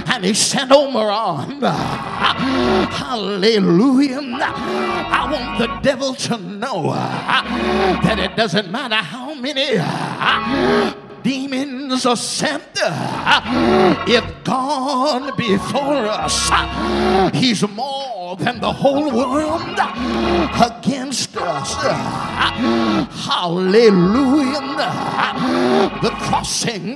And 0.07 0.25
he 0.25 0.33
sent 0.33 0.71
Omicron. 0.71 1.61
Hallelujah. 2.91 4.21
I 5.19 5.31
want 5.31 5.57
the 5.57 5.67
devil 5.81 6.13
to 6.13 6.37
know 6.37 6.89
uh, 6.89 7.41
that 8.03 8.19
it 8.19 8.35
doesn't 8.35 8.69
matter 8.71 8.95
how 8.95 9.33
many 9.33 9.77
uh, 9.79 10.93
demons 11.23 12.05
are 12.05 12.15
sent. 12.15 12.63
Uh, 12.79 14.05
if 14.07 14.23
gone 14.43 15.35
before 15.35 16.05
us, 16.05 16.51
He's 17.33 17.67
more 17.67 18.26
than 18.35 18.59
the 18.59 18.71
whole 18.71 19.09
world 19.11 19.79
against 20.59 21.37
us. 21.37 21.73
Hallelujah. 23.25 24.61
The 26.01 26.09
crossing 26.09 26.95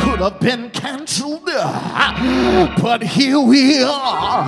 could 0.00 0.20
have 0.20 0.38
been 0.40 0.70
canceled, 0.70 1.44
but 1.46 3.02
here 3.02 3.40
we 3.40 3.82
are. 3.82 4.42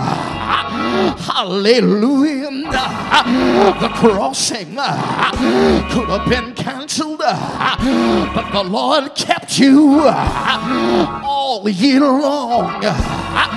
Hallelujah. 1.16 2.50
The 3.80 3.88
crossing 3.94 4.76
could 4.76 6.08
have 6.08 6.28
been 6.28 6.54
canceled, 6.54 7.18
but 7.18 8.50
the 8.52 8.62
Lord 8.62 9.14
kept 9.14 9.58
you 9.58 10.08
all 10.08 11.68
year 11.68 12.00
long. 12.00 12.84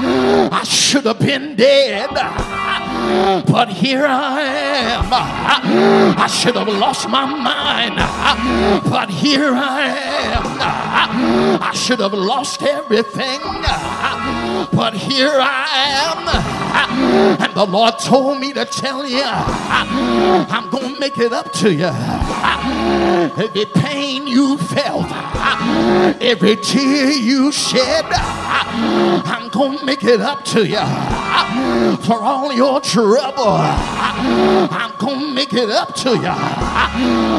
I 0.01 0.63
should 0.63 1.05
have 1.05 1.19
been 1.19 1.55
dead, 1.55 1.88
but 3.47 3.69
here 3.69 4.05
I 4.05 4.41
am. 4.41 5.09
I 5.11 6.27
should 6.27 6.55
have 6.55 6.67
lost 6.67 7.09
my 7.09 7.25
mind, 7.25 7.97
but 8.89 9.09
here 9.09 9.53
I 9.53 9.87
am. 9.87 11.61
I 11.61 11.73
should 11.73 11.99
have 11.99 12.13
lost 12.13 12.61
everything, 12.61 13.39
but 14.71 14.93
here 14.93 15.31
I 15.33 15.67
am. 16.05 16.27
And 17.41 17.53
the 17.53 17.65
Lord 17.65 17.97
told 17.99 18.39
me 18.39 18.53
to 18.53 18.65
tell 18.65 19.07
you, 19.07 19.23
I'm 19.25 20.69
going 20.69 20.93
to 20.93 20.99
make 20.99 21.17
it 21.17 21.33
up 21.33 21.51
to 21.53 21.73
you. 21.73 21.89
Every 23.37 23.65
pain 23.65 24.27
you 24.27 24.57
felt, 24.57 25.11
every 26.21 26.55
tear 26.57 27.11
you 27.11 27.51
shed, 27.51 28.05
I'm 28.11 29.49
to 29.51 29.85
make 29.85 30.03
it 30.03 30.19
up 30.19 30.43
to 30.45 30.67
you. 30.67 30.85
For 32.05 32.21
all 32.21 32.51
your 32.53 32.81
trouble, 32.81 33.57
I'm 33.57 34.97
to 34.99 35.33
make 35.33 35.53
it 35.53 35.69
up 35.69 35.95
to 35.95 36.09
you. 36.11 36.35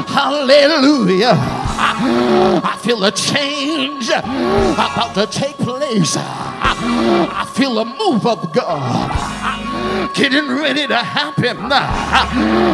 Hallelujah. 0.08 1.36
I 2.62 2.78
feel 2.80 3.04
a 3.04 3.10
change 3.10 4.08
about 4.08 5.14
to 5.14 5.26
take 5.26 5.56
place. 5.58 6.16
I 6.16 7.50
feel 7.54 7.78
a 7.78 7.84
move 7.84 8.26
of 8.26 8.52
God 8.52 9.10
getting 10.14 10.48
ready 10.48 10.86
to 10.86 10.96
happen. 10.96 11.56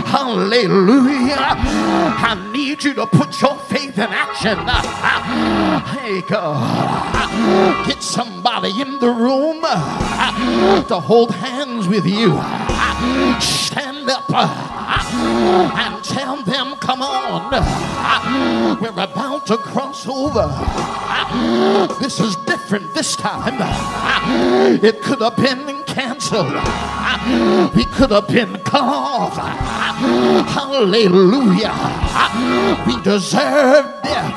Hallelujah. 0.07 1.37
I 1.39 2.35
need 2.53 2.83
you 2.85 2.95
to 2.95 3.07
put 3.07 3.41
your 3.41 3.57
faith 3.59 3.99
in 3.99 4.09
action. 4.11 4.59
Hey, 5.99 6.23
God. 6.23 7.87
Get 7.87 8.03
somebody 8.03 8.81
in 8.81 8.99
the 8.99 9.11
room 9.11 9.61
to 9.63 11.01
hold 11.01 11.31
hands 11.33 11.87
with 11.89 12.07
you. 12.07 12.41
Stand 13.41 14.09
up 14.09 14.31
and 14.33 16.03
tell 16.05 16.43
them, 16.43 16.77
come 16.77 17.03
on. 17.03 17.51
We're 18.81 18.91
about 18.91 19.47
to 19.47 19.57
cross 19.59 20.07
over. 20.07 20.49
This 22.01 22.21
is 22.21 22.37
different 22.47 22.95
this 22.95 23.17
time. 23.17 23.59
It 24.83 25.03
could 25.03 25.21
have 25.21 25.37
been 25.37 25.85
canceled. 25.97 26.53
We 27.75 27.87
could 27.87 28.11
have 28.11 28.29
been 28.29 28.59
cut 28.65 28.83
off. 28.83 29.35
Hallelujah. 30.47 31.73
We 32.87 33.01
deserve 33.03 33.87
death, 34.03 34.37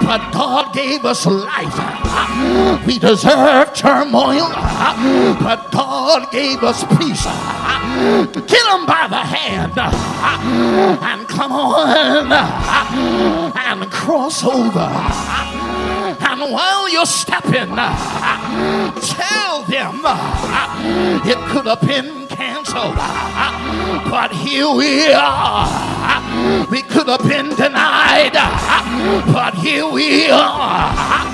but 0.00 0.30
God 0.30 0.72
gave 0.72 1.04
us 1.04 1.26
life. 1.26 2.86
We 2.86 3.00
deserve 3.00 3.74
turmoil, 3.74 4.48
but 5.42 5.72
God 5.72 6.30
gave 6.30 6.62
us 6.62 6.84
peace. 6.98 7.24
Get 8.46 8.64
them 8.70 8.86
by 8.86 9.08
the 9.10 9.24
hand 9.36 9.76
and 9.76 11.28
come 11.28 11.50
on 11.50 12.30
and 13.56 13.90
cross 13.90 14.44
over. 14.44 15.53
And 16.20 16.52
while 16.52 16.88
you're 16.90 17.06
stepping, 17.06 17.70
uh, 17.78 18.92
tell 19.00 19.62
them 19.64 20.00
uh, 20.04 21.22
it 21.24 21.38
could 21.50 21.66
have 21.66 21.80
been 21.80 22.26
canceled, 22.28 22.94
uh, 22.98 24.10
but 24.10 24.32
here 24.32 24.70
we 24.70 25.12
are. 25.12 26.66
We 26.70 26.82
could 26.82 27.08
have 27.08 27.22
been 27.22 27.50
denied, 27.50 28.32
but 29.32 29.54
here 29.54 29.86
we 29.88 30.30
are. 30.30 31.33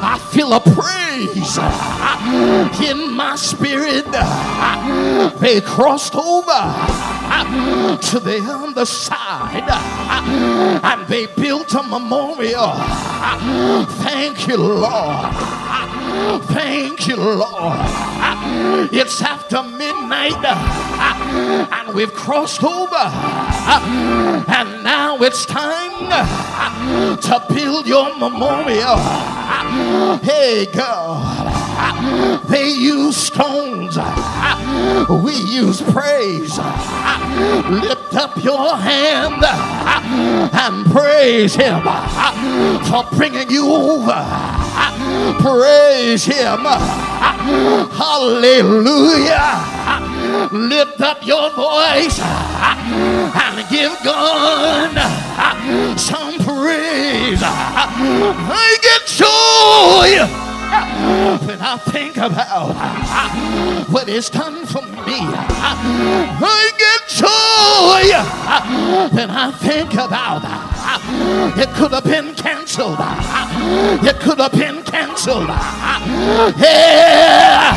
I 0.00 0.18
feel 0.30 0.52
a 0.52 0.60
praise 0.60 1.58
uh, 1.58 2.84
in 2.84 3.12
my 3.12 3.36
spirit. 3.36 4.06
They 5.40 5.60
crossed 5.60 6.14
over 6.14 6.50
uh, 6.50 7.96
to 7.96 8.20
the 8.20 8.40
other 8.42 8.84
side 8.86 9.64
uh, 9.68 10.80
and 10.82 11.06
they 11.08 11.26
built 11.26 11.74
a 11.74 11.82
memorial. 11.82 12.72
Thank 14.02 14.48
you, 14.48 14.56
Lord. 14.56 15.34
Thank 16.46 17.08
you, 17.08 17.16
Lord. 17.16 18.07
It's 18.92 19.20
after 19.22 19.62
midnight 19.62 20.34
uh, 20.44 21.68
and 21.72 21.94
we've 21.94 22.12
crossed 22.12 22.64
over, 22.64 22.88
uh, 22.92 24.44
and 24.48 24.82
now 24.82 25.16
it's 25.18 25.44
time 25.44 26.08
uh, 26.10 27.16
to 27.16 27.54
build 27.54 27.86
your 27.86 28.16
memorial. 28.16 28.96
Hey, 30.18 30.66
God, 30.72 32.40
they 32.48 32.70
use 32.70 33.16
stones, 33.16 33.98
we 35.24 35.34
use 35.34 35.82
praise. 35.82 36.58
Lift 36.58 38.14
up 38.14 38.42
your 38.42 38.76
hand 38.76 39.44
and 39.44 40.86
praise 40.90 41.54
Him 41.54 41.82
for 42.84 43.04
bringing 43.16 43.50
you 43.50 43.68
over. 43.70 44.67
Praise 45.40 46.24
Him. 46.24 46.64
Hallelujah. 47.98 49.48
Lift 50.52 51.00
up 51.00 51.24
your 51.26 51.50
voice 51.50 52.20
and 52.20 53.68
give 53.70 53.96
God 54.04 54.92
some 55.98 56.38
praise. 56.38 57.40
I 57.42 58.78
get 58.82 59.06
joy 59.06 60.47
when 61.46 61.60
I 61.60 61.76
think 61.78 62.16
about 62.16 62.74
what 63.88 64.08
it's 64.08 64.30
done 64.30 64.66
for 64.66 64.82
me, 64.82 65.20
I 66.40 66.72
get 66.78 67.08
joy 67.08 68.12
when 69.16 69.30
I 69.30 69.50
think 69.52 69.94
about 69.94 70.44
it 71.58 71.68
could 71.74 71.92
have 71.92 72.04
been 72.04 72.34
canceled. 72.34 72.98
It 74.04 74.20
could 74.20 74.38
have 74.38 74.52
been 74.52 74.82
canceled. 74.82 75.48
Yeah, 76.58 77.74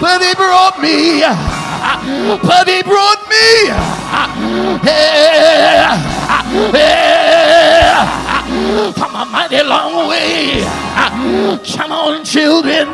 but 0.00 0.22
he 0.22 0.34
brought 0.34 0.80
me. 0.80 1.65
But 2.42 2.68
he 2.68 2.82
brought 2.82 3.22
me. 3.28 3.70
From 8.92 9.14
a 9.14 9.24
mighty 9.24 9.62
long 9.62 10.08
way. 10.08 10.64
Come 11.76 11.92
on, 11.92 12.24
children, 12.24 12.88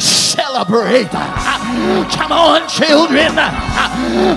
celebrate. 0.00 1.10
Come 1.10 2.32
on, 2.32 2.68
children, 2.68 3.34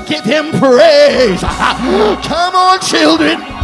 give 0.08 0.24
him 0.24 0.52
praise. 0.60 1.42
Come 1.42 2.56
on, 2.56 2.80
children. 2.80 3.61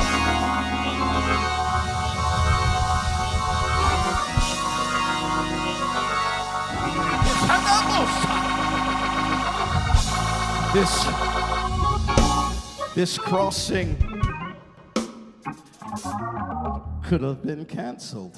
This, 10.77 11.05
this 12.93 13.17
crossing 13.17 13.95
could 17.03 17.21
have 17.21 17.41
been 17.41 17.65
canceled. 17.65 18.37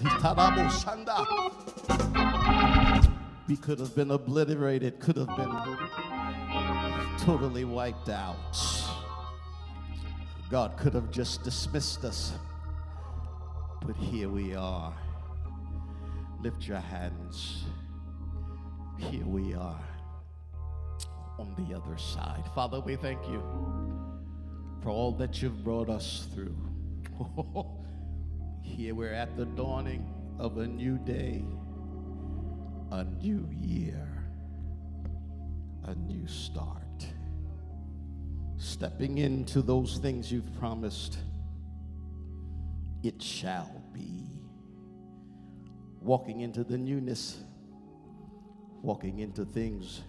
We 3.49 3.57
could 3.57 3.79
have 3.79 3.93
been 3.93 4.11
obliterated, 4.11 5.01
could 5.01 5.17
have 5.17 5.27
been 5.35 5.77
totally 7.17 7.65
wiped 7.65 8.07
out. 8.07 8.55
God 10.49 10.77
could 10.77 10.93
have 10.93 11.11
just 11.11 11.43
dismissed 11.43 12.05
us. 12.05 12.31
But 13.85 13.97
here 13.97 14.29
we 14.29 14.55
are. 14.55 14.93
Lift 16.41 16.65
your 16.65 16.77
hands. 16.77 17.65
Here 18.97 19.25
we 19.25 19.53
are 19.55 19.88
on 21.39 21.55
the 21.57 21.73
other 21.73 21.97
side. 21.97 22.43
Father, 22.53 22.81
we 22.81 22.97
thank 22.97 23.25
you 23.27 23.41
for 24.83 24.89
all 24.89 25.13
that 25.13 25.41
you've 25.41 25.63
brought 25.63 25.89
us 25.89 26.27
through. 26.33 26.55
Here 28.61 28.93
we're 28.93 29.13
at 29.13 29.37
the 29.37 29.45
dawning 29.45 30.13
of 30.37 30.57
a 30.57 30.67
new 30.67 30.97
day, 30.97 31.45
a 32.91 33.05
new 33.05 33.47
year, 33.51 34.07
a 35.85 35.95
new 35.95 36.27
start. 36.27 36.77
Stepping 38.57 39.19
into 39.19 39.61
those 39.61 39.97
things 39.97 40.29
you've 40.31 40.53
promised, 40.59 41.17
it 43.01 43.21
shall 43.21 43.81
be. 43.93 44.25
Walking 46.01 46.41
into 46.41 46.65
the 46.65 46.77
newness, 46.77 47.37
walking 48.81 49.19
into 49.19 49.45
things 49.45 50.01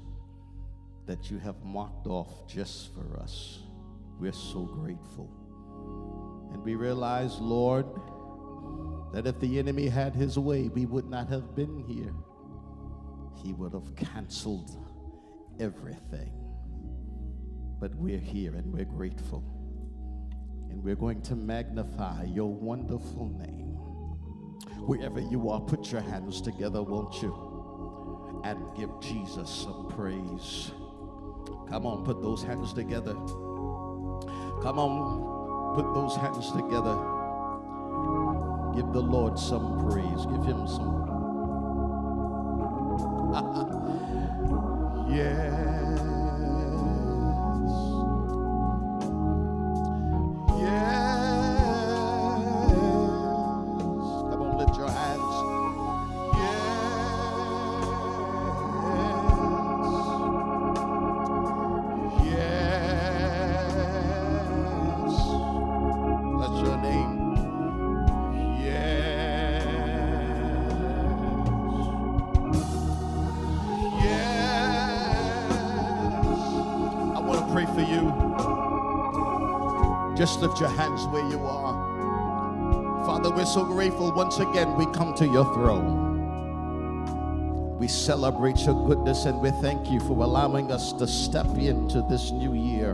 that 1.06 1.30
you 1.30 1.38
have 1.38 1.62
marked 1.64 2.06
off 2.06 2.46
just 2.46 2.94
for 2.94 3.18
us. 3.18 3.60
We're 4.18 4.32
so 4.32 4.64
grateful. 4.64 5.30
And 6.52 6.62
we 6.62 6.74
realize, 6.74 7.38
Lord, 7.38 7.86
that 9.12 9.26
if 9.26 9.40
the 9.40 9.58
enemy 9.58 9.88
had 9.88 10.14
his 10.14 10.38
way, 10.38 10.68
we 10.68 10.86
would 10.86 11.08
not 11.08 11.28
have 11.28 11.54
been 11.54 11.84
here. 11.88 12.12
He 13.42 13.52
would 13.52 13.72
have 13.72 13.94
canceled 13.96 14.70
everything. 15.58 16.32
But 17.80 17.94
we're 17.94 18.18
here 18.18 18.54
and 18.54 18.72
we're 18.72 18.84
grateful. 18.84 19.42
And 20.70 20.84
we're 20.84 20.96
going 20.96 21.22
to 21.22 21.34
magnify 21.34 22.24
your 22.24 22.52
wonderful 22.52 23.28
name. 23.38 23.76
Wherever 24.86 25.20
you 25.20 25.50
are, 25.50 25.60
put 25.60 25.90
your 25.90 26.00
hands 26.02 26.40
together, 26.40 26.82
won't 26.82 27.20
you? 27.22 28.42
And 28.44 28.58
give 28.76 28.90
Jesus 29.00 29.50
some 29.50 29.88
praise. 29.88 30.72
Come 31.70 31.86
on, 31.86 32.04
put 32.04 32.20
those 32.20 32.42
hands 32.42 32.72
together. 32.72 33.14
Come 34.60 34.78
on, 34.78 35.74
put 35.76 35.94
those 35.94 36.16
hands 36.16 36.50
together. 36.50 36.96
Give 38.74 38.92
the 38.92 39.00
Lord 39.00 39.38
some 39.38 39.88
praise. 39.88 40.26
Give 40.26 40.44
him 40.44 40.66
some. 40.66 41.06
yes. 45.14 45.69
Your 80.60 80.68
hands 80.68 81.06
where 81.06 81.26
you 81.28 81.40
are. 81.40 83.04
Father, 83.06 83.30
we're 83.30 83.46
so 83.46 83.64
grateful 83.64 84.12
once 84.12 84.38
again 84.38 84.76
we 84.76 84.84
come 84.92 85.14
to 85.14 85.26
your 85.26 85.44
throne. 85.54 86.08
We 87.78 87.88
celebrate 87.88 88.58
your 88.58 88.86
goodness 88.86 89.24
and 89.24 89.40
we 89.40 89.50
thank 89.62 89.90
you 89.90 90.00
for 90.00 90.22
allowing 90.22 90.70
us 90.70 90.92
to 90.94 91.06
step 91.06 91.46
into 91.56 92.02
this 92.10 92.30
new 92.30 92.52
year. 92.52 92.92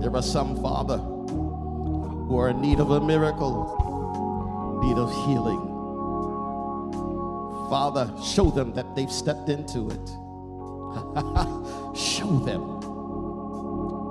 There 0.00 0.14
are 0.16 0.22
some, 0.22 0.60
Father, 0.60 0.98
who 0.98 2.36
are 2.36 2.48
in 2.48 2.60
need 2.60 2.80
of 2.80 2.90
a 2.90 3.00
miracle, 3.00 4.80
need 4.82 4.98
of 4.98 5.12
healing. 5.26 5.68
Father, 7.70 8.12
show 8.20 8.50
them 8.50 8.74
that 8.74 8.96
they've 8.96 9.12
stepped 9.12 9.48
into 9.48 9.90
it. 9.90 10.08
show 11.96 12.40
them 12.40 12.79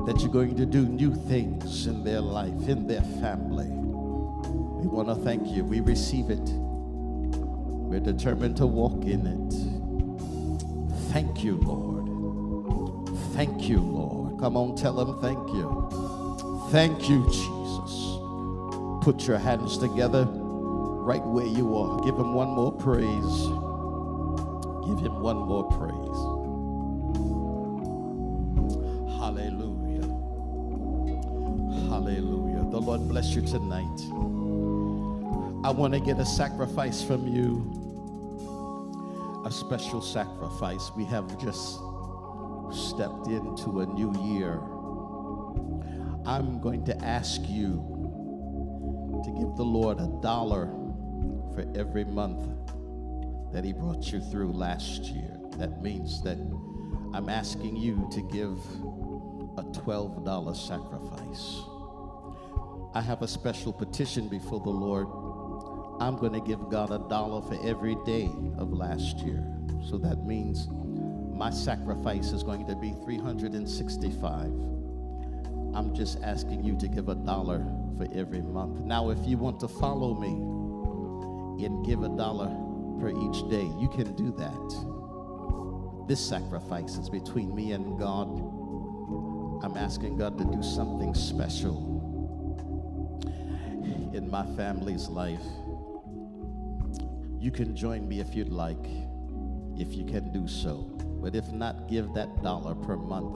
that 0.09 0.21
you're 0.21 0.31
going 0.31 0.55
to 0.55 0.65
do 0.65 0.87
new 0.87 1.13
things 1.13 1.85
in 1.85 2.03
their 2.03 2.19
life, 2.19 2.67
in 2.67 2.87
their 2.87 3.03
family. 3.21 3.67
We 3.67 4.87
want 4.87 5.07
to 5.07 5.13
thank 5.13 5.47
you. 5.49 5.63
We 5.63 5.81
receive 5.81 6.31
it. 6.31 6.49
We're 6.49 7.99
determined 7.99 8.57
to 8.57 8.65
walk 8.65 9.03
in 9.03 9.27
it. 9.27 9.53
Thank 11.13 11.43
you, 11.43 11.57
Lord. 11.57 13.09
Thank 13.35 13.69
you, 13.69 13.81
Lord. 13.81 14.39
Come 14.39 14.57
on, 14.57 14.75
tell 14.75 14.93
them 14.95 15.21
thank 15.21 15.47
you. 15.49 15.87
Thank 16.71 17.07
you, 17.07 17.23
Jesus. 17.27 18.17
Put 19.03 19.27
your 19.27 19.37
hands 19.37 19.77
together 19.77 20.25
right 20.25 21.23
where 21.23 21.45
you 21.45 21.77
are. 21.77 22.01
Give 22.03 22.15
him 22.15 22.33
one 22.33 22.49
more 22.49 22.71
praise. 22.71 23.05
Give 24.87 25.05
him 25.05 25.19
one 25.21 25.37
more 25.37 25.69
praise. 25.69 26.28
Bless 33.09 33.33
you 33.33 33.41
tonight. 33.41 34.01
I 35.65 35.71
want 35.71 35.95
to 35.95 35.99
get 35.99 36.19
a 36.19 36.25
sacrifice 36.25 37.01
from 37.01 37.27
you, 37.27 37.65
a 39.43 39.51
special 39.51 39.99
sacrifice. 39.99 40.91
We 40.95 41.05
have 41.05 41.35
just 41.41 41.79
stepped 42.71 43.25
into 43.25 43.79
a 43.79 43.87
new 43.87 44.13
year. 44.35 44.59
I'm 46.23 46.61
going 46.61 46.85
to 46.85 46.95
ask 47.03 47.41
you 47.47 47.81
to 49.25 49.31
give 49.31 49.55
the 49.57 49.65
Lord 49.65 49.99
a 49.99 50.07
dollar 50.21 50.67
for 51.55 51.65
every 51.75 52.05
month 52.05 52.47
that 53.51 53.63
He 53.63 53.73
brought 53.73 54.11
you 54.11 54.21
through 54.21 54.51
last 54.51 55.05
year. 55.05 55.35
That 55.57 55.81
means 55.81 56.21
that 56.21 56.37
I'm 57.15 57.27
asking 57.27 57.75
you 57.75 58.07
to 58.11 58.21
give 58.21 58.59
a 59.57 59.63
$12 59.63 60.55
sacrifice. 60.55 61.78
I 62.95 63.01
have 63.01 63.21
a 63.21 63.27
special 63.27 63.71
petition 63.71 64.27
before 64.27 64.59
the 64.59 64.71
Lord. 64.71 65.05
I'm 66.01 66.17
going 66.17 66.33
to 66.33 66.39
give 66.39 66.69
God 66.71 66.89
a 66.89 66.97
dollar 66.97 67.41
for 67.43 67.55
every 67.63 67.95
day 68.03 68.31
of 68.57 68.73
last 68.73 69.19
year. 69.19 69.45
So 69.87 69.99
that 69.99 70.25
means 70.25 70.67
my 71.37 71.51
sacrifice 71.51 72.31
is 72.31 72.41
going 72.41 72.65
to 72.65 72.75
be 72.75 72.95
365. 73.05 74.45
I'm 75.75 75.93
just 75.93 76.19
asking 76.23 76.63
you 76.63 76.75
to 76.77 76.87
give 76.87 77.09
a 77.09 77.15
dollar 77.15 77.63
for 77.95 78.07
every 78.11 78.41
month. 78.41 78.79
Now, 78.79 79.11
if 79.11 79.19
you 79.27 79.37
want 79.37 79.59
to 79.59 79.67
follow 79.67 80.15
me 80.15 80.31
and 81.63 81.85
give 81.85 82.01
a 82.01 82.09
dollar 82.09 82.47
per 82.99 83.09
each 83.09 83.47
day, 83.51 83.69
you 83.77 83.87
can 83.89 84.15
do 84.15 84.31
that. 84.37 86.07
This 86.07 86.19
sacrifice 86.19 86.97
is 86.97 87.07
between 87.07 87.53
me 87.53 87.73
and 87.73 87.99
God. 87.99 88.29
I'm 89.63 89.77
asking 89.77 90.17
God 90.17 90.39
to 90.39 90.43
do 90.43 90.63
something 90.63 91.13
special 91.13 91.98
in 94.13 94.29
my 94.29 94.45
family's 94.55 95.07
life. 95.07 95.43
You 97.39 97.51
can 97.51 97.75
join 97.75 98.07
me 98.07 98.19
if 98.19 98.35
you'd 98.35 98.49
like, 98.49 98.85
if 99.77 99.93
you 99.93 100.05
can 100.05 100.31
do 100.31 100.47
so. 100.47 100.91
But 101.21 101.35
if 101.35 101.51
not, 101.51 101.87
give 101.87 102.13
that 102.13 102.43
dollar 102.43 102.75
per 102.75 102.95
month. 102.95 103.35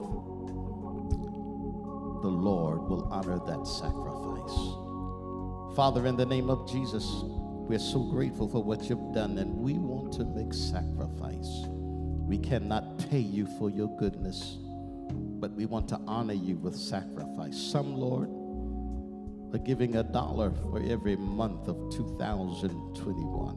The 2.22 2.30
Lord 2.30 2.88
will 2.88 3.08
honor 3.10 3.38
that 3.38 3.66
sacrifice. 3.66 5.76
Father, 5.76 6.06
in 6.06 6.16
the 6.16 6.26
name 6.26 6.50
of 6.50 6.70
Jesus, 6.70 7.22
we're 7.24 7.78
so 7.78 8.02
grateful 8.02 8.48
for 8.48 8.62
what 8.62 8.88
you've 8.88 9.12
done, 9.12 9.38
and 9.38 9.56
we 9.56 9.74
want 9.74 10.12
to 10.14 10.24
make 10.24 10.52
sacrifice. 10.52 11.66
We 12.26 12.38
cannot 12.38 12.98
pay 13.10 13.18
you 13.18 13.46
for 13.58 13.70
your 13.70 13.94
goodness, 13.96 14.58
but 15.10 15.52
we 15.52 15.66
want 15.66 15.88
to 15.88 16.00
honor 16.06 16.34
you 16.34 16.56
with 16.56 16.76
sacrifice. 16.76 17.56
Some, 17.56 17.96
Lord, 17.96 18.28
are 19.54 19.58
giving 19.58 19.96
a 19.96 20.02
dollar 20.02 20.50
for 20.70 20.82
every 20.82 21.14
month 21.16 21.68
of 21.68 21.76
2021. 21.92 23.54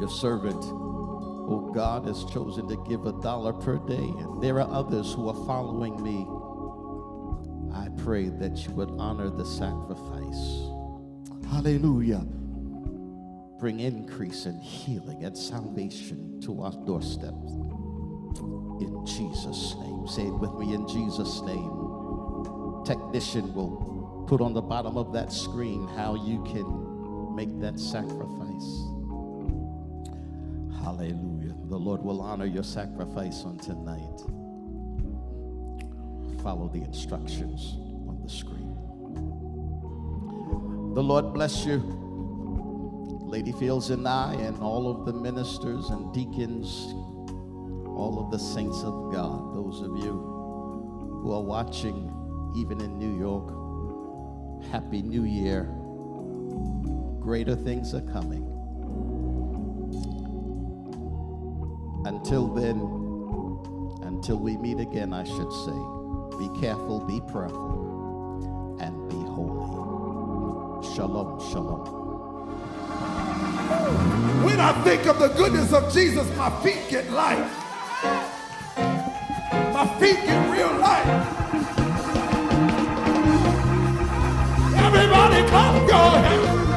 Your 0.00 0.08
servant, 0.08 0.64
oh 0.64 1.70
God, 1.72 2.06
has 2.06 2.24
chosen 2.24 2.66
to 2.68 2.76
give 2.88 3.06
a 3.06 3.12
dollar 3.22 3.52
per 3.52 3.78
day, 3.78 3.94
and 3.94 4.42
there 4.42 4.60
are 4.60 4.68
others 4.70 5.12
who 5.12 5.28
are 5.28 5.46
following 5.46 6.02
me. 6.02 6.26
I 7.72 7.88
pray 8.02 8.28
that 8.28 8.66
you 8.66 8.72
would 8.72 8.90
honor 8.98 9.30
the 9.30 9.44
sacrifice. 9.44 10.68
Hallelujah. 11.50 12.26
Bring 13.60 13.80
increase 13.80 14.46
and 14.46 14.60
healing 14.60 15.24
and 15.24 15.36
salvation 15.36 16.40
to 16.42 16.62
our 16.62 16.72
doorstep. 16.84 17.34
In 18.80 19.04
Jesus' 19.06 19.74
name. 19.80 20.06
Say 20.08 20.26
it 20.26 20.34
with 20.34 20.54
me 20.54 20.74
in 20.74 20.86
Jesus' 20.88 21.42
name. 21.42 21.70
Technician 22.84 23.52
will 23.54 23.97
put 24.28 24.42
on 24.42 24.52
the 24.52 24.60
bottom 24.60 24.98
of 24.98 25.10
that 25.14 25.32
screen 25.32 25.88
how 25.96 26.14
you 26.14 26.44
can 26.44 27.34
make 27.34 27.48
that 27.60 27.80
sacrifice. 27.80 28.84
Hallelujah. 30.84 31.54
The 31.64 31.78
Lord 31.78 32.02
will 32.02 32.20
honor 32.20 32.44
your 32.44 32.62
sacrifice 32.62 33.44
on 33.44 33.56
tonight. 33.56 34.20
follow 36.42 36.68
the 36.68 36.82
instructions 36.82 37.76
on 38.06 38.20
the 38.22 38.28
screen. 38.28 38.74
The 40.94 41.02
Lord 41.02 41.32
bless 41.32 41.64
you. 41.64 41.78
Lady 43.22 43.52
Fields 43.52 43.88
and 43.90 44.06
I, 44.06 44.34
and 44.34 44.58
all 44.58 44.90
of 44.90 45.06
the 45.06 45.12
ministers 45.12 45.88
and 45.88 46.12
deacons, 46.12 46.68
all 47.86 48.22
of 48.22 48.30
the 48.30 48.38
saints 48.38 48.82
of 48.82 49.10
God, 49.10 49.54
those 49.54 49.80
of 49.80 49.96
you 49.98 50.12
who 51.22 51.32
are 51.32 51.42
watching 51.42 52.12
even 52.56 52.80
in 52.80 52.98
New 52.98 53.18
York, 53.18 53.57
Happy 54.70 55.02
New 55.02 55.24
Year. 55.24 55.64
Greater 57.20 57.56
things 57.56 57.94
are 57.94 58.02
coming. 58.02 58.44
Until 62.04 62.48
then, 62.48 62.80
until 64.06 64.36
we 64.36 64.56
meet 64.56 64.78
again, 64.78 65.12
I 65.12 65.24
should 65.24 65.52
say, 65.52 65.78
be 66.38 66.48
careful, 66.60 67.00
be 67.06 67.20
prayerful, 67.32 68.78
and 68.80 69.08
be 69.08 69.16
holy. 69.16 70.94
Shalom, 70.94 71.40
shalom. 71.50 72.08
When 74.44 74.60
I 74.60 74.72
think 74.84 75.06
of 75.06 75.18
the 75.18 75.28
goodness 75.28 75.72
of 75.72 75.92
Jesus, 75.92 76.28
my 76.36 76.50
feet 76.62 76.88
get 76.88 77.10
light. 77.10 77.50
My 79.72 79.86
feet 79.98 80.16
get 80.24 80.50
real 80.50 80.78
light. 80.78 81.87
Everybody 85.10 85.48
clap 85.48 85.88
your 85.88 86.22
hands. 86.22 86.67